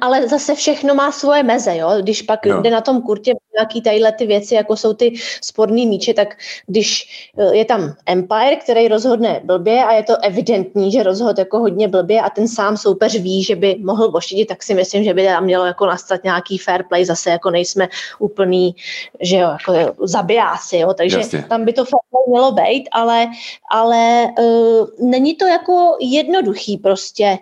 ale 0.00 0.28
zase 0.28 0.54
všechno 0.54 0.94
má 0.94 1.12
svoje 1.12 1.42
meze, 1.42 1.76
jo? 1.76 1.90
Když 2.00 2.22
pak 2.22 2.46
jo. 2.46 2.62
jde 2.62 2.70
na 2.70 2.80
tom 2.80 3.02
kurtě 3.02 3.32
nějaký 3.58 3.82
tadyhle 3.82 4.12
ty 4.12 4.26
věci, 4.26 4.54
jako 4.54 4.76
jsou 4.76 4.92
ty 4.94 5.14
sporný 5.42 5.86
míče, 5.86 6.14
tak 6.14 6.36
když 6.66 7.08
eh, 7.38 7.56
je 7.56 7.64
tam 7.64 7.94
Empire, 8.06 8.56
který 8.56 8.88
rozhodne 8.88 9.40
blbě 9.44 9.84
a 9.84 9.92
je 9.92 10.02
to 10.02 10.24
evidentní, 10.24 10.92
že 10.92 11.02
rozhod 11.02 11.38
jako 11.38 11.58
hodně 11.58 11.88
blbě 11.88 12.20
a 12.20 12.30
ten 12.30 12.48
sám 12.48 12.76
soupeř 12.76 13.18
ví, 13.18 13.44
že 13.44 13.56
by 13.56 13.76
mohl 13.84 14.10
ošidit, 14.12 14.48
tak 14.48 14.62
si 14.62 14.74
myslím, 14.74 15.04
že 15.04 15.14
by 15.14 15.24
tam 15.24 15.44
mělo 15.44 15.66
jako 15.66 15.86
nastat 15.86 16.24
nějaký 16.24 16.58
fair 16.58 16.82
play, 16.82 17.04
zase 17.04 17.30
jako 17.30 17.50
nejsme 17.50 17.88
úplný, 18.18 18.74
že 19.20 19.36
jo, 19.36 19.48
jako 19.48 19.94
zabijáci, 20.06 20.76
jo, 20.76 20.94
takže 20.94 21.16
Jasně. 21.16 21.44
tam 21.48 21.64
by 21.64 21.72
to 21.72 21.84
fair 21.84 22.00
play 22.10 22.24
mělo 22.28 22.52
být, 22.52 22.88
ale, 22.92 23.26
ale 23.70 24.26
uh, 24.38 24.86
není 25.10 25.34
to 25.34 25.46
jako 25.46 25.96
jednoduchý 26.00 26.76
prostě. 26.76 27.38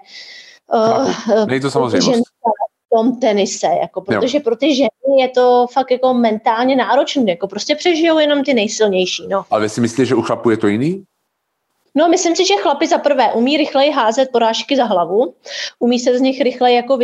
Uh, 0.75 1.47
Není 1.47 1.61
to 1.61 1.71
samozřejmě 1.71 2.17
v 2.17 2.38
tom 2.99 3.21
tenise, 3.21 3.67
jako, 3.81 4.01
protože 4.01 4.39
jo. 4.39 4.43
pro 4.45 4.57
ty 4.57 4.75
ženy 4.75 4.89
je 5.21 5.29
to 5.29 5.67
fakt 5.73 5.91
jako 5.91 6.15
mentálně 6.15 6.77
náročné, 6.77 7.31
jako 7.31 7.49
prostě 7.49 7.75
přežijou 7.75 8.19
jenom 8.19 8.45
ty 8.45 8.55
nejsilnější. 8.55 9.29
No. 9.29 9.45
Ale 9.51 9.63
vy 9.63 9.69
si 9.69 9.81
myslíte, 9.81 10.05
že 10.05 10.15
u 10.15 10.23
chlapů 10.23 10.51
je 10.51 10.57
to 10.57 10.67
jiný? 10.67 11.05
No, 11.95 12.09
myslím 12.09 12.37
si, 12.37 12.47
že 12.47 12.55
chlapi 12.55 12.87
za 12.87 12.99
prvé 12.99 13.33
umí 13.33 13.57
rychleji 13.57 13.91
házet 13.91 14.29
porážky 14.33 14.77
za 14.77 14.85
hlavu, 14.85 15.35
umí 15.79 15.99
se 15.99 16.19
z 16.19 16.21
nich 16.21 16.41
rychleji 16.41 16.77
jako 16.77 16.95
uh, 16.95 17.03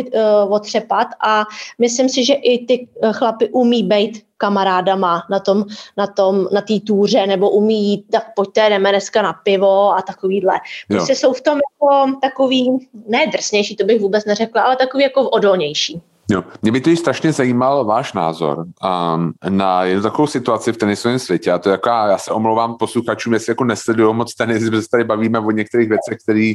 otřepat 0.49 1.09
a 1.27 1.45
myslím 1.79 2.09
si, 2.09 2.25
že 2.25 2.35
i 2.35 2.67
ty 2.67 2.89
uh, 3.03 3.13
chlapi 3.13 3.49
umí 3.49 3.83
být 3.83 4.23
kamarádama 4.37 5.23
na 5.31 5.41
tom, 5.41 5.65
na 5.97 6.07
tom, 6.07 6.49
na 6.53 6.61
té 6.61 6.81
túře, 6.81 7.27
nebo 7.27 7.51
umí 7.51 7.91
jít, 7.91 8.05
tak 8.11 8.35
pojďte, 8.35 8.69
jdeme 8.69 8.91
dneska 8.91 9.23
na 9.23 9.33
pivo 9.33 9.97
a 9.97 10.03
takovýhle. 10.03 10.61
Prostě 10.89 11.15
jsou 11.15 11.33
v 11.33 11.41
tom 11.41 11.61
jako 11.71 12.19
takový, 12.23 12.89
ne 13.07 13.27
drsnější, 13.27 13.77
to 13.77 13.85
bych 13.85 14.01
vůbec 14.01 14.25
neřekla, 14.25 14.63
ale 14.63 14.77
takový 14.77 15.03
jako 15.03 15.31
odolnější. 15.31 16.03
Jo. 16.31 16.45
Mě 16.63 16.73
by 16.73 16.81
tedy 16.81 16.97
strašně 16.97 17.33
zajímal 17.33 17.85
váš 17.85 18.13
názor 18.13 18.59
um, 18.59 19.33
na 19.49 19.85
jednu 19.85 20.03
takovou 20.03 20.27
situaci 20.27 20.73
v 20.73 20.77
tenisovém 20.77 21.19
světě. 21.19 21.53
A 21.53 21.59
to 21.59 21.69
je 21.69 21.71
jako, 21.71 21.89
já 21.89 22.19
se 22.19 22.31
omlouvám 22.31 22.77
posluchačům, 22.77 23.33
jestli 23.33 23.51
jako 23.51 23.65
nesledují 23.65 24.15
moc 24.15 24.35
tenis, 24.35 24.65
protože 24.65 24.83
se 24.83 24.89
tady 24.91 25.05
bavíme 25.05 25.39
o 25.39 25.51
některých 25.51 25.89
věcech, 25.89 26.19
které 26.23 26.53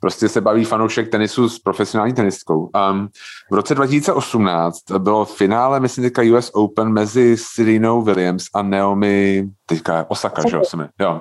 prostě 0.00 0.28
se 0.28 0.40
baví 0.40 0.64
fanoušek 0.64 1.10
tenisu 1.10 1.48
s 1.48 1.58
profesionální 1.58 2.14
tenistkou. 2.14 2.70
Um, 2.90 3.08
v 3.50 3.54
roce 3.54 3.74
2018 3.74 4.78
bylo 4.98 5.24
finále, 5.24 5.80
myslím, 5.80 6.04
teďka 6.04 6.22
US 6.22 6.50
Open 6.54 6.92
mezi 6.92 7.36
Serenou 7.38 8.02
Williams 8.02 8.44
a 8.54 8.62
Naomi, 8.62 9.48
teďka 9.66 10.06
Osaka, 10.08 10.42
že 10.48 10.56
jo, 10.56 10.62
jo. 11.00 11.20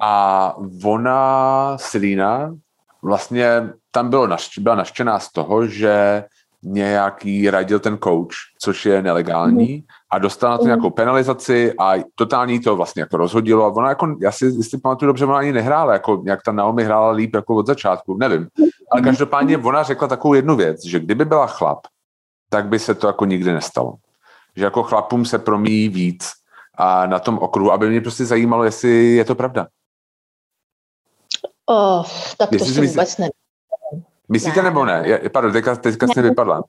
A 0.00 0.54
ona, 0.84 1.76
Serena, 1.78 2.54
vlastně 3.02 3.70
tam 3.90 4.10
bylo 4.10 4.28
byla 4.60 4.74
naštěná 4.74 5.18
z 5.18 5.32
toho, 5.32 5.66
že 5.66 6.24
nějaký 6.62 7.50
radil 7.50 7.78
ten 7.78 7.98
coach, 8.04 8.34
což 8.60 8.86
je 8.86 9.02
nelegální, 9.02 9.84
a 10.10 10.18
dostala 10.18 10.52
na 10.52 10.58
to 10.58 10.64
nějakou 10.64 10.90
penalizaci 10.90 11.74
a 11.80 11.92
totální 12.14 12.60
to 12.60 12.76
vlastně 12.76 13.02
jako 13.02 13.16
rozhodilo 13.16 13.64
a 13.64 13.68
ona 13.68 13.88
jako, 13.88 14.16
já 14.20 14.32
si 14.32 14.44
jestli 14.44 14.78
pamatuju 14.78 15.06
dobře, 15.06 15.24
ona 15.24 15.38
ani 15.38 15.52
nehrála, 15.52 15.92
jako 15.92 16.22
jak 16.26 16.42
ta 16.42 16.52
Naomi 16.52 16.84
hrála 16.84 17.10
líp 17.10 17.34
jako 17.34 17.54
od 17.54 17.66
začátku, 17.66 18.16
nevím. 18.16 18.48
Ale 18.90 19.02
každopádně 19.02 19.58
ona 19.58 19.82
řekla 19.82 20.08
takovou 20.08 20.34
jednu 20.34 20.56
věc, 20.56 20.84
že 20.84 21.00
kdyby 21.00 21.24
byla 21.24 21.46
chlap, 21.46 21.78
tak 22.50 22.66
by 22.66 22.78
se 22.78 22.94
to 22.94 23.06
jako 23.06 23.24
nikdy 23.24 23.52
nestalo. 23.52 23.94
Že 24.56 24.64
jako 24.64 24.82
chlapům 24.82 25.24
se 25.24 25.38
promíjí 25.38 25.88
víc 25.88 26.32
a 26.74 27.06
na 27.06 27.18
tom 27.18 27.38
okruhu, 27.38 27.72
aby 27.72 27.88
mě 27.88 28.00
prostě 28.00 28.24
zajímalo, 28.24 28.64
jestli 28.64 29.14
je 29.14 29.24
to 29.24 29.34
pravda. 29.34 29.66
Oh, 31.66 32.04
tak 32.38 32.52
jestli 32.52 32.74
to 32.74 32.80
si 32.80 32.86
vůbec 32.86 33.18
ne. 33.18 33.28
Myslíte 34.28 34.62
ne. 34.62 34.68
nebo 34.68 34.84
ne? 34.84 35.02
Je, 35.04 35.30
pardon, 35.32 35.52
teďka, 35.52 35.76
teďka 35.76 36.06
ne. 36.06 36.12
jste 36.12 36.22
vypadla. 36.22 36.62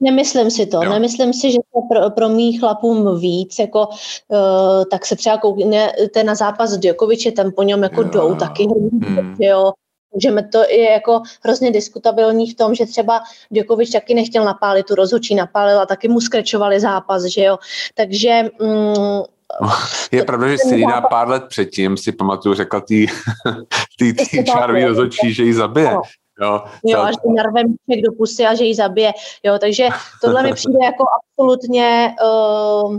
Nemyslím 0.00 0.50
si 0.50 0.66
to. 0.66 0.82
Jo. 0.84 0.90
Nemyslím 0.90 1.32
si, 1.32 1.52
že 1.52 1.58
to 1.58 1.80
pro, 1.90 2.10
pro 2.10 2.28
mých 2.28 2.60
chlapům 2.60 3.20
víc, 3.20 3.58
jako, 3.58 3.88
uh, 3.88 4.84
tak 4.90 5.06
se 5.06 5.16
třeba 5.16 5.38
koukne 5.38 5.92
ten 6.14 6.26
na 6.26 6.34
zápas 6.34 6.70
Djokoviče, 6.70 7.32
tam 7.32 7.52
po 7.52 7.62
něm 7.62 7.82
jako 7.82 8.02
jo. 8.02 8.08
jdou 8.08 8.34
taky 8.34 8.66
hmm. 9.04 9.36
jo. 9.38 9.72
Můžeme 10.14 10.42
to 10.42 10.58
je 10.58 10.90
jako 10.90 11.22
hrozně 11.44 11.70
diskutabilní 11.70 12.50
v 12.50 12.54
tom, 12.54 12.74
že 12.74 12.86
třeba 12.86 13.20
Djokovič 13.50 13.90
taky 13.90 14.14
nechtěl 14.14 14.44
napálit, 14.44 14.86
tu 14.86 14.94
rozhodčí 14.94 15.34
napálil 15.34 15.80
a 15.80 15.86
taky 15.86 16.08
mu 16.08 16.20
skrečovali 16.20 16.80
zápas, 16.80 17.24
že 17.24 17.44
jo. 17.44 17.58
Takže 17.94 18.42
mm, 18.60 19.22
je 20.12 20.24
pravda, 20.24 20.48
že 20.48 20.58
Sirina 20.58 21.00
pár 21.00 21.28
let 21.28 21.44
předtím 21.48 21.96
si 21.96 22.12
pamatuju, 22.12 22.54
řekla 22.54 22.80
tý, 22.80 23.06
tý, 23.98 24.12
tý 24.12 24.44
čárový 24.44 24.84
rozhodčí, 24.84 25.34
že 25.34 25.42
ji 25.42 25.54
zabije. 25.54 25.96
Jo, 26.40 26.62
jo 26.84 27.00
a 27.00 27.10
že 27.10 27.18
narve 27.36 27.60
míček 27.64 28.04
do 28.04 28.12
pusy 28.12 28.46
a 28.46 28.54
že 28.54 28.64
ji 28.64 28.74
zabije. 28.74 29.12
Jo, 29.42 29.58
takže 29.58 29.88
tohle 30.22 30.42
mi 30.42 30.52
přijde 30.54 30.78
jako 30.84 31.04
absolutně 31.18 32.14
uh, 32.24 32.96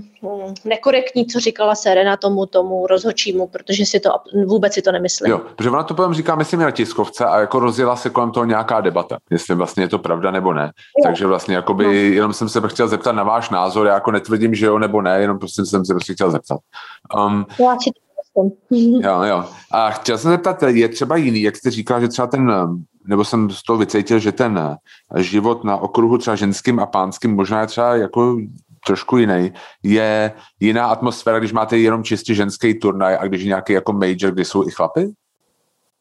nekorektní, 0.65 1.25
co 1.25 1.39
říkala 1.39 1.75
Serena 1.75 2.17
tomu 2.17 2.45
tomu 2.45 2.87
rozhočímu, 2.87 3.47
protože 3.47 3.85
si 3.85 3.99
to 3.99 4.09
vůbec 4.45 4.73
si 4.73 4.81
to 4.81 4.91
nemyslím. 4.91 5.31
Jo, 5.31 5.41
protože 5.55 5.69
ona 5.69 5.83
to 5.83 5.93
potom 5.93 6.13
říká, 6.13 6.35
myslím, 6.35 6.59
na 6.59 6.71
tiskovce 6.71 7.25
a 7.25 7.39
jako 7.39 7.59
rozjela 7.59 7.95
se 7.95 8.09
kolem 8.09 8.31
toho 8.31 8.45
nějaká 8.45 8.81
debata, 8.81 9.17
jestli 9.31 9.55
vlastně 9.55 9.83
je 9.83 9.87
to 9.87 9.99
pravda 9.99 10.31
nebo 10.31 10.53
ne. 10.53 10.63
Jo. 10.65 11.03
Takže 11.03 11.27
vlastně 11.27 11.55
jakoby, 11.55 11.85
no. 11.85 11.91
jenom 11.91 12.33
jsem 12.33 12.49
se 12.49 12.61
chtěl 12.67 12.87
zeptat 12.87 13.11
na 13.11 13.23
váš 13.23 13.49
názor, 13.49 13.87
já 13.87 13.93
jako 13.93 14.11
netvrdím, 14.11 14.55
že 14.55 14.65
jo 14.65 14.79
nebo 14.79 15.01
ne, 15.01 15.21
jenom 15.21 15.39
prostě 15.39 15.65
jsem 15.65 15.85
se 15.85 15.93
prostě 15.93 16.13
chtěl 16.13 16.31
zeptat. 16.31 16.59
Um, 17.17 17.45
já 17.59 17.77
si 17.79 17.89
Jo, 18.71 19.21
jo. 19.23 19.45
A 19.71 19.89
chtěl 19.89 20.17
jsem 20.17 20.31
zeptat, 20.31 20.63
je 20.63 20.89
třeba 20.89 21.15
jiný, 21.15 21.41
jak 21.41 21.55
jste 21.55 21.71
říkal, 21.71 22.01
že 22.01 22.07
třeba 22.07 22.27
ten 22.27 22.51
nebo 23.05 23.25
jsem 23.25 23.49
z 23.49 23.63
toho 23.63 23.77
vycítil, 23.77 24.19
že 24.19 24.31
ten 24.31 24.57
eh, 24.57 25.23
život 25.23 25.63
na 25.63 25.77
okruhu 25.77 26.17
třeba 26.17 26.35
ženským 26.35 26.79
a 26.79 26.85
pánským 26.85 27.35
možná 27.35 27.61
je 27.61 27.67
třeba 27.67 27.95
jako 27.95 28.37
trošku 28.85 29.17
jiný. 29.17 29.53
Je 29.83 30.31
jiná 30.59 30.87
atmosféra, 30.87 31.39
když 31.39 31.51
máte 31.51 31.77
jenom 31.77 32.03
čistě 32.03 32.33
ženský 32.33 32.79
turnaj 32.79 33.17
a 33.19 33.27
když 33.27 33.41
je 33.41 33.47
nějaký 33.47 33.73
jako 33.73 33.93
major, 33.93 34.31
kde 34.31 34.45
jsou 34.45 34.67
i 34.67 34.71
chlapy? 34.71 35.13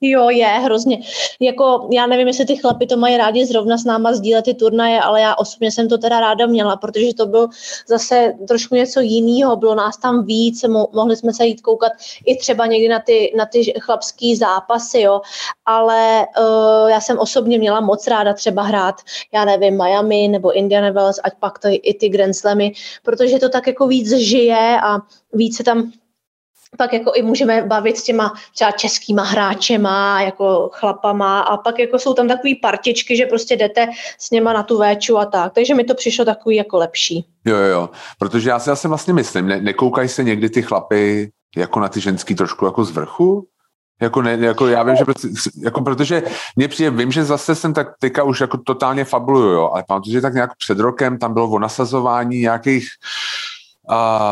Jo, 0.04 0.30
je, 0.30 0.46
hrozně. 0.46 0.98
Jako, 1.40 1.88
já 1.92 2.06
nevím, 2.06 2.26
jestli 2.26 2.44
ty 2.44 2.56
chlapi 2.56 2.86
to 2.86 2.96
mají 2.96 3.16
rádi 3.16 3.46
zrovna 3.46 3.78
s 3.78 3.84
náma 3.84 4.14
sdílet 4.14 4.44
ty 4.44 4.54
turnaje, 4.54 5.00
ale 5.00 5.20
já 5.20 5.34
osobně 5.34 5.70
jsem 5.72 5.88
to 5.88 5.98
teda 5.98 6.20
ráda 6.20 6.46
měla, 6.46 6.76
protože 6.76 7.14
to 7.14 7.26
byl 7.26 7.48
zase 7.88 8.34
trošku 8.48 8.74
něco 8.74 9.00
jiného, 9.00 9.56
bylo 9.56 9.74
nás 9.74 9.96
tam 9.96 10.24
víc, 10.24 10.64
mo- 10.64 10.88
mohli 10.92 11.16
jsme 11.16 11.32
se 11.32 11.46
jít 11.46 11.60
koukat 11.60 11.92
i 12.26 12.36
třeba 12.36 12.66
někdy 12.66 12.88
na 12.88 12.98
ty, 12.98 13.32
na 13.36 13.46
ty 13.46 13.64
chlapský 13.64 14.36
zápasy, 14.36 15.00
jo, 15.00 15.20
ale 15.66 16.26
uh, 16.38 16.90
já 16.90 17.00
jsem 17.00 17.18
osobně 17.18 17.58
měla 17.58 17.80
moc 17.80 18.06
ráda 18.06 18.34
třeba 18.34 18.62
hrát, 18.62 18.94
já 19.34 19.44
nevím, 19.44 19.76
Miami 19.76 20.28
nebo 20.28 20.52
Indiana 20.52 20.90
Wells, 20.90 21.20
ať 21.24 21.32
pak 21.40 21.58
to 21.58 21.68
i 21.70 21.94
ty 21.94 22.08
Grand 22.08 22.36
Slamy, 22.36 22.72
protože 23.02 23.38
to 23.38 23.48
tak 23.48 23.66
jako 23.66 23.86
víc 23.86 24.12
žije 24.12 24.80
a 24.80 24.98
víc 25.32 25.56
se 25.56 25.64
tam 25.64 25.92
pak 26.78 26.92
jako 26.92 27.12
i 27.14 27.22
můžeme 27.22 27.62
bavit 27.62 27.96
s 27.96 28.02
těma 28.02 28.34
třeba 28.54 28.70
českýma 28.70 29.22
hráčema, 29.22 30.22
jako 30.22 30.70
chlapama 30.72 31.40
a 31.40 31.56
pak 31.56 31.78
jako 31.78 31.98
jsou 31.98 32.14
tam 32.14 32.28
takový 32.28 32.54
partičky, 32.54 33.16
že 33.16 33.26
prostě 33.26 33.56
jdete 33.56 33.88
s 34.18 34.30
něma 34.30 34.52
na 34.52 34.62
tu 34.62 34.78
véču 34.78 35.18
a 35.18 35.24
tak. 35.24 35.52
Takže 35.52 35.74
mi 35.74 35.84
to 35.84 35.94
přišlo 35.94 36.24
takový 36.24 36.56
jako 36.56 36.78
lepší. 36.78 37.26
Jo, 37.44 37.56
jo, 37.56 37.64
jo. 37.64 37.90
Protože 38.18 38.50
já 38.50 38.58
si 38.58 38.70
asi 38.70 38.88
vlastně 38.88 39.14
myslím, 39.14 39.46
ne, 39.46 39.60
nekoukají 39.60 40.08
se 40.08 40.24
někdy 40.24 40.50
ty 40.50 40.62
chlapy 40.62 41.30
jako 41.56 41.80
na 41.80 41.88
ty 41.88 42.00
ženský 42.00 42.34
trošku 42.34 42.64
jako 42.64 42.84
z 42.84 42.90
vrchu? 42.90 43.46
Jako, 44.02 44.22
ne, 44.22 44.38
jako 44.40 44.66
já 44.66 44.82
vím, 44.82 44.96
že 44.96 45.04
prostě, 45.04 45.28
jako 45.62 45.80
protože 45.80 46.22
mě 46.56 46.68
přijde, 46.68 46.90
vím, 46.90 47.12
že 47.12 47.24
zase 47.24 47.54
jsem 47.54 47.74
tak 47.74 47.88
teďka 47.98 48.22
už 48.22 48.40
jako 48.40 48.58
totálně 48.58 49.04
fabuluju, 49.04 49.48
jo, 49.48 49.70
ale 49.72 49.84
pamatuju, 49.88 50.12
že 50.12 50.20
tak 50.20 50.34
nějak 50.34 50.50
před 50.56 50.78
rokem 50.78 51.18
tam 51.18 51.34
bylo 51.34 51.50
o 51.50 51.58
nasazování 51.58 52.38
nějakých 52.38 52.88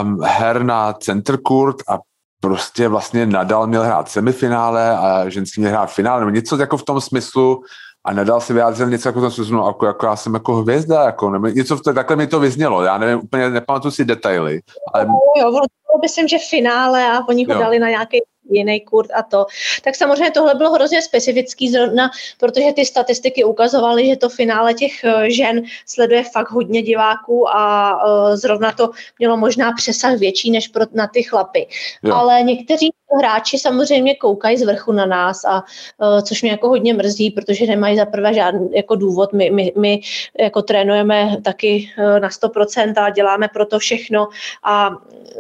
um, 0.03 0.23
her 0.23 0.63
na 0.63 0.93
center 0.93 1.39
court 1.49 1.77
a 1.89 1.99
prostě 2.41 2.89
vlastně 2.89 3.27
Nadal 3.27 3.67
měl 3.67 3.83
hrát 3.83 4.09
semifinále 4.09 4.99
a 4.99 5.29
ženský 5.29 5.61
měl 5.61 5.73
hrát 5.73 5.87
finále, 5.87 6.21
nebo 6.21 6.31
něco 6.31 6.57
jako 6.57 6.77
v 6.77 6.85
tom 6.85 7.01
smyslu 7.01 7.63
a 8.05 8.13
Nadal 8.13 8.41
si 8.41 8.53
vyjádřil 8.53 8.91
něco 8.91 9.09
jako 9.09 9.19
v 9.19 9.23
tom 9.23 9.31
smyslu, 9.31 9.57
no, 9.57 9.67
jako, 9.67 9.87
jako 9.87 10.07
já 10.07 10.17
jsem 10.17 10.35
jako 10.35 10.55
hvězda, 10.55 11.05
jako, 11.05 11.31
nebo 11.31 11.47
něco 11.47 11.77
v 11.77 11.83
to, 11.83 11.93
takhle 11.93 12.17
mi 12.17 12.27
to 12.27 12.41
vyznělo, 12.41 12.83
já 12.83 12.99
nevím, 12.99 13.19
úplně 13.19 13.51
nepamatuji 13.51 13.91
si 13.91 14.05
detaily. 14.05 14.61
Ale... 14.95 15.07
No, 15.07 15.19
jo, 15.39 15.51
bylo 15.51 15.63
myslím, 16.03 16.29
že 16.29 16.37
finále 16.51 17.13
a 17.13 17.29
oni 17.29 17.45
ho 17.45 17.53
jo. 17.53 17.61
dali 17.61 17.79
na 17.79 17.89
nějaký 17.89 18.19
jiný 18.51 18.81
kurt 18.81 19.11
a 19.15 19.23
to. 19.23 19.47
Tak 19.85 19.97
samozřejmě 19.97 20.31
tohle 20.31 20.55
bylo 20.55 20.73
hrozně 20.73 21.03
specifický 21.03 21.71
zrovna, 21.71 22.11
protože 22.39 22.73
ty 22.77 22.85
statistiky 22.85 23.45
ukazovaly, 23.45 24.07
že 24.07 24.17
to 24.17 24.29
finále 24.29 24.75
těch 24.75 25.05
eh, 25.05 25.31
žen 25.31 25.63
sleduje 25.87 26.25
fakt 26.25 26.51
hodně 26.51 26.83
diváků 26.83 27.49
a 27.49 27.95
uh, 28.05 28.37
zrovna 28.37 28.73
to 28.73 28.91
mělo 29.19 29.37
možná 29.37 29.73
přesah 29.73 30.19
větší 30.19 30.51
než 30.51 30.69
pro, 30.69 30.85
na 30.93 31.07
ty 31.07 31.23
chlapy. 31.23 31.67
Jo. 32.03 32.15
Ale 32.15 32.43
někteří 32.43 32.91
hráči 33.19 33.59
samozřejmě 33.59 34.15
koukají 34.15 34.57
z 34.57 34.63
vrchu 34.63 34.93
na 34.93 35.07
nás, 35.07 35.45
a 35.45 35.63
uh, 35.99 36.21
což 36.21 36.43
mě 36.43 36.51
jako 36.51 36.69
hodně 36.69 36.95
mrzí, 36.95 37.31
protože 37.31 37.67
nemají 37.67 37.97
za 37.97 38.07
prvé 38.07 38.35
žádný 38.35 38.69
jako 38.73 38.95
důvod. 38.95 39.33
My, 39.33 39.51
my, 39.51 39.73
my 39.77 40.01
jako 40.41 40.63
trénujeme 40.63 41.37
taky 41.45 41.91
uh, 41.99 42.21
na 42.21 42.29
100% 42.29 43.05
a 43.05 43.11
děláme 43.11 43.49
pro 43.49 43.67
to 43.67 43.79
všechno 43.79 44.29
a 44.65 44.91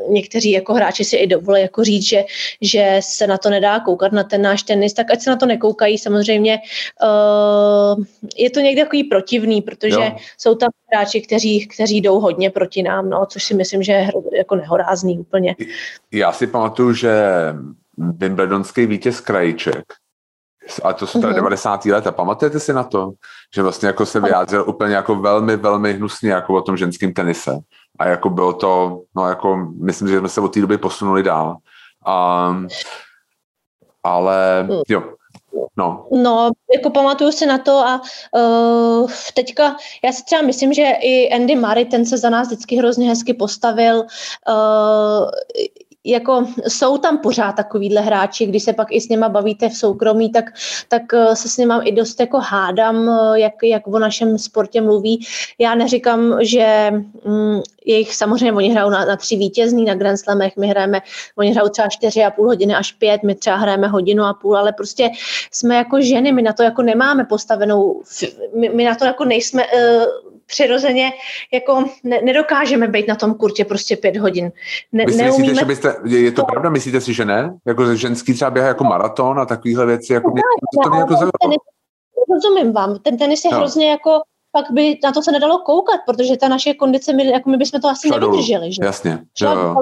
někteří 0.08 0.50
jako 0.50 0.74
hráči 0.74 1.04
si 1.04 1.16
i 1.16 1.26
dovolí 1.26 1.60
jako 1.60 1.84
říct, 1.84 2.06
že, 2.06 2.24
že 2.60 3.00
se 3.00 3.26
na 3.26 3.38
to 3.38 3.50
nedá 3.50 3.80
koukat 3.80 4.12
na 4.12 4.24
ten 4.24 4.42
náš 4.42 4.62
tenis, 4.62 4.92
tak 4.92 5.10
ať 5.10 5.20
se 5.20 5.30
na 5.30 5.36
to 5.36 5.46
nekoukají. 5.46 5.98
Samozřejmě 5.98 6.58
uh, 7.02 8.04
je 8.36 8.50
to 8.50 8.60
někdy 8.60 8.82
takový 8.82 9.04
protivný, 9.04 9.62
protože 9.62 10.00
jo. 10.00 10.16
jsou 10.38 10.54
tam 10.54 10.70
hráči, 10.92 11.20
kteří, 11.20 11.66
kteří 11.66 12.00
jdou 12.00 12.20
hodně 12.20 12.50
proti 12.50 12.82
nám, 12.82 13.10
no, 13.10 13.26
což 13.26 13.44
si 13.44 13.54
myslím, 13.54 13.82
že 13.82 13.92
je 13.92 14.10
jako 14.36 14.56
nehorázný 14.56 15.18
úplně. 15.18 15.56
Já 16.12 16.32
si 16.32 16.46
pamatuju, 16.46 16.92
že 16.92 17.12
Wimbledonský 18.00 18.86
vítěz 18.86 19.20
Krajíček, 19.20 19.84
a 20.84 20.92
to 20.92 21.06
jsou 21.06 21.20
uh-huh. 21.20 21.34
90. 21.34 21.84
leta. 21.84 22.12
Pamatujete 22.12 22.60
si 22.60 22.72
na 22.72 22.84
to? 22.84 23.12
Že 23.54 23.62
vlastně 23.62 23.86
jako 23.86 24.06
se 24.06 24.20
vyjádřil 24.20 24.64
úplně 24.68 24.94
jako 24.94 25.14
velmi, 25.14 25.56
velmi 25.56 25.92
hnusně 25.92 26.30
jako 26.30 26.54
o 26.54 26.62
tom 26.62 26.76
ženském 26.76 27.12
tenise. 27.12 27.58
A 27.98 28.08
jako 28.08 28.30
bylo 28.30 28.52
to, 28.52 29.02
no 29.16 29.28
jako, 29.28 29.56
myslím, 29.80 30.08
že 30.08 30.18
jsme 30.18 30.28
se 30.28 30.40
od 30.40 30.54
té 30.54 30.60
doby 30.60 30.78
posunuli 30.78 31.22
dál. 31.22 31.56
Um, 32.50 32.68
ale 34.02 34.66
hmm. 34.68 34.80
jo, 34.88 35.02
No. 35.76 36.06
no, 36.12 36.50
jako 36.74 36.90
pamatuju 36.90 37.32
si 37.32 37.46
na 37.46 37.58
to 37.58 37.72
a 37.72 38.02
uh, 38.36 39.10
teďka, 39.34 39.76
já 40.04 40.12
si 40.12 40.24
třeba 40.24 40.42
myslím, 40.42 40.72
že 40.72 40.82
i 41.00 41.30
Andy 41.30 41.56
Murray, 41.56 41.84
ten 41.84 42.06
se 42.06 42.18
za 42.18 42.30
nás 42.30 42.46
vždycky 42.46 42.76
hrozně 42.76 43.08
hezky 43.08 43.34
postavil. 43.34 44.04
Uh, 44.48 45.30
jako 46.04 46.46
jsou 46.68 46.98
tam 46.98 47.18
pořád 47.18 47.52
takovýhle 47.52 48.00
hráči, 48.00 48.46
když 48.46 48.62
se 48.62 48.72
pak 48.72 48.88
i 48.90 49.00
s 49.00 49.08
něma 49.08 49.28
bavíte 49.28 49.68
v 49.68 49.76
soukromí, 49.76 50.32
tak, 50.32 50.44
tak 50.88 51.02
eh, 51.14 51.36
se 51.36 51.48
s 51.48 51.56
něma 51.56 51.82
i 51.82 51.92
dost 51.92 52.20
jako 52.20 52.38
hádám, 52.38 53.08
eh, 53.08 53.40
jak, 53.40 53.52
jak 53.62 53.86
o 53.86 53.98
našem 53.98 54.38
sportě 54.38 54.80
mluví. 54.80 55.26
Já 55.58 55.74
neříkám, 55.74 56.38
že 56.40 56.90
mm, 57.24 57.60
jejich 57.86 58.14
samozřejmě 58.14 58.52
oni 58.52 58.68
hrajou 58.68 58.90
na, 58.90 59.04
na 59.04 59.16
tři 59.16 59.36
vítězný 59.36 59.84
na 59.84 59.94
Grand 59.94 60.18
Slamech, 60.18 60.56
my 60.56 60.66
hrajeme, 60.68 61.00
oni 61.36 61.50
hrajou 61.50 61.68
třeba 61.68 61.88
čtyři 61.88 62.24
a 62.24 62.30
půl 62.30 62.46
hodiny 62.46 62.74
až 62.74 62.92
pět, 62.92 63.22
my 63.22 63.34
třeba 63.34 63.56
hrajeme 63.56 63.88
hodinu 63.88 64.24
a 64.24 64.34
půl, 64.34 64.56
ale 64.56 64.72
prostě 64.72 65.10
jsme 65.50 65.74
jako 65.74 66.00
ženy, 66.00 66.32
my 66.32 66.42
na 66.42 66.52
to 66.52 66.62
jako 66.62 66.82
nemáme 66.82 67.24
postavenou, 67.24 68.02
my, 68.54 68.68
my 68.68 68.84
na 68.84 68.94
to 68.94 69.04
jako 69.04 69.24
nejsme 69.24 69.64
uh, 69.64 70.30
přirozeně 70.50 71.12
jako 71.52 71.84
ne, 72.04 72.20
nedokážeme 72.22 72.88
být 72.88 73.08
na 73.08 73.14
tom 73.14 73.34
kurtě 73.34 73.64
prostě 73.64 73.96
pět 73.96 74.16
hodin. 74.16 74.52
Ne, 74.92 75.04
Myslíte, 75.04 75.24
neumíme... 75.24 75.54
že 75.54 75.64
byste, 75.64 75.96
je, 76.04 76.20
je 76.20 76.32
to 76.32 76.44
pravda, 76.44 76.70
myslíte 76.70 77.00
si, 77.00 77.14
že 77.14 77.24
ne? 77.24 77.58
Jako 77.66 77.96
ženský 77.96 78.34
třeba 78.34 78.50
běhá 78.50 78.68
jako 78.68 78.84
maraton 78.84 79.40
a 79.40 79.46
takovýhle 79.46 79.86
věci, 79.86 80.12
jako 80.12 80.28
no, 80.28 80.34
mě, 80.34 80.42
to 80.84 80.90
mě 80.90 80.98
jako 80.98 81.14
Rozumím 82.30 82.72
vám, 82.72 82.98
ten 82.98 83.18
tenis 83.18 83.44
je 83.44 83.50
no. 83.50 83.56
hrozně 83.56 83.90
jako 83.90 84.20
pak 84.52 84.70
by 84.70 84.98
na 85.04 85.12
to 85.12 85.22
se 85.22 85.32
nedalo 85.32 85.58
koukat, 85.58 86.00
protože 86.06 86.36
ta 86.36 86.48
naše 86.48 86.74
kondice, 86.74 87.12
my, 87.12 87.26
jako 87.26 87.50
my 87.50 87.56
bychom 87.56 87.80
to 87.80 87.88
asi 87.88 88.08
Šla 88.08 88.18
nevydrželi. 88.18 88.72
Že? 88.72 88.84
Jasně. 88.84 89.18
Šla, 89.38 89.52
jo, 89.52 89.74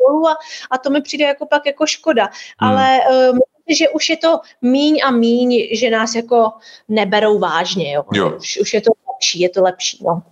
jo. 0.00 0.26
a, 0.26 0.36
a 0.70 0.78
to 0.78 0.90
mi 0.90 1.02
přijde 1.02 1.24
jako 1.24 1.46
pak 1.46 1.66
jako 1.66 1.86
škoda. 1.86 2.28
Hmm. 2.58 2.70
Ale 2.70 2.98
um, 3.32 3.38
že 3.68 3.88
už 3.88 4.08
je 4.08 4.16
to 4.16 4.40
míň 4.62 5.00
a 5.04 5.10
míň, 5.10 5.68
že 5.72 5.90
nás 5.90 6.14
jako 6.14 6.52
neberou 6.88 7.38
vážně. 7.38 7.92
Jo. 7.92 8.04
Jo. 8.12 8.36
Už, 8.38 8.58
už 8.60 8.74
je 8.74 8.80
to 8.80 8.90
lepší, 9.16 9.40
je 9.40 9.48
to 9.48 9.62
lepší, 9.62 10.04
no. 10.06 10.22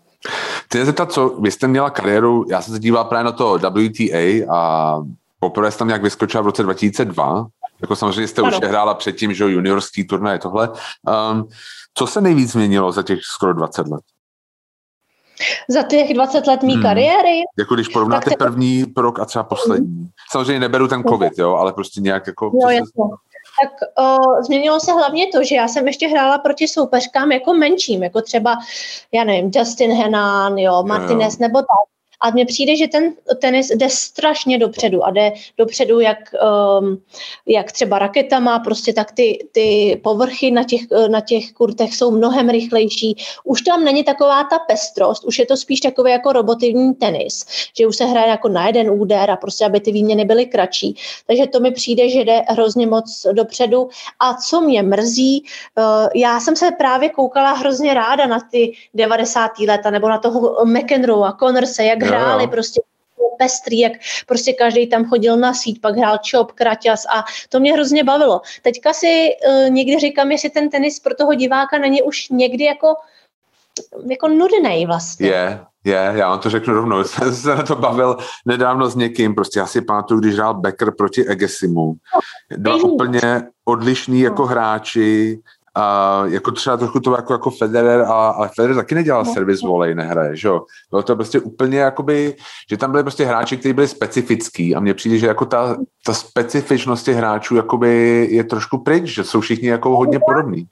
Chci 0.65 0.79
se 0.79 0.85
zeptat, 0.85 1.13
co, 1.13 1.29
vy 1.29 1.51
jste 1.51 1.69
měla 1.69 1.91
kariéru, 1.91 2.45
já 2.49 2.63
jsem 2.63 2.75
se 2.75 2.81
díval 2.81 3.05
právě 3.05 3.25
na 3.25 3.33
to 3.33 3.59
WTA 3.59 4.55
a 4.55 5.01
poprvé 5.41 5.71
jste 5.71 5.79
tam 5.79 5.89
nějak 5.89 6.03
vyskočila 6.03 6.43
v 6.43 6.47
roce 6.47 6.63
2002, 6.63 7.47
jako 7.81 7.97
samozřejmě 7.97 8.29
jste 8.29 8.43
ano. 8.43 8.59
už 8.59 8.69
hrála 8.69 8.95
předtím, 8.95 9.35
že 9.35 9.45
juniorský 9.45 10.05
turnaj, 10.05 10.39
tohle. 10.39 10.69
Um, 11.33 11.49
co 11.95 12.07
se 12.07 12.21
nejvíc 12.21 12.53
změnilo 12.53 12.93
za 12.93 13.03
těch 13.03 13.19
skoro 13.23 13.55
20 13.55 13.89
let? 13.89 14.03
Za 15.69 15.83
těch 15.83 16.15
20 16.15 16.47
let 16.47 16.63
mý 16.63 16.75
hmm. 16.75 16.83
kariéry? 16.83 17.41
Jako 17.59 17.75
když 17.75 17.89
porovnáte 17.89 18.31
te... 18.31 18.37
první 18.37 18.85
rok 18.97 19.21
a 19.21 19.25
třeba 19.25 19.43
poslední. 19.43 19.97
Hmm. 19.97 20.09
Samozřejmě 20.33 20.61
neberu 20.61 20.89
ten 20.89 21.05
covid, 21.05 21.39
jo, 21.39 21.55
ale 21.55 21.73
prostě 21.73 22.01
nějak 22.01 22.27
jako... 22.27 22.51
Jasně. 22.71 23.05
Tak 23.63 24.05
o, 24.05 24.43
změnilo 24.43 24.81
se 24.81 24.93
hlavně 24.93 25.27
to, 25.27 25.45
že 25.45 25.55
já 25.57 25.69
jsem 25.69 25.87
ještě 25.87 26.09
hrála 26.09 26.39
proti 26.39 26.69
soupeřkám 26.69 27.33
jako 27.33 27.55
menším, 27.55 28.03
jako 28.03 28.23
třeba, 28.23 28.59
já 29.13 29.25
nevím, 29.25 29.51
Justin 29.55 29.93
Henan, 29.93 30.59
jo, 30.59 30.83
Martinez 30.83 31.35
jo. 31.35 31.39
nebo 31.41 31.59
tak. 31.59 31.94
A 32.25 32.31
mně 32.31 32.47
přijde, 32.47 32.77
že 32.77 32.89
ten 32.89 33.13
tenis 33.39 33.71
jde 33.71 33.91
strašně 33.91 34.59
dopředu 34.59 35.05
a 35.05 35.11
jde 35.11 35.33
dopředu 35.59 36.01
jak, 36.01 36.19
um, 36.81 37.03
jak 37.47 37.73
třeba 37.73 37.99
raketama, 37.99 38.59
prostě 38.59 38.93
tak 38.93 39.13
ty, 39.13 39.49
ty 39.53 40.01
povrchy 40.05 40.51
na 40.51 40.65
těch, 40.65 40.81
na 41.09 41.21
těch 41.21 41.53
kurtech 41.53 41.95
jsou 41.97 42.11
mnohem 42.11 42.49
rychlejší. 42.49 43.17
Už 43.45 43.63
tam 43.63 43.85
není 43.85 44.05
taková 44.05 44.45
ta 44.45 44.59
pestrost, 44.59 45.25
už 45.25 45.39
je 45.39 45.47
to 45.47 45.57
spíš 45.57 45.81
takový 45.81 46.11
jako 46.11 46.33
robotivní 46.33 46.95
tenis, 46.95 47.47
že 47.79 47.87
už 47.87 47.97
se 47.97 48.05
hraje 48.05 48.29
jako 48.29 48.49
na 48.49 48.67
jeden 48.67 48.91
úder 48.91 49.31
a 49.31 49.37
prostě, 49.37 49.65
aby 49.65 49.81
ty 49.81 49.93
výměny 49.93 50.25
byly 50.25 50.47
kratší. 50.47 50.97
Takže 51.27 51.47
to 51.47 51.61
mi 51.61 51.71
přijde, 51.71 52.09
že 52.09 52.21
jde 52.21 52.43
hrozně 52.49 52.87
moc 52.87 53.27
dopředu. 53.33 53.89
A 54.21 54.35
co 54.35 54.61
mě 54.61 54.83
mrzí, 54.83 55.45
uh, 55.79 56.09
já 56.15 56.41
jsem 56.41 56.57
se 56.57 56.71
právě 56.71 57.09
koukala 57.09 57.53
hrozně 57.53 57.95
ráda 57.95 58.27
na 58.27 58.41
ty 58.51 58.73
90. 58.95 59.51
leta 59.69 59.91
nebo 59.91 60.09
na 60.09 60.19
toho 60.19 60.65
McEnroe 60.65 61.29
a 61.29 61.33
Connorse, 61.33 61.85
jak 61.85 62.14
hráli 62.19 62.45
jo. 62.45 62.51
prostě 62.51 62.81
pestrý, 63.39 63.79
jak 63.79 63.93
prostě 64.27 64.53
každý 64.53 64.87
tam 64.87 65.05
chodil 65.05 65.37
na 65.37 65.55
sít, 65.55 65.81
pak 65.81 65.97
hrál 65.97 66.19
čop, 66.19 66.53
kraťas 66.53 67.07
a 67.07 67.25
to 67.49 67.61
mě 67.61 67.73
hrozně 67.73 68.05
bavilo. 68.05 68.41
Teďka 68.63 68.93
si 68.93 69.31
uh, 69.49 69.71
někdy 69.71 69.99
říkám, 69.99 70.33
jestli 70.33 70.51
ten 70.51 70.71
tenis 70.71 71.01
pro 71.01 71.15
toho 71.15 71.35
diváka 71.35 71.79
není 71.79 72.03
už 72.03 72.29
někdy 72.29 72.65
jako 72.65 72.95
jako 74.11 74.29
nudný 74.29 74.87
vlastně. 74.87 75.29
Je, 75.29 75.61
je, 75.85 76.13
já 76.15 76.29
vám 76.29 76.39
to 76.39 76.51
řeknu 76.51 76.75
rovnou. 76.75 77.05
Jsem 77.05 77.35
se 77.35 77.55
na 77.55 77.63
to 77.63 77.77
bavil 77.77 78.17
nedávno 78.47 78.91
s 78.91 78.97
někým, 78.97 79.35
prostě 79.35 79.61
asi 79.61 79.81
pamatuju, 79.81 80.21
když 80.21 80.35
hrál 80.35 80.55
Becker 80.55 80.91
proti 80.91 81.27
Egesimu. 81.27 81.95
Dva 82.57 82.77
úplně 82.77 83.43
odlišní 83.65 84.21
jako 84.21 84.47
hráči, 84.47 85.41
a 85.75 86.23
jako 86.27 86.51
třeba 86.51 86.77
trochu 86.77 87.01
to 87.01 87.13
jako, 87.13 87.33
jako 87.33 87.51
Federer, 87.51 88.01
a, 88.01 88.29
ale 88.29 88.51
Federer 88.55 88.77
taky 88.77 88.95
nedělal 88.95 89.25
no. 89.25 89.33
servis 89.33 89.63
volej, 89.63 89.95
nehraje, 89.95 90.37
že 90.37 90.49
jo. 90.49 90.65
Bylo 90.91 91.03
to 91.03 91.17
prostě 91.17 91.41
úplně 91.41 91.79
jakoby, 91.79 92.37
že 92.71 92.77
tam 92.77 92.91
byli 92.91 93.03
prostě 93.03 93.25
hráči, 93.25 93.57
kteří 93.57 93.73
byli 93.73 93.89
specifický 93.89 94.75
a 94.75 94.81
mně 94.81 94.95
přijde, 94.95 95.19
že 95.19 95.27
jako 95.27 95.45
ta, 95.45 95.77
ta 96.07 96.15
specifičnost 96.15 97.05
těch 97.05 97.17
hráčů 97.17 97.57
jakoby 97.57 98.27
je 98.31 98.45
trošku 98.45 98.79
pryč, 98.79 99.05
že 99.05 99.25
jsou 99.25 99.41
všichni 99.41 99.69
jako 99.69 99.97
hodně 99.97 100.21
podobní. 100.27 100.67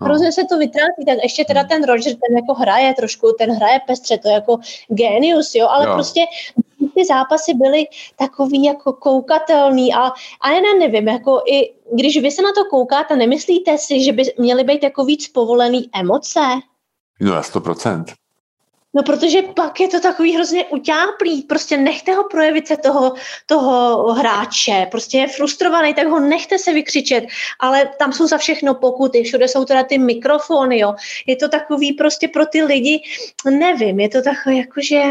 No. 0.00 0.06
Hrozně 0.06 0.32
se 0.32 0.44
to 0.44 0.58
vytrácí, 0.58 1.04
tak 1.06 1.18
ještě 1.22 1.44
teda 1.44 1.64
ten 1.64 1.84
Roger, 1.84 2.12
ten 2.12 2.36
jako 2.36 2.54
hraje 2.54 2.94
trošku, 2.94 3.34
ten 3.38 3.50
hraje 3.56 3.80
pestře, 3.86 4.18
to 4.18 4.28
je 4.28 4.34
jako 4.34 4.56
genius, 4.88 5.54
jo, 5.54 5.68
ale 5.68 5.86
jo. 5.86 5.94
prostě 5.94 6.20
ty 6.94 7.04
zápasy 7.04 7.54
byly 7.54 7.86
takový 8.18 8.64
jako 8.64 8.92
koukatelný 8.92 9.94
a, 9.94 10.12
a 10.40 10.50
já 10.50 10.60
nevím, 10.78 11.08
jako 11.08 11.42
i 11.46 11.74
když 11.94 12.22
vy 12.22 12.30
se 12.30 12.42
na 12.42 12.52
to 12.52 12.64
koukáte, 12.64 13.16
nemyslíte 13.16 13.78
si, 13.78 14.04
že 14.04 14.12
by 14.12 14.22
měly 14.38 14.64
být 14.64 14.82
jako 14.82 15.04
víc 15.04 15.28
povolený 15.28 15.90
emoce? 15.94 16.40
No, 17.20 17.34
na 17.34 17.42
100%. 17.42 18.04
No 18.96 19.02
protože 19.02 19.42
pak 19.42 19.80
je 19.80 19.88
to 19.88 20.00
takový 20.00 20.34
hrozně 20.34 20.64
utáplý, 20.64 21.42
prostě 21.42 21.76
nechte 21.76 22.14
ho 22.14 22.24
projevit 22.24 22.66
se 22.66 22.76
toho, 22.76 23.12
toho 23.46 24.02
hráče, 24.12 24.86
prostě 24.90 25.18
je 25.18 25.28
frustrovaný, 25.28 25.94
tak 25.94 26.06
ho 26.06 26.20
nechte 26.20 26.58
se 26.58 26.72
vykřičet, 26.72 27.24
ale 27.60 27.90
tam 27.98 28.12
jsou 28.12 28.26
za 28.26 28.38
všechno 28.38 28.74
pokuty, 28.74 29.22
všude 29.22 29.48
jsou 29.48 29.64
teda 29.64 29.82
ty 29.82 29.98
mikrofony, 29.98 30.78
jo. 30.78 30.94
Je 31.26 31.36
to 31.36 31.48
takový 31.48 31.92
prostě 31.92 32.28
pro 32.28 32.46
ty 32.46 32.62
lidi, 32.62 33.02
nevím, 33.50 34.00
je 34.00 34.08
to 34.08 34.22
takový 34.22 34.58
jakože... 34.58 35.02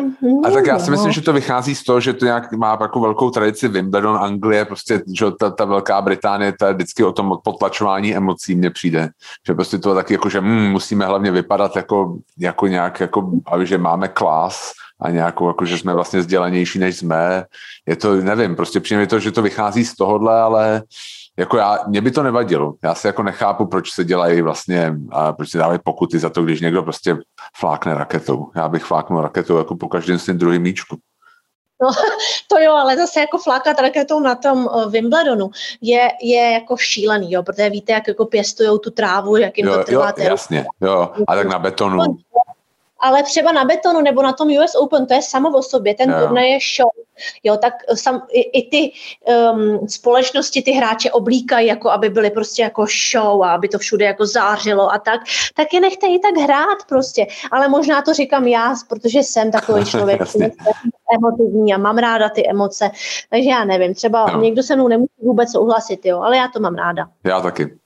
A 0.43 0.51
tak 0.51 0.67
já 0.67 0.79
si 0.79 0.91
myslím, 0.91 1.11
že 1.11 1.21
to 1.21 1.33
vychází 1.33 1.75
z 1.75 1.83
toho, 1.83 1.99
že 1.99 2.13
to 2.13 2.25
nějak 2.25 2.51
má 2.51 2.77
jako 2.81 2.99
velkou 2.99 3.29
tradici 3.29 3.67
Wimbledon, 3.67 4.17
Anglie, 4.17 4.65
prostě 4.65 5.01
že 5.17 5.25
ta, 5.39 5.49
ta 5.49 5.65
Velká 5.65 6.01
Británie, 6.01 6.53
to 6.59 6.65
je 6.65 6.73
vždycky 6.73 7.03
o 7.03 7.11
tom 7.11 7.37
potlačování 7.43 8.15
emocí 8.15 8.55
mně 8.55 8.69
přijde, 8.69 9.09
že 9.47 9.53
prostě 9.53 9.77
to 9.77 9.95
taky 9.95 10.13
jako, 10.13 10.29
že 10.29 10.41
mm, 10.41 10.71
musíme 10.71 11.05
hlavně 11.05 11.31
vypadat 11.31 11.75
jako, 11.75 12.17
jako 12.39 12.67
nějak, 12.67 12.99
jako, 12.99 13.31
aby, 13.45 13.65
že 13.65 13.74
že 13.75 13.79
máme 13.79 14.07
klas 14.07 14.71
a 15.01 15.09
nějakou, 15.09 15.47
jako, 15.47 15.65
že 15.65 15.77
jsme 15.77 15.93
vlastně 15.93 16.19
vzdělanější, 16.19 16.79
než 16.79 16.97
jsme. 16.97 17.43
Je 17.87 17.95
to, 17.95 18.15
nevím, 18.15 18.55
prostě 18.55 18.79
přijde 18.79 19.07
to, 19.07 19.19
že 19.19 19.31
to 19.31 19.41
vychází 19.41 19.85
z 19.85 19.95
tohohle, 19.95 20.41
ale 20.41 20.83
jako 21.37 21.57
já, 21.57 21.79
mě 21.87 22.01
by 22.01 22.11
to 22.11 22.23
nevadilo. 22.23 22.73
Já 22.83 22.95
se 22.95 23.07
jako 23.07 23.23
nechápu, 23.23 23.65
proč 23.65 23.91
se 23.91 24.03
dělají 24.03 24.41
vlastně, 24.41 24.95
a 25.11 25.33
proč 25.33 25.49
se 25.49 25.57
dávají 25.57 25.79
pokuty 25.83 26.19
za 26.19 26.29
to, 26.29 26.43
když 26.43 26.61
někdo 26.61 26.83
prostě 26.83 27.17
flákne 27.57 27.93
raketou. 27.93 28.51
Já 28.55 28.67
bych 28.67 28.83
fláknul 28.83 29.21
raketou 29.21 29.57
jako 29.57 29.75
po 29.75 29.87
každém 29.87 30.19
svým 30.19 30.37
druhým 30.37 30.61
míčku. 30.61 30.97
No, 31.81 31.91
to 32.47 32.59
jo, 32.59 32.71
ale 32.71 32.97
zase 32.97 33.19
jako 33.19 33.37
flákat 33.37 33.79
raketou 33.79 34.19
na 34.19 34.35
tom 34.35 34.69
Wimbledonu 34.89 35.51
je, 35.81 36.09
je 36.23 36.51
jako 36.51 36.77
šílený, 36.77 37.31
jo, 37.31 37.43
protože 37.43 37.69
víte, 37.69 37.93
jak 37.93 38.07
jako 38.07 38.25
pěstujou 38.25 38.77
tu 38.77 38.91
trávu, 38.91 39.37
jak 39.37 39.57
jim 39.57 39.67
jo, 39.67 39.77
to 39.77 39.83
trvá. 39.83 40.13
Jo, 40.17 40.23
jasně, 40.23 40.65
jo, 40.81 41.11
a 41.27 41.35
tak 41.35 41.47
na 41.47 41.59
betonu. 41.59 42.17
Ale 43.05 43.23
třeba 43.23 43.51
na 43.51 43.65
betonu 43.65 44.01
nebo 44.01 44.21
na 44.21 44.33
tom 44.33 44.47
US 44.47 44.75
Open, 44.75 45.05
to 45.05 45.13
je 45.13 45.21
samo 45.21 45.49
o 45.49 45.61
sobě, 45.61 45.93
ten 45.93 46.09
no. 46.09 46.21
turnaj 46.21 46.51
je 46.51 46.59
show. 46.77 46.89
Jo, 47.43 47.57
tak 47.57 47.73
sam, 47.93 48.21
i, 48.31 48.41
i 48.41 48.69
ty 48.69 48.91
um, 49.53 49.87
společnosti 49.87 50.61
ty 50.61 50.71
hráče 50.71 51.11
oblíkají, 51.11 51.67
jako 51.67 51.89
aby 51.89 52.09
byly 52.09 52.29
prostě 52.29 52.61
jako 52.61 52.85
show 53.11 53.43
a 53.43 53.53
aby 53.53 53.67
to 53.67 53.77
všude 53.77 54.05
jako 54.05 54.25
zářilo 54.25 54.93
a 54.93 54.99
tak, 54.99 55.21
tak 55.55 55.73
je 55.73 55.79
nechte 55.79 56.07
i 56.07 56.19
tak 56.19 56.43
hrát 56.43 56.77
prostě. 56.89 57.27
Ale 57.51 57.67
možná 57.67 58.01
to 58.01 58.13
říkám 58.13 58.47
já, 58.47 58.73
protože 58.89 59.19
jsem 59.19 59.51
takový 59.51 59.85
člověk, 59.91 60.21
emotivní 61.17 61.73
a 61.73 61.77
mám 61.77 61.97
ráda 61.97 62.29
ty 62.29 62.49
emoce. 62.49 62.91
Takže 63.29 63.49
já 63.49 63.65
nevím, 63.65 63.93
třeba 63.93 64.25
no. 64.31 64.41
někdo 64.41 64.63
se 64.63 64.75
mnou 64.75 64.87
nemusí 64.87 65.13
vůbec 65.21 65.51
souhlasit, 65.51 66.05
jo, 66.05 66.21
ale 66.21 66.37
já 66.37 66.47
to 66.47 66.59
mám 66.59 66.75
ráda. 66.75 67.07
Já 67.23 67.41
taky. 67.41 67.77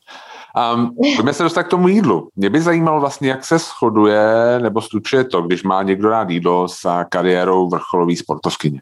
Um, 0.74 0.96
pojďme 1.16 1.34
se 1.34 1.44
dostat 1.44 1.64
k 1.64 1.70
tomu 1.70 1.88
jídlu. 1.88 2.30
Mě 2.36 2.50
by 2.50 2.62
zajímalo 2.62 3.00
vlastně, 3.00 3.30
jak 3.30 3.46
se 3.46 3.58
shoduje 3.58 4.20
nebo 4.60 4.82
slučuje 4.82 5.24
to, 5.24 5.42
když 5.42 5.64
má 5.64 5.84
někdo 5.84 6.10
rád 6.10 6.30
jídlo 6.30 6.68
s 6.68 7.04
kariérou 7.10 7.70
vrcholový 7.70 8.16
sportovkyně. 8.16 8.82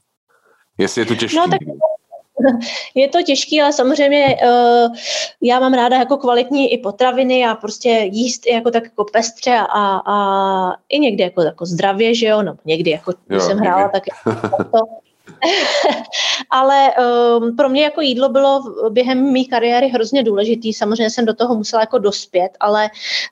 Jestli 0.78 1.02
je 1.02 1.06
to 1.06 1.16
těžké. 1.16 1.38
No, 1.40 1.48
tak 1.48 1.60
je 2.96 3.08
to 3.08 3.22
těžké, 3.22 3.62
ale 3.62 3.74
samozřejmě 3.74 4.38
uh, 4.44 4.96
já 5.42 5.60
mám 5.60 5.74
ráda 5.74 5.98
jako 5.98 6.18
kvalitní 6.18 6.74
i 6.74 6.78
potraviny 6.78 7.46
a 7.46 7.56
prostě 7.56 7.90
jíst 7.90 8.48
jako 8.48 8.72
tak 8.72 8.84
jako 8.84 9.06
pestře 9.06 9.58
a, 9.58 10.02
a 10.06 10.16
i 10.90 11.00
někdy 11.00 11.24
jako, 11.24 11.42
jako 11.42 11.66
zdravě, 11.66 12.16
že 12.16 12.28
jo, 12.28 12.44
no 12.44 12.56
někdy 12.66 12.92
jako, 12.92 13.14
když 13.28 13.42
jo, 13.42 13.48
jsem 13.48 13.58
hrála, 13.58 13.90
tak 13.90 14.04
to, 14.72 14.80
Ale 16.50 16.94
um, 17.40 17.56
pro 17.56 17.70
mě 17.70 17.84
jako 17.84 18.02
jídlo 18.02 18.30
bylo 18.30 18.62
během 18.90 19.34
mé 19.34 19.44
kariéry 19.44 19.88
hrozně 19.88 20.24
důležitý. 20.24 20.74
Samozřejmě 20.74 21.10
jsem 21.10 21.26
do 21.26 21.34
toho 21.34 21.56
musela 21.56 21.82
jako 21.82 21.98
dospět, 21.98 22.50
ale 22.60 22.90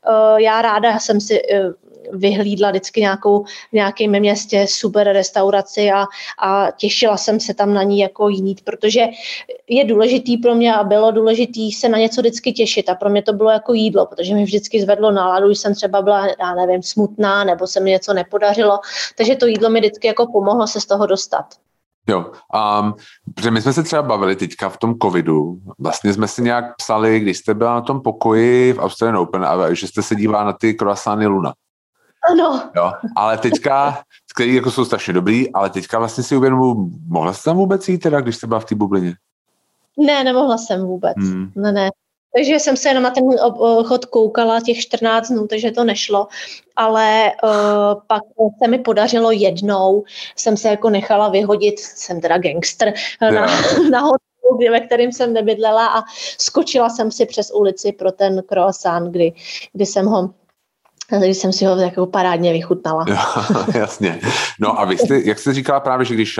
uh, 0.09 0.39
já 0.39 0.61
ráda 0.61 0.99
jsem 0.99 1.21
si 1.21 1.41
uh, 1.41 1.73
vyhlídla 2.11 2.69
vždycky 2.69 3.01
nějakou, 3.01 3.43
v 3.43 3.73
nějakém 3.73 4.19
městě 4.19 4.65
super 4.69 5.07
restauraci 5.07 5.91
a, 5.91 6.05
a 6.41 6.71
těšila 6.77 7.17
jsem 7.17 7.39
se 7.39 7.53
tam 7.53 7.73
na 7.73 7.83
ní 7.83 7.99
jako 7.99 8.29
jít, 8.29 8.61
protože 8.61 9.01
je 9.67 9.85
důležitý 9.85 10.37
pro 10.37 10.55
mě 10.55 10.75
a 10.75 10.83
bylo 10.83 11.11
důležitý 11.11 11.71
se 11.71 11.89
na 11.89 11.97
něco 11.97 12.21
vždycky 12.21 12.53
těšit 12.53 12.89
a 12.89 12.95
pro 12.95 13.09
mě 13.09 13.21
to 13.21 13.33
bylo 13.33 13.49
jako 13.49 13.73
jídlo, 13.73 14.05
protože 14.05 14.33
mi 14.33 14.43
vždycky 14.43 14.81
zvedlo 14.81 15.11
náladu, 15.11 15.47
když 15.47 15.59
jsem 15.59 15.75
třeba 15.75 16.01
byla, 16.01 16.27
já 16.27 16.55
nevím, 16.55 16.83
smutná 16.83 17.43
nebo 17.43 17.67
se 17.67 17.79
mi 17.79 17.91
něco 17.91 18.13
nepodařilo, 18.13 18.79
takže 19.17 19.35
to 19.35 19.45
jídlo 19.45 19.69
mi 19.69 19.79
vždycky 19.79 20.07
jako 20.07 20.27
pomohlo 20.27 20.67
se 20.67 20.81
z 20.81 20.85
toho 20.85 21.05
dostat. 21.05 21.45
Jo, 22.07 22.31
um, 22.81 22.93
protože 23.35 23.51
my 23.51 23.61
jsme 23.61 23.73
se 23.73 23.83
třeba 23.83 24.01
bavili 24.01 24.35
teďka 24.35 24.69
v 24.69 24.77
tom 24.77 24.95
covidu, 25.01 25.57
vlastně 25.79 26.13
jsme 26.13 26.27
si 26.27 26.41
nějak 26.41 26.75
psali, 26.75 27.19
když 27.19 27.37
jste 27.37 27.53
byla 27.53 27.73
na 27.73 27.81
tom 27.81 28.01
pokoji 28.01 28.73
v 28.73 28.79
Australian 28.79 29.17
Open, 29.17 29.45
a 29.45 29.73
že 29.73 29.87
jste 29.87 30.01
se 30.01 30.15
dívala 30.15 30.43
na 30.43 30.53
ty 30.53 30.73
croissany 30.73 31.27
Luna. 31.27 31.53
Ano. 32.31 32.69
Jo, 32.75 32.91
ale 33.15 33.37
teďka, 33.37 33.97
který 34.35 34.55
jako 34.55 34.71
jsou 34.71 34.85
strašně 34.85 35.13
dobrý, 35.13 35.53
ale 35.53 35.69
teďka 35.69 35.99
vlastně 35.99 36.23
si 36.23 36.37
uvědomuji, 36.37 36.91
mohla 37.07 37.33
jste 37.33 37.49
tam 37.49 37.57
vůbec 37.57 37.89
jít 37.89 37.97
teda, 37.97 38.21
když 38.21 38.35
jste 38.35 38.47
byla 38.47 38.59
v 38.59 38.65
té 38.65 38.75
bublině? 38.75 39.13
Ne, 39.97 40.23
nemohla 40.23 40.57
jsem 40.57 40.81
vůbec. 40.81 41.17
Hmm. 41.17 41.51
Ne, 41.55 41.71
ne. 41.71 41.89
Takže 42.35 42.53
jsem 42.53 42.77
se 42.77 42.89
jenom 42.89 43.03
na 43.03 43.09
ten 43.09 43.23
chod 43.85 44.05
koukala 44.05 44.61
těch 44.61 44.79
14 44.79 45.27
dnů, 45.27 45.47
takže 45.47 45.71
to 45.71 45.83
nešlo. 45.83 46.27
Ale 46.75 47.31
uh, 47.43 48.01
pak 48.07 48.21
se 48.63 48.67
mi 48.69 48.79
podařilo 48.79 49.31
jednou, 49.31 50.03
jsem 50.35 50.57
se 50.57 50.69
jako 50.69 50.89
nechala 50.89 51.29
vyhodit, 51.29 51.79
jsem 51.79 52.21
teda 52.21 52.37
gangster, 52.37 52.93
yeah. 53.21 53.33
na, 53.33 53.89
na 53.89 53.99
hotelu, 53.99 54.71
ve 54.71 54.79
kterým 54.79 55.11
jsem 55.11 55.33
nebydlela 55.33 55.87
a 55.87 56.03
skočila 56.37 56.89
jsem 56.89 57.11
si 57.11 57.25
přes 57.25 57.51
ulici 57.51 57.91
pro 57.91 58.11
ten 58.11 58.43
croissant, 58.49 59.11
kdy, 59.11 59.33
kdy 59.73 59.85
jsem 59.85 60.05
ho 60.05 60.29
takže 61.09 61.33
jsem 61.33 61.53
si 61.53 61.65
ho 61.65 61.75
jako 61.77 62.05
parádně 62.05 62.53
vychutnala. 62.53 63.05
jasně. 63.75 64.19
No 64.59 64.79
a 64.79 64.85
vy 64.85 64.97
jste, 64.97 65.21
jak 65.21 65.39
jste 65.39 65.53
říkala 65.53 65.79
právě, 65.79 66.05
že 66.05 66.13
když 66.13 66.39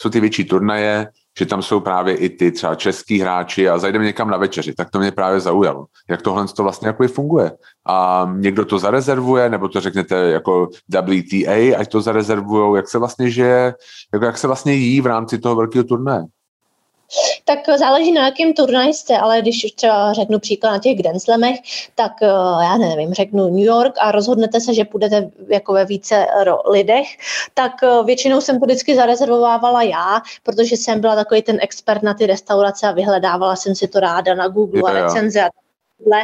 jsou 0.00 0.10
ty 0.10 0.20
větší 0.20 0.44
turnaje, 0.44 1.06
že 1.38 1.46
tam 1.46 1.62
jsou 1.62 1.80
právě 1.80 2.16
i 2.16 2.28
ty 2.28 2.52
třeba 2.52 2.74
český 2.74 3.20
hráči 3.20 3.68
a 3.68 3.78
zajdeme 3.78 4.04
někam 4.04 4.30
na 4.30 4.36
večeři, 4.36 4.74
tak 4.74 4.90
to 4.90 4.98
mě 4.98 5.10
právě 5.10 5.40
zaujalo. 5.40 5.86
Jak 6.10 6.22
tohle 6.22 6.46
to 6.48 6.62
vlastně 6.62 6.88
jako 6.88 7.08
funguje. 7.08 7.52
A 7.86 8.28
někdo 8.36 8.64
to 8.64 8.78
zarezervuje, 8.78 9.50
nebo 9.50 9.68
to 9.68 9.80
řeknete 9.80 10.16
jako 10.16 10.68
WTA, 10.90 11.78
ať 11.78 11.88
to 11.88 12.00
zarezervujou, 12.00 12.74
jak 12.74 12.88
se 12.88 12.98
vlastně 12.98 13.30
žije, 13.30 13.74
jako 14.12 14.24
jak 14.24 14.38
se 14.38 14.46
vlastně 14.46 14.74
jí 14.74 15.00
v 15.00 15.06
rámci 15.06 15.38
toho 15.38 15.56
velkého 15.56 15.84
turnaje. 15.84 16.24
Tak 17.44 17.58
záleží 17.78 18.12
na 18.12 18.24
jakém 18.24 18.52
turnaji 18.52 18.94
jste, 18.94 19.18
ale 19.18 19.40
když 19.40 19.66
třeba 19.74 20.12
řeknu 20.12 20.38
příklad 20.38 20.70
na 20.70 20.78
těch 20.78 20.98
Grand 20.98 21.22
Slamech, 21.22 21.58
tak 21.94 22.12
eh, 22.22 22.26
já 22.62 22.76
nevím, 22.76 23.14
řeknu 23.14 23.48
New 23.48 23.64
York 23.64 23.94
a 24.00 24.12
rozhodnete 24.12 24.60
se, 24.60 24.74
že 24.74 24.84
půjdete 24.84 25.30
jako 25.48 25.72
ve 25.72 25.84
více 25.84 26.26
lidech, 26.70 27.06
tak 27.54 27.72
eh, 27.82 28.04
většinou 28.04 28.40
jsem 28.40 28.60
to 28.60 28.66
vždycky 28.66 28.96
zarezervovávala 28.96 29.82
já, 29.82 30.22
protože 30.42 30.76
jsem 30.76 31.00
byla 31.00 31.14
takový 31.14 31.42
ten 31.42 31.58
expert 31.60 32.02
na 32.02 32.14
ty 32.14 32.26
restaurace 32.26 32.86
a 32.86 32.92
vyhledávala 32.92 33.56
jsem 33.56 33.74
si 33.74 33.88
to 33.88 34.00
ráda 34.00 34.34
na 34.34 34.48
Google 34.48 34.82
a 34.90 34.92
recenze 34.92 35.42
a 35.42 35.50
jídle. 35.98 36.22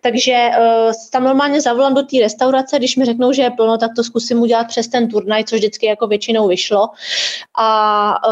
Takže 0.00 0.50
uh, 0.58 0.92
tam 1.12 1.24
normálně 1.24 1.60
zavolám 1.60 1.94
do 1.94 2.02
té 2.02 2.16
restaurace, 2.20 2.78
když 2.78 2.96
mi 2.96 3.04
řeknou, 3.04 3.32
že 3.32 3.42
je 3.42 3.50
plno, 3.50 3.78
tak 3.78 3.90
to 3.96 4.04
zkusím 4.04 4.42
udělat 4.42 4.66
přes 4.66 4.88
ten 4.88 5.08
turnaj, 5.08 5.44
což 5.44 5.58
vždycky 5.58 5.86
jako 5.86 6.06
většinou 6.06 6.48
vyšlo. 6.48 6.88
A 7.58 8.28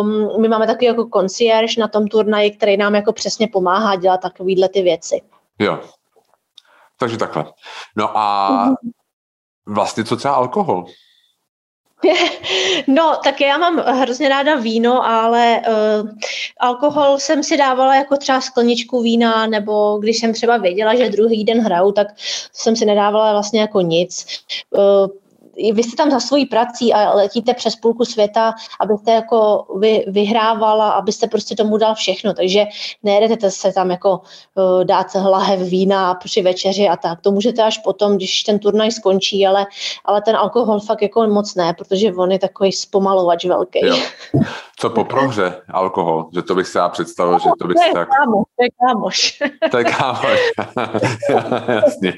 um, 0.00 0.40
my 0.42 0.48
máme 0.48 0.66
takový 0.66 0.86
jako 0.86 1.08
concierge 1.14 1.80
na 1.80 1.88
tom 1.88 2.08
turnaji, 2.08 2.50
který 2.50 2.76
nám 2.76 2.94
jako 2.94 3.12
přesně 3.12 3.48
pomáhá 3.48 3.96
dělat 3.96 4.20
takovýhle 4.20 4.68
ty 4.68 4.82
věci. 4.82 5.20
Jo. 5.58 5.80
Takže 6.98 7.16
takhle. 7.16 7.44
No 7.96 8.18
a 8.18 8.64
mhm. 8.64 8.74
vlastně 9.66 10.04
co 10.04 10.16
třeba 10.16 10.34
alkohol? 10.34 10.84
No, 12.86 13.16
tak 13.24 13.40
já 13.40 13.58
mám 13.58 13.78
hrozně 13.78 14.28
ráda 14.28 14.56
víno, 14.56 15.06
ale 15.06 15.62
uh, 15.68 16.10
alkohol 16.60 17.18
jsem 17.18 17.42
si 17.42 17.56
dávala 17.56 17.94
jako 17.94 18.16
třeba 18.16 18.40
skleničku 18.40 19.02
vína, 19.02 19.46
nebo 19.46 19.98
když 19.98 20.18
jsem 20.18 20.32
třeba 20.32 20.56
věděla, 20.56 20.94
že 20.94 21.10
druhý 21.10 21.44
den 21.44 21.60
hraju, 21.60 21.92
tak 21.92 22.06
jsem 22.52 22.76
si 22.76 22.84
nedávala 22.84 23.32
vlastně 23.32 23.60
jako 23.60 23.80
nic. 23.80 24.26
Uh, 24.70 25.21
vy 25.72 25.82
jste 25.82 25.96
tam 25.96 26.10
za 26.10 26.20
svojí 26.20 26.46
prací 26.46 26.92
a 26.92 27.14
letíte 27.14 27.54
přes 27.54 27.76
půlku 27.76 28.04
světa, 28.04 28.54
abyste 28.80 29.12
jako 29.12 29.66
vy, 29.78 30.04
vyhrávala, 30.06 30.90
abyste 30.90 31.26
prostě 31.26 31.56
tomu 31.56 31.76
dal 31.76 31.94
všechno, 31.94 32.34
takže 32.34 32.64
nejedete 33.02 33.50
se 33.50 33.72
tam 33.72 33.90
jako 33.90 34.20
uh, 34.54 34.84
dát 34.84 35.06
lahev 35.14 35.60
vína 35.60 36.14
při 36.14 36.42
večeři 36.42 36.88
a 36.88 36.96
tak, 36.96 37.20
to 37.20 37.30
můžete 37.30 37.62
až 37.62 37.78
potom, 37.78 38.16
když 38.16 38.42
ten 38.42 38.58
turnaj 38.58 38.90
skončí, 38.90 39.46
ale, 39.46 39.66
ale 40.04 40.22
ten 40.22 40.36
alkohol 40.36 40.80
fakt 40.80 41.02
jako 41.02 41.26
moc 41.26 41.54
ne, 41.54 41.74
protože 41.74 42.12
on 42.12 42.32
je 42.32 42.38
takový 42.38 42.72
zpomalovač 42.72 43.44
velký. 43.44 43.86
Jo. 43.86 43.96
Co 44.82 44.90
po 44.90 45.04
prohře 45.04 45.62
alkohol? 45.68 46.28
Že 46.34 46.42
to 46.42 46.54
bych 46.54 46.66
se 46.66 46.78
já 46.78 46.88
představil, 46.88 47.32
no, 47.32 47.38
že 47.38 47.50
to 47.58 47.68
bych 47.68 47.76
je 47.86 47.92
tak... 47.92 48.08
Kámoš, 48.08 48.44
to 48.56 48.62
je 48.62 48.68
kámoš. 48.86 49.38
to 49.70 49.78
je 49.78 49.84
kámoš. 49.84 50.38
Jasně. 51.68 52.14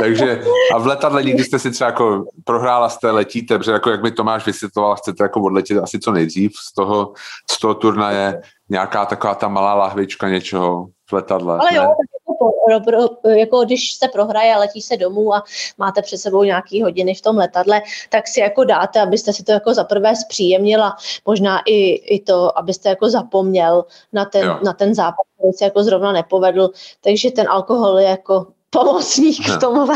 Takže 0.00 0.42
a 0.74 0.78
v 0.78 0.86
letadle 0.86 1.24
nikdy 1.24 1.44
jste 1.44 1.58
si 1.58 1.70
třeba 1.70 1.90
jako 1.90 2.24
prohrála 2.44 2.88
jste, 2.88 3.10
letíte, 3.10 3.58
protože 3.58 3.72
jako 3.72 3.90
jak 3.90 4.02
mi 4.02 4.10
Tomáš 4.10 4.46
vysvětloval, 4.46 4.96
chcete 4.96 5.24
jako 5.24 5.40
odletět 5.42 5.78
asi 5.78 5.98
co 5.98 6.12
nejdřív 6.12 6.52
z 6.56 6.74
toho, 6.74 7.12
z 7.50 7.60
toho 7.60 7.74
turnaje, 7.74 8.42
nějaká 8.68 9.06
taková 9.06 9.34
ta 9.34 9.48
malá 9.48 9.74
lahvička 9.74 10.28
něčeho 10.28 10.86
v 11.12 11.14
letadle. 11.14 11.58
Ale 11.58 11.70
ne? 11.70 11.76
jo, 11.76 11.82
tak 11.82 12.22
jako, 12.68 12.84
pro, 12.84 13.30
jako 13.30 13.64
když 13.64 13.92
se 13.92 14.08
prohraje 14.08 14.54
a 14.54 14.58
letí 14.58 14.82
se 14.82 14.96
domů 14.96 15.34
a 15.34 15.44
máte 15.78 16.02
před 16.02 16.18
sebou 16.18 16.42
nějaký 16.42 16.82
hodiny 16.82 17.14
v 17.14 17.20
tom 17.20 17.36
letadle, 17.36 17.82
tak 18.08 18.28
si 18.28 18.40
jako 18.40 18.64
dáte, 18.64 19.00
abyste 19.00 19.32
si 19.32 19.44
to 19.44 19.52
jako 19.52 19.74
za 19.74 19.84
prvé 19.84 20.16
zpříjemnila, 20.16 20.96
možná 21.26 21.60
i, 21.66 21.90
i 22.16 22.20
to, 22.20 22.58
abyste 22.58 22.88
jako 22.88 23.10
zapomněl 23.10 23.84
na 24.12 24.24
ten, 24.24 24.58
na 24.64 24.72
ten 24.72 24.94
západ, 24.94 25.26
který 25.38 25.52
se 25.52 25.64
jako 25.64 25.82
zrovna 25.82 26.12
nepovedl, 26.12 26.70
takže 27.00 27.30
ten 27.30 27.48
alkohol 27.48 27.98
je 27.98 28.08
jako 28.08 28.46
pomocník 28.70 29.48
v 29.48 29.58
tomhle. 29.58 29.94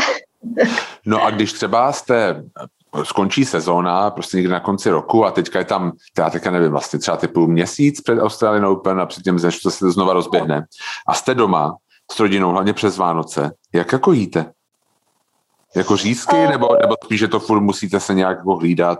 No 1.05 1.23
a 1.23 1.29
když 1.31 1.53
třeba 1.53 1.91
jste 1.91 2.43
skončí 3.03 3.45
sezóna, 3.45 4.11
prostě 4.11 4.37
někdy 4.37 4.51
na 4.51 4.59
konci 4.59 4.89
roku 4.89 5.25
a 5.25 5.31
teďka 5.31 5.59
je 5.59 5.65
tam, 5.65 5.91
já 6.17 6.29
teďka 6.29 6.51
nevím, 6.51 6.71
vlastně 6.71 6.99
třeba 6.99 7.17
typu 7.17 7.47
měsíc 7.47 8.01
před 8.01 8.19
Australian 8.19 8.65
Open 8.65 9.01
a 9.01 9.05
předtím, 9.05 9.35
než 9.35 9.59
to 9.59 9.71
se 9.71 9.79
to 9.79 9.91
znova 9.91 10.13
rozběhne. 10.13 10.65
A 11.07 11.13
jste 11.13 11.35
doma 11.35 11.75
s 12.11 12.19
rodinou, 12.19 12.51
hlavně 12.51 12.73
přes 12.73 12.97
Vánoce. 12.97 13.51
Jak 13.73 13.91
jako 13.91 14.11
jíte? 14.11 14.51
Jako 15.75 15.97
řízky, 15.97 16.47
nebo, 16.47 16.77
nebo 16.81 16.95
spíš, 17.03 17.19
že 17.19 17.27
to 17.27 17.39
furt 17.39 17.61
musíte 17.61 17.99
se 17.99 18.13
nějak 18.13 18.37
jako 18.37 18.55
hlídat? 18.55 18.99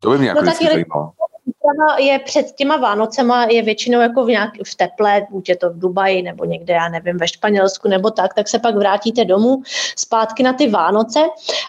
To 0.00 0.10
by 0.10 0.18
mě 0.18 0.28
jako 0.28 0.42
no, 0.42 0.52
zajímalo 0.52 1.12
příprava 1.50 1.98
je 1.98 2.18
před 2.18 2.52
těma 2.52 2.76
Vánocema, 2.76 3.44
je 3.44 3.62
většinou 3.62 4.00
jako 4.00 4.24
v, 4.24 4.28
nějak, 4.28 4.50
v 4.66 4.74
teple, 4.74 5.26
buď 5.30 5.48
je 5.48 5.56
to 5.56 5.70
v 5.70 5.78
Dubaji 5.78 6.22
nebo 6.22 6.44
někde, 6.44 6.74
já 6.74 6.88
nevím, 6.88 7.18
ve 7.18 7.28
Španělsku 7.28 7.88
nebo 7.88 8.10
tak, 8.10 8.34
tak 8.34 8.48
se 8.48 8.58
pak 8.58 8.76
vrátíte 8.76 9.24
domů 9.24 9.62
zpátky 9.96 10.42
na 10.42 10.52
ty 10.52 10.68
Vánoce 10.68 11.20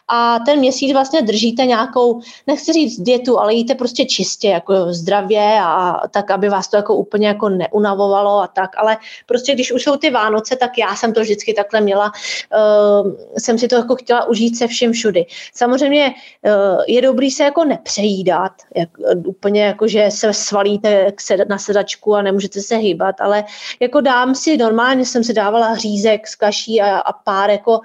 a 0.07 0.39
ten 0.39 0.59
měsíc 0.59 0.93
vlastně 0.93 1.21
držíte 1.21 1.65
nějakou, 1.65 2.21
nechci 2.47 2.73
říct 2.73 3.01
dietu, 3.01 3.39
ale 3.39 3.53
jíte 3.53 3.75
prostě 3.75 4.05
čistě, 4.05 4.47
jako 4.47 4.93
zdravě 4.93 5.59
a 5.63 6.01
tak, 6.11 6.31
aby 6.31 6.49
vás 6.49 6.67
to 6.67 6.77
jako 6.77 6.95
úplně 6.95 7.27
jako 7.27 7.49
neunavovalo 7.49 8.39
a 8.41 8.47
tak, 8.47 8.69
ale 8.77 8.97
prostě 9.25 9.53
když 9.53 9.71
už 9.71 9.83
jsou 9.83 9.95
ty 9.95 10.09
Vánoce, 10.09 10.55
tak 10.55 10.77
já 10.77 10.95
jsem 10.95 11.13
to 11.13 11.21
vždycky 11.21 11.53
takhle 11.53 11.81
měla, 11.81 12.11
uh, 12.55 13.11
jsem 13.37 13.57
si 13.57 13.67
to 13.67 13.75
jako 13.75 13.95
chtěla 13.95 14.25
užít 14.25 14.57
se 14.57 14.67
vším 14.67 14.91
všudy. 14.91 15.25
Samozřejmě 15.53 16.13
uh, 16.45 16.83
je 16.87 17.01
dobrý 17.01 17.31
se 17.31 17.43
jako 17.43 17.65
nepřejídat, 17.65 18.51
jak, 18.75 18.89
úplně 19.25 19.70
jako, 19.71 19.87
že 19.87 20.05
se 20.09 20.33
svalíte 20.33 21.13
na 21.49 21.57
sedačku 21.57 22.15
a 22.15 22.21
nemůžete 22.21 22.61
se 22.61 22.75
hýbat, 22.75 23.21
ale 23.21 23.43
jako 23.79 24.01
dám 24.01 24.35
si, 24.35 24.57
normálně 24.57 25.05
jsem 25.05 25.23
si 25.23 25.33
dávala 25.33 25.75
řízek 25.75 26.27
z 26.27 26.35
kaší 26.35 26.81
a, 26.81 26.99
a 26.99 27.13
pár 27.13 27.49
jako 27.49 27.79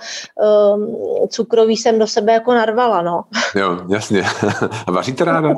um, 0.75 0.97
cukroví 1.29 1.77
jsem 1.77 1.99
do 1.99 2.07
sebe 2.07 2.33
jako 2.33 2.55
narvala, 2.55 3.03
no. 3.03 3.25
Jo, 3.55 3.79
jasně. 3.89 4.25
A 4.87 4.91
vaříte 4.93 5.25
ráda? 5.25 5.55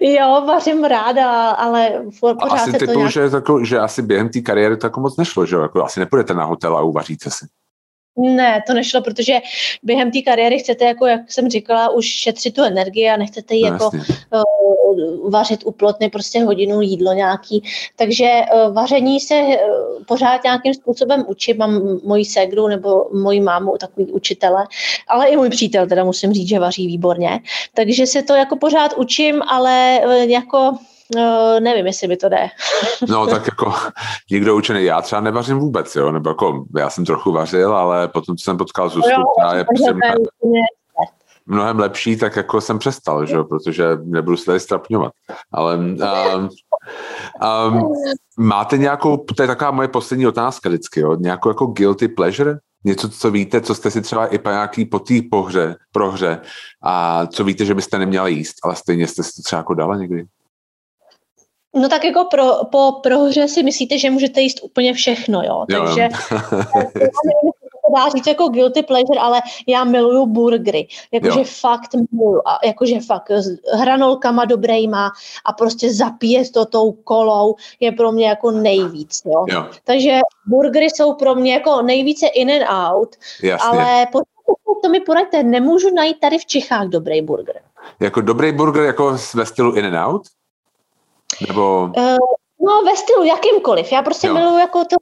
Jo, 0.00 0.44
vařím 0.46 0.84
ráda, 0.84 1.50
ale 1.50 1.90
pořád 2.20 2.42
a 2.42 2.54
asi 2.54 2.72
se 2.72 2.86
to 2.86 2.92
nějak... 2.92 3.12
že, 3.12 3.20
jako, 3.34 3.64
že 3.64 3.78
asi 3.78 4.02
během 4.02 4.28
té 4.28 4.40
kariéry 4.40 4.76
to 4.76 4.86
jako 4.86 5.00
moc 5.00 5.16
nešlo, 5.16 5.46
že 5.46 5.56
jo? 5.56 5.62
Jako 5.62 5.84
asi 5.84 6.00
nepůjdete 6.00 6.34
na 6.34 6.44
hotel 6.44 6.76
a 6.76 6.82
uvaříte 6.82 7.30
si. 7.30 7.46
Ne, 8.16 8.62
to 8.66 8.74
nešlo, 8.74 9.02
protože 9.02 9.40
během 9.82 10.10
té 10.10 10.22
kariéry 10.22 10.58
chcete, 10.58 10.84
jako 10.84 11.06
jak 11.06 11.32
jsem 11.32 11.48
říkala, 11.48 11.88
už 11.88 12.06
šetřit 12.06 12.54
tu 12.54 12.62
energii 12.62 13.08
a 13.08 13.16
nechcete 13.16 13.54
jí 13.54 13.62
no, 13.62 13.68
jako 13.68 13.90
uh, 14.30 15.30
vařit 15.30 15.60
u 15.64 15.72
plotny 15.72 16.10
prostě 16.10 16.44
hodinu 16.44 16.80
jídlo 16.80 17.12
nějaký. 17.12 17.62
Takže 17.96 18.40
uh, 18.54 18.74
vaření 18.74 19.20
se 19.20 19.34
uh, 19.34 19.56
pořád 20.06 20.44
nějakým 20.44 20.74
způsobem 20.74 21.24
učím. 21.28 21.58
Mám 21.58 22.00
moji 22.04 22.24
segru 22.24 22.68
nebo 22.68 23.08
moji 23.12 23.40
mámu, 23.40 23.76
takový 23.80 24.12
učitele, 24.12 24.66
ale 25.08 25.28
i 25.28 25.36
můj 25.36 25.50
přítel, 25.50 25.86
teda 25.86 26.04
musím 26.04 26.32
říct, 26.32 26.48
že 26.48 26.58
vaří 26.58 26.86
výborně. 26.86 27.40
Takže 27.74 28.06
se 28.06 28.22
to 28.22 28.34
jako 28.34 28.56
pořád 28.56 28.92
učím, 28.96 29.42
ale 29.42 30.00
uh, 30.06 30.12
jako 30.12 30.72
No, 31.16 31.60
nevím, 31.60 31.86
jestli 31.86 32.08
by 32.08 32.16
to 32.16 32.28
jde. 32.28 32.48
no, 33.08 33.26
tak 33.26 33.46
jako 33.46 33.72
nikdo 34.30 34.56
učený, 34.56 34.84
já 34.84 35.02
třeba 35.02 35.20
nevařím 35.20 35.58
vůbec, 35.58 35.96
jo, 35.96 36.12
nebo 36.12 36.30
jako 36.30 36.64
já 36.76 36.90
jsem 36.90 37.04
trochu 37.04 37.32
vařil, 37.32 37.76
ale 37.76 38.08
potom, 38.08 38.36
co 38.36 38.44
jsem 38.44 38.56
potkal 38.56 38.88
Zuzku, 38.88 39.22
která 39.38 39.58
je 39.58 39.64
prostě 39.64 39.92
mnohem, 39.92 40.16
mnohem 41.46 41.78
lepší, 41.78 42.16
tak 42.16 42.36
jako 42.36 42.60
jsem 42.60 42.78
přestal, 42.78 43.26
že 43.26 43.34
jo, 43.34 43.44
protože 43.44 43.84
nebudu 44.04 44.36
se 44.36 44.44
tady 44.44 44.60
strapňovat. 44.60 45.12
Ale 45.52 45.76
um, 45.76 45.96
um, 47.68 47.92
máte 48.38 48.78
nějakou, 48.78 49.16
to 49.16 49.42
je 49.42 49.46
taková 49.46 49.70
moje 49.70 49.88
poslední 49.88 50.26
otázka 50.26 50.68
vždycky, 50.68 51.00
jo, 51.00 51.16
nějakou 51.16 51.48
jako 51.48 51.66
guilty 51.66 52.08
pleasure? 52.08 52.58
Něco, 52.84 53.08
co 53.08 53.30
víte, 53.30 53.60
co 53.60 53.74
jste 53.74 53.90
si 53.90 54.02
třeba 54.02 54.26
i 54.26 54.38
po 54.38 54.50
nějaký 54.50 54.84
po 54.84 54.98
té 54.98 55.14
pohře, 55.30 55.76
prohře 55.92 56.40
a 56.82 57.26
co 57.26 57.44
víte, 57.44 57.64
že 57.64 57.74
byste 57.74 57.98
neměli 57.98 58.32
jíst, 58.32 58.54
ale 58.64 58.76
stejně 58.76 59.06
jste 59.06 59.22
si 59.22 59.32
to 59.36 59.42
třeba 59.42 59.58
jako 59.60 59.74
dala 59.74 59.96
někdy? 59.96 60.24
No 61.74 61.88
tak 61.88 62.04
jako 62.04 62.24
pro, 62.24 62.64
po 62.64 62.92
prohře 63.02 63.48
si 63.48 63.62
myslíte, 63.62 63.98
že 63.98 64.10
můžete 64.10 64.40
jíst 64.40 64.60
úplně 64.62 64.94
všechno, 64.94 65.42
jo. 65.42 65.64
jo. 65.68 65.84
Takže 65.84 66.08
dá 67.96 68.08
říct 68.08 68.26
jako 68.26 68.48
guilty 68.48 68.82
pleasure, 68.82 69.20
ale 69.20 69.40
já 69.66 69.84
miluju 69.84 70.26
burgery. 70.26 70.88
Jakože 71.12 71.44
fakt 71.44 71.90
miluju. 72.12 72.42
A 72.46 72.66
jakože 72.66 73.00
fakt 73.00 73.30
s 73.30 73.58
hranolkama 73.72 74.44
dobrejma 74.44 75.12
a 75.44 75.52
prostě 75.52 75.94
zapíjet 75.94 76.52
to 76.52 76.64
tou 76.64 76.92
kolou 76.92 77.54
je 77.80 77.92
pro 77.92 78.12
mě 78.12 78.28
jako 78.28 78.50
nejvíc, 78.50 79.22
jo. 79.24 79.44
jo. 79.48 79.66
Takže 79.84 80.18
burgery 80.46 80.86
jsou 80.90 81.14
pro 81.14 81.34
mě 81.34 81.52
jako 81.52 81.82
nejvíce 81.82 82.26
in 82.26 82.50
and 82.50 82.92
out, 82.92 83.16
Jasně. 83.42 83.68
ale 83.68 84.06
to 84.82 84.88
mi 84.88 85.00
poraďte, 85.00 85.42
nemůžu 85.42 85.94
najít 85.94 86.20
tady 86.20 86.38
v 86.38 86.46
Čechách 86.46 86.88
dobrý 86.88 87.22
burger. 87.22 87.60
Jako 88.00 88.20
dobrý 88.20 88.52
burger 88.52 88.82
jako 88.82 89.16
ve 89.34 89.46
stylu 89.46 89.74
in 89.74 89.84
and 89.84 90.06
out? 90.06 90.22
Nebo... 91.48 91.90
Uh, 91.96 92.16
no 92.66 92.82
ve 92.84 92.96
stylu 92.96 93.24
jakýmkoliv. 93.24 93.92
Já 93.92 94.02
prostě 94.02 94.26
jo. 94.26 94.34
miluji 94.34 94.58
jako 94.58 94.84
to 94.84 94.96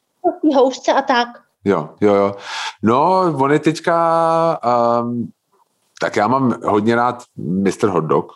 houšce 0.54 0.92
a 0.92 1.02
tak. 1.02 1.28
Jo, 1.64 1.88
jo, 2.00 2.14
jo. 2.14 2.34
No, 2.82 3.20
on 3.38 3.52
je 3.52 3.58
teďka, 3.58 4.58
um, 5.02 5.30
tak 6.00 6.16
já 6.16 6.28
mám 6.28 6.54
hodně 6.64 6.94
rád 6.96 7.22
Mr. 7.36 7.88
Hot 7.88 8.04
Dog. 8.04 8.32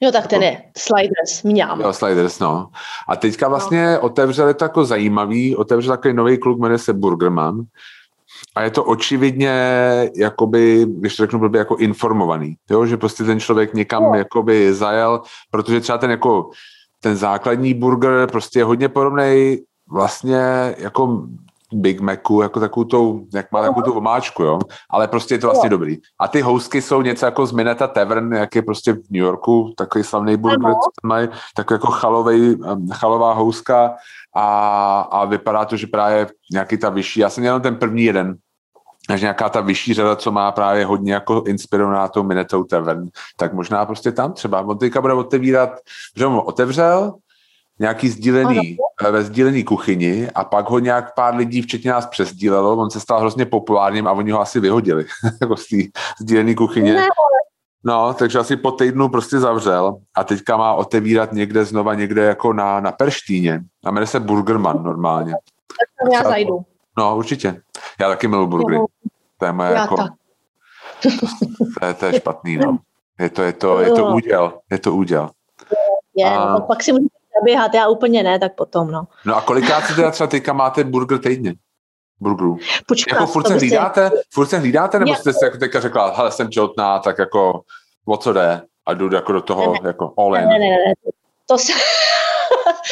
Jo, 0.00 0.12
tak 0.12 0.26
ten 0.26 0.42
je 0.42 0.62
Sliders, 0.78 1.42
mňám. 1.42 1.80
Jo, 1.80 1.92
Sliders, 1.92 2.38
no. 2.38 2.68
A 3.08 3.16
teďka 3.16 3.48
vlastně 3.48 3.92
no. 3.92 4.00
otevřeli 4.00 4.54
to 4.54 4.64
jako 4.64 4.84
zajímavý, 4.84 5.56
otevřel 5.56 5.96
takový 5.96 6.14
nový 6.14 6.38
kluk, 6.38 6.58
jmenuje 6.58 6.78
se 6.78 6.92
Burgerman. 6.92 7.62
A 8.54 8.62
je 8.62 8.70
to 8.70 8.84
očividně, 8.84 9.52
jakoby, 10.16 10.86
když 10.88 11.16
to 11.16 11.22
řeknu 11.22 11.38
blbě, 11.38 11.58
jako 11.58 11.76
informovaný. 11.76 12.56
Jo? 12.70 12.86
Že 12.86 12.96
prostě 12.96 13.24
ten 13.24 13.40
člověk 13.40 13.74
někam 13.74 14.02
no. 14.02 14.14
jakoby 14.14 14.74
zajel, 14.74 15.22
protože 15.50 15.80
třeba 15.80 15.98
ten 15.98 16.10
jako 16.10 16.50
ten 17.04 17.16
základní 17.16 17.74
burger 17.74 18.30
prostě 18.30 18.58
je 18.58 18.64
hodně 18.64 18.88
podobný 18.88 19.58
vlastně 19.90 20.74
jako 20.78 21.26
Big 21.72 22.00
Macu, 22.00 22.40
jako 22.40 22.60
takovou 22.60 22.84
tou, 22.84 23.26
jak 23.34 23.52
má 23.52 23.62
takovou 23.62 23.82
tu 23.82 23.92
omáčku, 23.92 24.42
jo, 24.42 24.58
ale 24.90 25.08
prostě 25.08 25.34
je 25.34 25.38
to 25.38 25.46
vlastně 25.46 25.70
dobrý. 25.70 25.96
A 26.20 26.28
ty 26.28 26.40
housky 26.40 26.82
jsou 26.82 27.02
něco 27.02 27.26
jako 27.26 27.46
z 27.46 27.52
Mineta 27.52 27.86
Tavern, 27.86 28.32
jak 28.32 28.54
je 28.54 28.62
prostě 28.62 28.92
v 28.92 29.10
New 29.10 29.22
Yorku, 29.22 29.74
takový 29.76 30.04
slavný 30.04 30.36
burger, 30.36 30.72
co 30.72 30.90
tam 31.02 31.08
mají, 31.08 31.28
takový 31.56 31.74
jako 31.74 31.86
chalovej, 31.86 32.56
chalová 32.92 33.32
houska. 33.32 33.94
A, 34.36 35.00
a 35.00 35.24
vypadá 35.24 35.64
to, 35.64 35.76
že 35.76 35.86
právě 35.86 36.26
nějaký 36.52 36.76
ta 36.76 36.90
vyšší, 36.90 37.20
já 37.20 37.30
jsem 37.30 37.40
měl 37.42 37.60
ten 37.60 37.76
první 37.76 38.02
jeden, 38.04 38.36
až 39.08 39.20
nějaká 39.20 39.48
ta 39.48 39.60
vyšší 39.60 39.94
řada, 39.94 40.16
co 40.16 40.32
má 40.32 40.52
právě 40.52 40.84
hodně 40.84 41.12
jako 41.12 41.42
inspirovaná 41.46 42.08
tou 42.08 42.22
Minetou 42.22 42.64
Tavern, 42.64 43.08
tak 43.36 43.52
možná 43.52 43.86
prostě 43.86 44.12
tam 44.12 44.32
třeba. 44.32 44.60
On 44.60 44.78
teďka 44.78 45.00
bude 45.00 45.12
otevírat, 45.12 45.70
že 46.16 46.26
on 46.26 46.42
otevřel, 46.44 47.14
nějaký 47.78 48.08
sdílený, 48.08 48.76
ano. 49.00 49.12
ve 49.12 49.22
sdílený 49.22 49.64
kuchyni 49.64 50.28
a 50.34 50.44
pak 50.44 50.70
ho 50.70 50.78
nějak 50.78 51.14
pár 51.14 51.34
lidí, 51.34 51.62
včetně 51.62 51.90
nás, 51.90 52.06
přesdílelo, 52.06 52.76
on 52.76 52.90
se 52.90 53.00
stal 53.00 53.20
hrozně 53.20 53.46
populárním 53.46 54.06
a 54.06 54.12
oni 54.12 54.30
ho 54.30 54.40
asi 54.40 54.60
vyhodili 54.60 55.06
jako 55.40 55.56
z 55.56 55.68
té 55.68 55.76
sdílené 56.20 56.54
kuchyně. 56.54 57.02
No, 57.86 58.14
takže 58.14 58.38
asi 58.38 58.56
po 58.56 58.70
týdnu 58.70 59.08
prostě 59.08 59.38
zavřel 59.38 59.96
a 60.16 60.24
teďka 60.24 60.56
má 60.56 60.74
otevírat 60.74 61.32
někde 61.32 61.64
znova, 61.64 61.94
někde 61.94 62.24
jako 62.24 62.52
na, 62.52 62.80
na 62.80 62.92
Perštíně. 62.92 63.60
A 63.84 63.90
jmenuje 63.90 64.06
se 64.06 64.20
Burgerman 64.20 64.82
normálně. 64.82 65.32
Tak 65.32 66.12
já 66.12 66.22
zajdu. 66.30 66.64
No, 66.98 67.16
určitě. 67.16 67.62
Já 68.00 68.08
taky 68.08 68.28
miluji 68.28 68.46
burgery. 68.46 68.80
To 69.38 69.46
je 69.46 69.52
moje 69.52 69.72
jako... 69.72 69.96
Tak. 69.96 70.12
To, 71.80 71.86
je, 71.86 71.94
to 71.94 72.06
je 72.06 72.12
špatný, 72.12 72.56
no. 72.56 72.78
Je 73.20 73.30
to, 73.30 73.42
je 73.42 73.52
to, 73.52 73.80
je 73.80 73.90
to 73.90 74.06
úděl. 74.06 74.52
Je 74.70 74.78
to 74.78 74.94
úděl. 74.94 75.30
Je, 76.16 76.26
a... 76.26 76.52
no, 76.52 76.60
pak 76.60 76.82
si 76.82 76.92
můžete 76.92 77.14
zaběhat, 77.40 77.74
já 77.74 77.88
úplně 77.88 78.22
ne, 78.22 78.38
tak 78.38 78.54
potom, 78.54 78.90
no. 78.90 79.04
No 79.24 79.36
a 79.36 79.40
kolikrát 79.40 79.80
si 79.80 79.94
teda 79.94 80.10
třeba 80.10 80.26
teďka 80.26 80.52
máte 80.52 80.84
burger 80.84 81.18
týdně? 81.18 81.54
Burgerů. 82.20 82.58
Počkej, 82.86 83.14
jako 83.14 83.26
furt 83.26 83.46
se 83.46 83.54
hlídáte, 83.54 84.10
furt 84.32 84.46
se 84.46 84.58
hlídáte, 84.58 84.98
nebo 84.98 85.14
jste 85.14 85.32
se 85.32 85.44
jako 85.44 85.58
teďka 85.58 85.80
řekla, 85.80 86.16
hele, 86.16 86.32
jsem 86.32 86.48
těhotná, 86.48 86.98
tak 86.98 87.18
jako 87.18 87.60
o 88.06 88.16
co 88.16 88.32
jde? 88.32 88.62
A 88.86 88.94
jdu 88.94 89.14
jako 89.14 89.32
do 89.32 89.42
toho, 89.42 89.72
ne, 89.72 89.78
jako 89.84 90.14
all 90.18 90.36
in. 90.36 90.48
Ne, 90.48 90.58
ne, 90.58 90.68
ne, 90.68 90.94
to 91.46 91.58
se... 91.58 91.72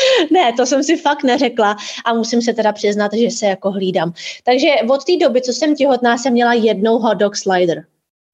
ne, 0.31 0.53
to 0.53 0.67
jsem 0.67 0.83
si 0.83 0.97
fakt 0.97 1.23
neřekla 1.23 1.77
a 2.05 2.15
musím 2.15 2.43
se 2.43 2.53
teda 2.53 2.73
přiznat, 2.73 3.13
že 3.13 3.31
se 3.31 3.47
jako 3.47 3.71
hlídám. 3.71 4.13
Takže 4.45 4.69
od 4.91 5.05
té 5.05 5.17
doby, 5.17 5.43
co 5.43 5.53
jsem 5.53 5.75
těhotná, 5.75 6.19
jsem 6.19 6.33
měla 6.33 6.53
jednou 6.53 6.99
hot 6.99 7.19
dog 7.19 7.37
slider. 7.37 7.85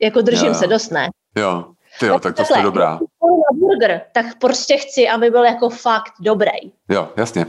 Jako 0.03 0.21
držím 0.21 0.49
jo. 0.49 0.55
se 0.55 0.67
dost, 0.67 0.91
ne? 0.91 1.09
Jo, 1.37 1.65
ty 2.01 2.07
jo, 2.07 2.19
tak 2.19 2.37
to 2.37 2.45
jste 2.45 2.63
dobrá. 2.63 2.91
na 2.93 3.59
burger, 3.59 4.03
tak 4.13 4.39
prostě 4.39 4.77
chci, 4.77 5.09
aby 5.09 5.31
byl 5.31 5.45
jako 5.45 5.69
fakt 5.69 6.13
dobrý. 6.21 6.73
Jo, 6.89 7.09
jasně. 7.17 7.47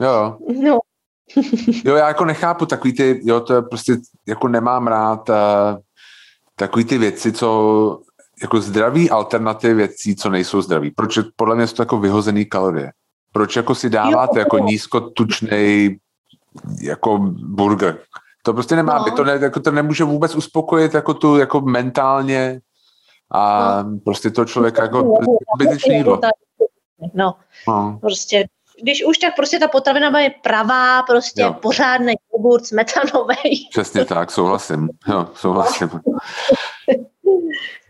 Jo. 0.00 0.36
No. 0.62 0.78
jo, 1.84 1.96
já 1.96 2.08
jako 2.08 2.24
nechápu 2.24 2.66
takový 2.66 2.92
ty, 2.92 3.20
jo, 3.24 3.40
to 3.40 3.54
je 3.54 3.62
prostě, 3.62 3.96
jako 4.28 4.48
nemám 4.48 4.86
rád 4.86 5.28
uh, 5.28 5.36
takový 6.56 6.84
ty 6.84 6.98
věci, 6.98 7.32
co 7.32 8.00
jako 8.42 8.60
zdraví 8.60 9.10
alternativy 9.10 9.74
věcí, 9.74 10.16
co 10.16 10.30
nejsou 10.30 10.62
zdraví. 10.62 10.90
Proč 10.90 11.18
podle 11.36 11.56
mě 11.56 11.66
jsou 11.66 11.76
to 11.76 11.82
jako 11.82 11.98
vyhozený 11.98 12.44
kalorie? 12.44 12.92
Proč 13.38 13.56
jako 13.56 13.74
si 13.74 13.90
dáváte 13.90 14.38
jo, 14.38 14.40
jako 14.40 14.58
nízkotučný 14.58 15.96
jako 16.82 17.18
burger? 17.32 17.98
To 18.42 18.52
prostě 18.52 18.76
nemá, 18.76 18.98
no. 18.98 19.16
to, 19.16 19.24
ne, 19.24 19.38
jako 19.40 19.60
to 19.60 19.70
nemůže 19.70 20.04
vůbec 20.04 20.34
uspokojit 20.34 20.94
jako 20.94 21.14
tu 21.14 21.36
jako 21.36 21.60
mentálně 21.60 22.60
a 23.30 23.82
no. 23.82 23.98
prostě 24.04 24.30
to 24.30 24.44
člověka 24.44 24.82
jako 24.82 25.14
zbytečný 25.56 25.96
jídlo. 25.96 26.20
No, 27.14 27.34
no, 27.68 27.98
prostě 28.00 28.44
když 28.82 29.04
už, 29.04 29.18
tak 29.18 29.36
prostě 29.36 29.58
ta 29.58 29.68
potravina 29.68 30.20
je 30.20 30.30
pravá, 30.42 31.02
prostě 31.02 31.42
jo. 31.42 31.52
pořádný 31.52 32.14
jogurt, 32.32 32.66
smetanový. 32.66 33.68
Přesně 33.70 34.04
tak, 34.04 34.30
souhlasím. 34.30 34.88
Jo, 35.08 35.28
souhlasím. 35.34 35.90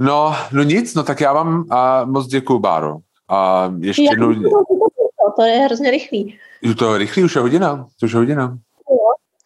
No, 0.00 0.34
no 0.52 0.62
nic, 0.62 0.94
no 0.94 1.02
tak 1.02 1.20
já 1.20 1.32
vám 1.32 1.64
a 1.70 2.04
moc 2.04 2.26
děkuju, 2.26 2.58
Báro. 2.58 2.96
A 3.28 3.72
ještě 3.78 4.02
jednou... 4.02 4.34
To 5.36 5.42
je 5.42 5.58
hrozně 5.58 5.90
rychlý. 5.90 6.38
To 6.78 6.92
je 6.92 6.98
rychlý, 6.98 7.24
už 7.24 7.34
je 7.34 7.40
hodina. 7.40 7.86
To 8.00 8.06
už 8.06 8.12
je 8.12 8.18
hodina. 8.18 8.58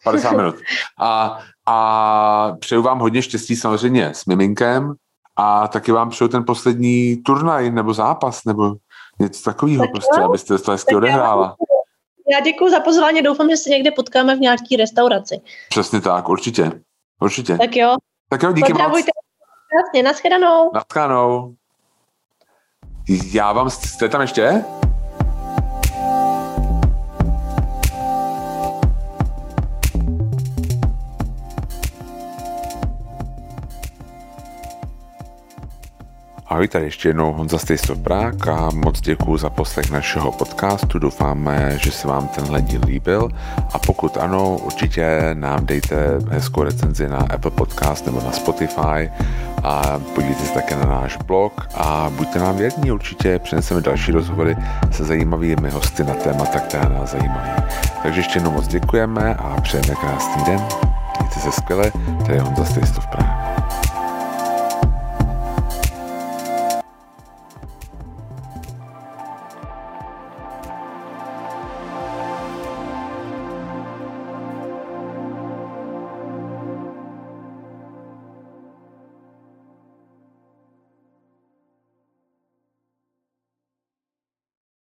50 0.03 0.31
minut. 0.31 0.55
A, 0.99 1.39
a 1.65 2.55
přeju 2.59 2.81
vám 2.81 2.99
hodně 2.99 3.21
štěstí 3.21 3.55
samozřejmě 3.55 4.09
s 4.13 4.25
miminkem 4.25 4.93
a 5.35 5.67
taky 5.67 5.91
vám 5.91 6.09
přeju 6.09 6.27
ten 6.27 6.45
poslední 6.45 7.17
turnaj 7.17 7.71
nebo 7.71 7.93
zápas 7.93 8.45
nebo 8.45 8.75
něco 9.19 9.43
takového 9.43 9.83
tak 9.83 9.91
prostě, 9.91 10.19
jo. 10.19 10.25
abyste 10.25 10.57
to 10.57 10.71
hezky 10.71 10.95
odehrála. 10.95 11.55
Já 12.31 12.39
děkuji 12.39 12.71
za 12.71 12.79
pozvání, 12.79 13.21
doufám, 13.21 13.49
že 13.49 13.57
se 13.57 13.69
někde 13.69 13.91
potkáme 13.91 14.35
v 14.35 14.39
nějaké 14.39 14.77
restauraci. 14.77 15.41
Přesně 15.69 16.01
tak, 16.01 16.29
určitě. 16.29 16.71
Určitě. 17.21 17.57
Tak 17.57 17.75
jo. 17.75 17.95
Tak 18.29 18.43
jo, 18.43 18.51
díky 18.51 18.73
moc. 18.73 18.81
Krásně, 18.81 20.03
nashledanou. 20.03 20.71
Nashledanou. 20.73 21.55
Já 23.31 23.53
vám, 23.53 23.69
jste 23.69 24.09
tam 24.09 24.21
ještě? 24.21 24.65
Ahoj, 36.53 36.67
tady 36.67 36.85
ještě 36.85 37.09
jednou 37.09 37.33
Honza 37.33 37.57
Stejstov 37.57 37.97
Brák 37.97 38.47
a 38.47 38.69
moc 38.73 39.01
děkuji 39.01 39.37
za 39.37 39.49
poslech 39.49 39.91
našeho 39.91 40.31
podcastu. 40.31 40.99
Doufáme, 40.99 41.77
že 41.77 41.91
se 41.91 42.07
vám 42.07 42.27
tenhle 42.27 42.61
díl 42.61 42.81
líbil 42.85 43.29
a 43.73 43.79
pokud 43.79 44.17
ano, 44.17 44.57
určitě 44.57 45.29
nám 45.33 45.65
dejte 45.65 45.95
hezkou 46.29 46.63
recenzi 46.63 47.09
na 47.09 47.17
Apple 47.17 47.51
Podcast 47.51 48.05
nebo 48.05 48.21
na 48.21 48.31
Spotify 48.31 49.11
a 49.63 49.99
podívejte 50.15 50.45
se 50.45 50.53
také 50.53 50.75
na 50.75 50.85
náš 50.85 51.17
blog 51.17 51.69
a 51.75 52.11
buďte 52.17 52.39
nám 52.39 52.57
věrní, 52.57 52.91
určitě 52.91 53.39
přineseme 53.39 53.81
další 53.81 54.11
rozhovory 54.11 54.55
se 54.91 55.03
zajímavými 55.03 55.69
hosty 55.69 56.03
na 56.03 56.13
témata, 56.13 56.59
která 56.59 56.89
nás 56.89 57.11
zajímají. 57.11 57.51
Takže 58.03 58.19
ještě 58.19 58.37
jednou 58.37 58.51
moc 58.51 58.67
děkujeme 58.67 59.35
a 59.35 59.61
přejeme 59.61 59.95
krásný 59.95 60.43
den. 60.43 60.59
Mějte 61.19 61.39
se 61.39 61.51
skvěle, 61.51 61.91
tady 62.21 62.33
je 62.33 62.41
Honza 62.41 62.65
Stejstov 62.65 63.07
Brák. 63.07 63.52